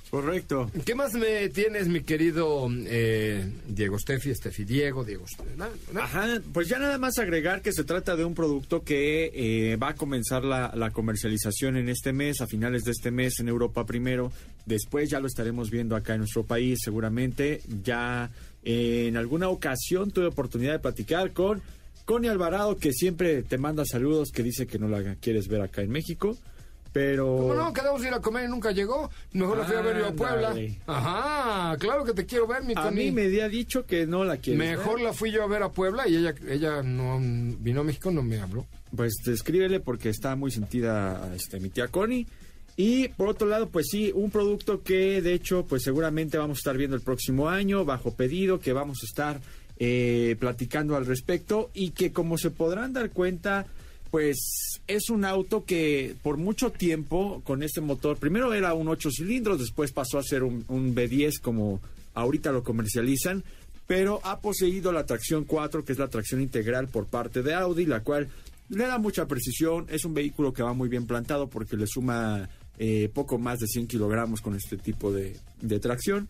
Correcto. 0.10 0.72
¿Qué 0.86 0.96
más 0.96 1.14
me 1.14 1.50
tienes, 1.50 1.88
mi 1.88 2.02
querido 2.02 2.68
eh, 2.72 3.46
Diego 3.68 4.00
Steffi, 4.00 4.34
Steffi 4.34 4.64
Diego, 4.64 5.04
Diego 5.04 5.26
Ajá, 5.96 6.42
pues 6.54 6.70
ya 6.70 6.80
nada 6.80 6.98
más 6.98 7.18
agregar 7.18 7.62
que 7.62 7.74
se 7.74 7.84
trata 7.84 8.16
de 8.16 8.24
un 8.24 8.34
producto 8.34 8.84
que 8.84 9.32
eh, 9.34 9.76
va 9.76 9.90
a 9.90 9.96
comenzar 9.96 10.44
la, 10.44 10.72
la, 10.76 10.92
comercialización 10.92 11.76
en 11.78 11.90
este 11.90 12.14
mes, 12.14 12.40
a 12.42 12.48
finales 12.48 12.84
de 12.84 12.92
este 12.92 13.12
mes 13.12 13.40
en 13.40 13.50
Europa 13.50 13.86
primero, 13.86 14.32
después 14.66 15.10
ya 15.10 15.20
lo 15.20 15.28
estaremos 15.28 15.70
viendo 15.70 15.96
acá 15.96 16.14
en 16.14 16.20
nuestro 16.20 16.44
país 16.44 16.80
seguramente. 16.84 17.62
Ya 17.84 18.30
eh, 18.64 19.08
en 19.08 19.18
alguna 19.18 19.50
ocasión 19.50 20.12
tuve 20.12 20.28
oportunidad 20.28 20.74
de 20.74 20.80
platicar 20.80 21.32
con 21.32 21.62
Connie 22.06 22.30
Alvarado, 22.30 22.78
que 22.78 22.94
siempre 22.94 23.44
te 23.44 23.58
manda 23.58 23.84
saludos, 23.86 24.32
que 24.32 24.44
dice 24.44 24.68
que 24.68 24.80
no 24.80 24.88
la 24.88 25.16
quieres 25.16 25.48
ver 25.48 25.62
acá 25.62 25.82
en 25.82 25.90
México. 25.90 26.38
Pero... 26.94 27.38
¿Cómo 27.38 27.54
no? 27.54 27.74
Quedamos 27.74 28.02
a 28.02 28.08
ir 28.08 28.14
a 28.14 28.20
comer 28.20 28.46
y 28.46 28.48
nunca 28.48 28.72
llegó. 28.72 29.10
Mejor 29.34 29.58
la 29.58 29.66
fui 29.66 29.76
a 29.76 29.82
ver 29.82 29.98
yo 29.98 30.08
a 30.08 30.12
Puebla. 30.14 30.56
Ajá, 30.88 31.78
claro 31.78 32.04
que 32.04 32.14
te 32.14 32.26
quiero 32.26 32.48
ver, 32.48 32.64
mi 32.64 32.74
A 32.76 32.92
mí 32.92 33.12
me 33.12 33.26
había 33.26 33.48
dicho 33.50 33.86
que 33.86 34.06
no 34.06 34.24
la 34.24 34.38
quieres 34.38 34.60
Mejor 34.60 35.02
la 35.02 35.14
fui 35.14 35.32
yo 35.32 35.44
a 35.44 35.48
ver 35.48 35.64
a 35.64 35.70
Puebla 35.70 36.08
y 36.08 36.16
ella, 36.16 36.34
ella 36.48 36.84
no 36.84 37.20
vino 37.20 37.82
a 37.82 37.84
México, 37.84 38.12
no 38.12 38.24
me 38.24 38.40
habló. 38.40 38.66
Pues 38.96 39.16
escríbele 39.28 39.80
porque 39.80 40.10
está 40.10 40.36
muy 40.36 40.52
sentida 40.52 41.32
este, 41.36 41.60
mi 41.60 41.70
tía 41.70 41.88
Connie. 41.88 42.28
Y 42.80 43.08
por 43.10 43.28
otro 43.28 43.48
lado, 43.48 43.70
pues 43.70 43.88
sí, 43.90 44.12
un 44.14 44.30
producto 44.30 44.84
que 44.84 45.22
de 45.22 45.34
hecho, 45.34 45.66
pues 45.66 45.82
seguramente 45.82 46.38
vamos 46.38 46.58
a 46.58 46.60
estar 46.60 46.78
viendo 46.78 46.96
el 46.96 47.02
próximo 47.02 47.50
año, 47.50 47.86
bajo 47.86 48.14
pedido, 48.14 48.60
que 48.60 48.72
vamos 48.72 49.00
a 49.02 49.06
estar 49.06 49.42
eh, 49.80 50.36
platicando 50.40 50.96
al 50.96 51.08
respecto 51.08 51.72
y 51.74 51.90
que 51.92 52.12
como 52.12 52.38
se 52.38 52.52
podrán 52.52 52.94
dar 52.94 53.10
cuenta 53.10 53.66
pues 54.12 54.82
es 54.88 55.10
un 55.10 55.26
auto 55.26 55.66
que 55.66 56.16
por 56.22 56.38
mucho 56.38 56.72
tiempo 56.72 57.42
con 57.44 57.64
este 57.64 57.82
motor, 57.82 58.18
primero 58.18 58.54
era 58.54 58.74
un 58.74 58.88
8 58.88 59.10
cilindros, 59.12 59.60
después 59.60 59.92
pasó 59.92 60.18
a 60.18 60.24
ser 60.24 60.44
un, 60.44 60.66
B10 60.68 61.42
como 61.42 61.82
ahorita 62.14 62.52
lo 62.52 62.64
comercializan, 62.64 63.44
pero 63.86 64.20
ha 64.24 64.40
poseído 64.40 64.92
la 64.92 65.06
tracción 65.06 65.44
4, 65.46 65.84
que 65.86 65.94
es 65.94 66.00
la 66.00 66.10
tracción 66.10 66.42
integral 66.42 66.88
por 66.88 67.08
parte 67.08 67.44
de 67.44 67.54
Audi, 67.54 67.86
la 67.86 68.02
cual 68.02 68.30
le 68.70 68.86
da 68.86 68.98
mucha 68.98 69.28
precisión, 69.28 69.86
es 69.90 70.04
un 70.04 70.14
vehículo 70.14 70.54
que 70.54 70.64
va 70.64 70.74
muy 70.74 70.90
bien 70.90 71.08
plantado 71.08 71.48
porque 71.48 71.78
le 71.78 71.88
suma 71.88 72.50
eh, 72.78 73.10
poco 73.14 73.38
más 73.38 73.60
de 73.60 73.68
100 73.68 73.88
kilogramos 73.88 74.42
con 74.42 74.56
este 74.56 74.78
tipo 74.78 75.12
de, 75.12 75.38
de 75.62 75.80
tracción. 75.80 76.28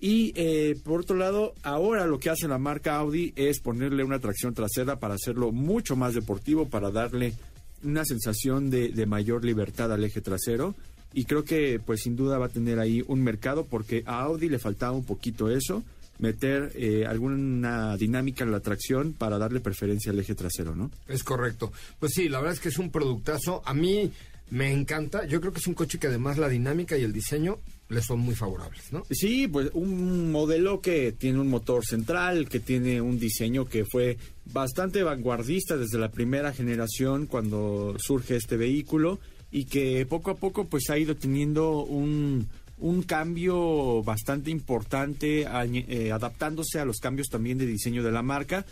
Y 0.00 0.32
eh, 0.34 0.76
por 0.82 1.00
otro 1.00 1.16
lado, 1.16 1.54
ahora 1.62 2.06
lo 2.06 2.18
que 2.18 2.30
hace 2.30 2.48
la 2.48 2.56
marca 2.56 2.96
Audi 2.96 3.34
es 3.36 3.60
ponerle 3.60 4.02
una 4.02 4.18
tracción 4.18 4.54
trasera 4.54 4.96
para 4.96 5.14
hacerlo 5.14 5.52
mucho 5.52 5.94
más 5.94 6.14
deportivo, 6.14 6.68
para 6.68 6.90
darle 6.90 7.34
una 7.82 8.04
sensación 8.06 8.70
de, 8.70 9.06
mayor 9.06 9.44
libertad 9.44 9.92
al 9.92 10.02
eje 10.04 10.22
trasero. 10.22 10.74
Y 11.12 11.24
creo 11.24 11.44
que 11.44 11.80
pues 11.84 12.02
sin 12.02 12.16
duda 12.16 12.38
va 12.38 12.46
a 12.46 12.50
tener 12.50 12.78
ahí 12.78 13.02
un 13.08 13.22
mercado 13.22 13.66
porque 13.66 14.02
a 14.06 14.22
Audi 14.22 14.48
le 14.48 14.58
faltaba 14.58 14.92
un 14.92 15.04
poquito 15.04 15.50
eso, 15.50 15.82
meter 16.18 16.72
eh, 16.76 17.04
alguna 17.04 17.96
dinámica 17.96 18.44
en 18.44 18.52
la 18.52 18.60
tracción 18.60 19.12
para 19.12 19.36
darle 19.36 19.60
preferencia 19.60 20.12
al 20.12 20.18
eje 20.20 20.34
trasero, 20.34 20.74
¿no? 20.74 20.90
Es 21.08 21.24
correcto. 21.24 21.72
Pues 21.98 22.12
sí, 22.14 22.28
la 22.28 22.38
verdad 22.38 22.54
es 22.54 22.60
que 22.60 22.68
es 22.68 22.78
un 22.78 22.90
productazo. 22.90 23.60
A 23.66 23.74
mí 23.74 24.12
me 24.50 24.72
encanta. 24.72 25.26
Yo 25.26 25.40
creo 25.40 25.52
que 25.52 25.60
es 25.60 25.66
un 25.66 25.74
coche 25.74 25.98
que 25.98 26.08
además 26.08 26.38
la 26.38 26.48
dinámica 26.48 26.98
y 26.98 27.02
el 27.02 27.12
diseño 27.12 27.58
le 27.88 28.02
son 28.02 28.20
muy 28.20 28.34
favorables, 28.34 28.92
¿no? 28.92 29.04
Sí, 29.10 29.48
pues 29.48 29.70
un 29.74 30.30
modelo 30.30 30.80
que 30.80 31.12
tiene 31.12 31.40
un 31.40 31.48
motor 31.48 31.84
central, 31.84 32.48
que 32.48 32.60
tiene 32.60 33.00
un 33.00 33.18
diseño 33.18 33.64
que 33.64 33.84
fue 33.84 34.16
bastante 34.52 35.02
vanguardista 35.02 35.76
desde 35.76 35.98
la 35.98 36.10
primera 36.10 36.52
generación 36.52 37.26
cuando 37.26 37.96
surge 37.98 38.36
este 38.36 38.56
vehículo 38.56 39.18
y 39.50 39.64
que 39.64 40.06
poco 40.06 40.30
a 40.30 40.36
poco 40.36 40.66
pues 40.66 40.88
ha 40.90 40.98
ido 40.98 41.16
teniendo 41.16 41.82
un, 41.82 42.48
un 42.78 43.02
cambio 43.02 44.02
bastante 44.02 44.50
importante, 44.50 45.46
eh, 45.46 46.12
adaptándose 46.12 46.78
a 46.78 46.84
los 46.84 46.98
cambios 46.98 47.28
también 47.28 47.58
de 47.58 47.66
diseño 47.66 48.02
de 48.02 48.12
la 48.12 48.22
marca 48.22 48.64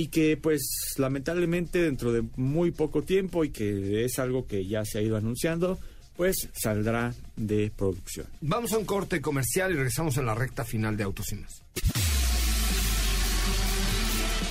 y 0.00 0.08
que 0.08 0.38
pues 0.38 0.94
lamentablemente 0.96 1.82
dentro 1.82 2.10
de 2.10 2.24
muy 2.36 2.70
poco 2.70 3.02
tiempo 3.02 3.44
y 3.44 3.50
que 3.50 4.06
es 4.06 4.18
algo 4.18 4.46
que 4.46 4.66
ya 4.66 4.82
se 4.82 4.98
ha 4.98 5.02
ido 5.02 5.18
anunciando, 5.18 5.78
pues 6.16 6.48
saldrá 6.54 7.14
de 7.36 7.70
producción. 7.76 8.26
Vamos 8.40 8.72
a 8.72 8.78
un 8.78 8.86
corte 8.86 9.20
comercial 9.20 9.72
y 9.72 9.74
regresamos 9.74 10.16
en 10.16 10.24
la 10.24 10.34
recta 10.34 10.64
final 10.64 10.96
de 10.96 11.04
Autos 11.04 11.30
y 11.32 11.34
Más. 11.34 11.62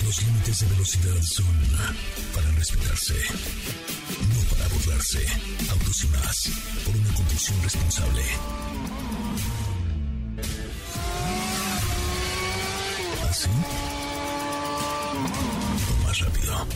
Los 0.04 0.22
límites 0.24 0.60
de 0.60 0.66
velocidad 0.68 1.22
son 1.22 1.46
para 2.32 2.50
respetarse, 2.52 3.14
no 3.14 4.56
para 4.56 4.68
burlarse. 4.68 5.26
Autos 5.68 6.04
y 6.04 6.08
Más, 6.08 6.50
por 6.86 6.94
una 6.94 7.12
conducción 7.14 7.62
responsable. 7.64 8.22
¿Así? 13.28 13.79
¿Ah, 16.10 16.12
más 16.12 16.20
rápido. 16.20 16.66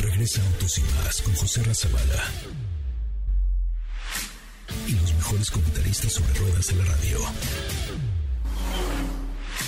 Regresa 0.00 0.42
Autos 0.42 1.22
con 1.24 1.34
José 1.34 1.62
Razabala 1.62 2.24
y 4.86 4.92
los 4.92 5.14
mejores 5.14 5.50
comentaristas 5.50 6.12
sobre 6.12 6.34
ruedas 6.34 6.66
de 6.66 6.76
la 6.76 6.84
radio. 6.84 7.18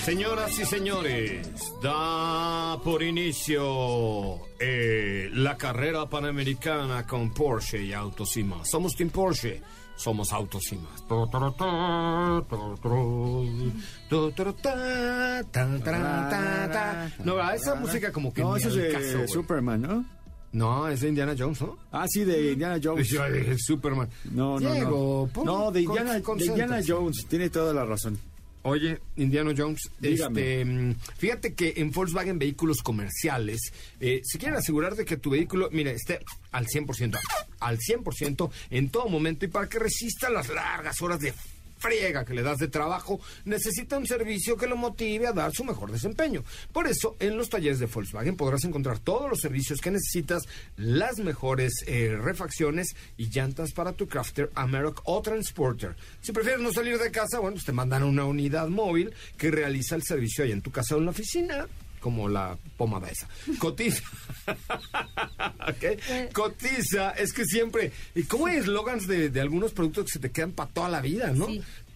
Señoras 0.04 0.58
y 0.58 0.66
señores, 0.66 1.48
da 1.82 2.78
por 2.84 3.02
inicio 3.02 4.40
eh, 4.58 5.30
la 5.32 5.56
carrera 5.56 6.06
panamericana 6.10 7.06
con 7.06 7.32
Porsche 7.32 7.82
y 7.82 7.94
Autos. 7.94 8.30
Somos 8.64 8.94
Team 8.94 9.08
Porsche, 9.08 9.62
somos 9.96 10.32
Autos 10.32 10.72
y 10.72 10.76
más. 10.76 11.02
No, 17.24 17.52
esa 17.52 17.74
música 17.74 18.12
como 18.12 18.32
que... 18.32 18.42
No, 18.42 18.56
eso 18.56 18.68
es 18.68 18.74
de 18.74 19.28
Superman, 19.28 19.82
¿no? 19.82 20.04
No, 20.52 20.88
es 20.88 21.00
de 21.00 21.08
Indiana 21.08 21.34
Jones, 21.36 21.60
¿no? 21.62 21.76
Ah, 21.90 22.06
sí, 22.08 22.22
de 22.22 22.52
Indiana 22.52 22.78
Jones. 22.82 23.12
Es 23.12 23.64
Superman. 23.64 24.08
No, 24.30 24.60
no, 24.60 24.72
Diego, 24.72 25.28
no. 25.34 25.44
No, 25.44 25.72
de 25.72 25.82
Indiana, 25.82 26.20
de 26.20 26.44
Indiana 26.46 26.80
Jones. 26.86 27.26
Tiene 27.28 27.50
toda 27.50 27.74
la 27.74 27.84
razón. 27.84 28.16
Oye, 28.66 28.98
Indiana 29.16 29.52
Jones, 29.54 29.90
este, 30.00 30.64
mm, 30.64 30.94
fíjate 31.18 31.52
que 31.52 31.74
en 31.76 31.90
Volkswagen 31.90 32.38
Vehículos 32.38 32.78
Comerciales, 32.82 33.60
eh, 34.00 34.22
si 34.24 34.38
quieren 34.38 34.56
asegurar 34.56 34.96
de 34.96 35.04
que 35.04 35.18
tu 35.18 35.28
vehículo, 35.30 35.68
mire, 35.70 35.92
esté 35.92 36.20
al 36.50 36.66
100%, 36.66 37.18
al 37.60 37.78
100% 37.78 38.50
en 38.70 38.88
todo 38.88 39.08
momento 39.10 39.44
y 39.44 39.48
para 39.48 39.68
que 39.68 39.78
resista 39.78 40.30
las 40.30 40.48
largas 40.48 41.00
horas 41.02 41.20
de 41.20 41.34
friega 41.84 42.24
que 42.24 42.32
le 42.32 42.42
das 42.42 42.58
de 42.58 42.68
trabajo, 42.68 43.20
necesita 43.44 43.98
un 43.98 44.06
servicio 44.06 44.56
que 44.56 44.66
lo 44.66 44.76
motive 44.76 45.26
a 45.26 45.32
dar 45.32 45.52
su 45.52 45.64
mejor 45.64 45.92
desempeño. 45.92 46.42
Por 46.72 46.86
eso, 46.86 47.14
en 47.20 47.36
los 47.36 47.50
talleres 47.50 47.78
de 47.78 47.86
Volkswagen 47.86 48.36
podrás 48.36 48.64
encontrar 48.64 49.00
todos 49.00 49.28
los 49.28 49.40
servicios 49.40 49.80
que 49.80 49.90
necesitas, 49.90 50.44
las 50.76 51.18
mejores 51.18 51.72
eh, 51.86 52.16
refacciones 52.18 52.96
y 53.18 53.28
llantas 53.28 53.72
para 53.72 53.92
tu 53.92 54.08
Crafter, 54.08 54.50
Amarok 54.54 55.02
o 55.04 55.20
Transporter. 55.20 55.94
Si 56.22 56.32
prefieres 56.32 56.62
no 56.62 56.72
salir 56.72 56.98
de 56.98 57.10
casa, 57.10 57.38
bueno, 57.38 57.56
pues 57.56 57.66
te 57.66 57.72
mandan 57.72 58.02
una 58.02 58.24
unidad 58.24 58.68
móvil 58.68 59.12
que 59.36 59.50
realiza 59.50 59.94
el 59.94 60.02
servicio 60.02 60.44
ahí 60.44 60.52
en 60.52 60.62
tu 60.62 60.70
casa 60.70 60.94
o 60.94 60.98
en 60.98 61.04
la 61.04 61.10
oficina 61.10 61.66
como 62.04 62.28
la 62.28 62.56
pomada 62.76 63.08
esa. 63.08 63.26
Cotiza. 63.58 64.02
¿Okay? 65.70 65.96
Cotiza. 66.34 67.12
Es 67.12 67.32
que 67.32 67.46
siempre. 67.46 67.92
¿Y 68.14 68.24
cómo 68.24 68.44
hay 68.44 68.58
eslogans 68.58 69.06
de, 69.06 69.32
algunos 69.40 69.72
productos 69.72 70.04
que 70.04 70.10
se 70.12 70.18
te 70.18 70.30
quedan 70.30 70.52
para 70.52 70.68
toda 70.68 70.90
la 70.90 71.00
vida, 71.00 71.32
no? 71.32 71.46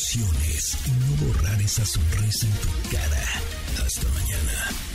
y 0.00 0.90
no 0.90 1.26
borrar 1.26 1.60
esa 1.60 1.84
sonrisa 1.84 2.46
en 2.46 2.52
tu 2.52 2.68
cara. 2.88 3.24
Hasta 3.84 4.08
mañana. 4.10 4.87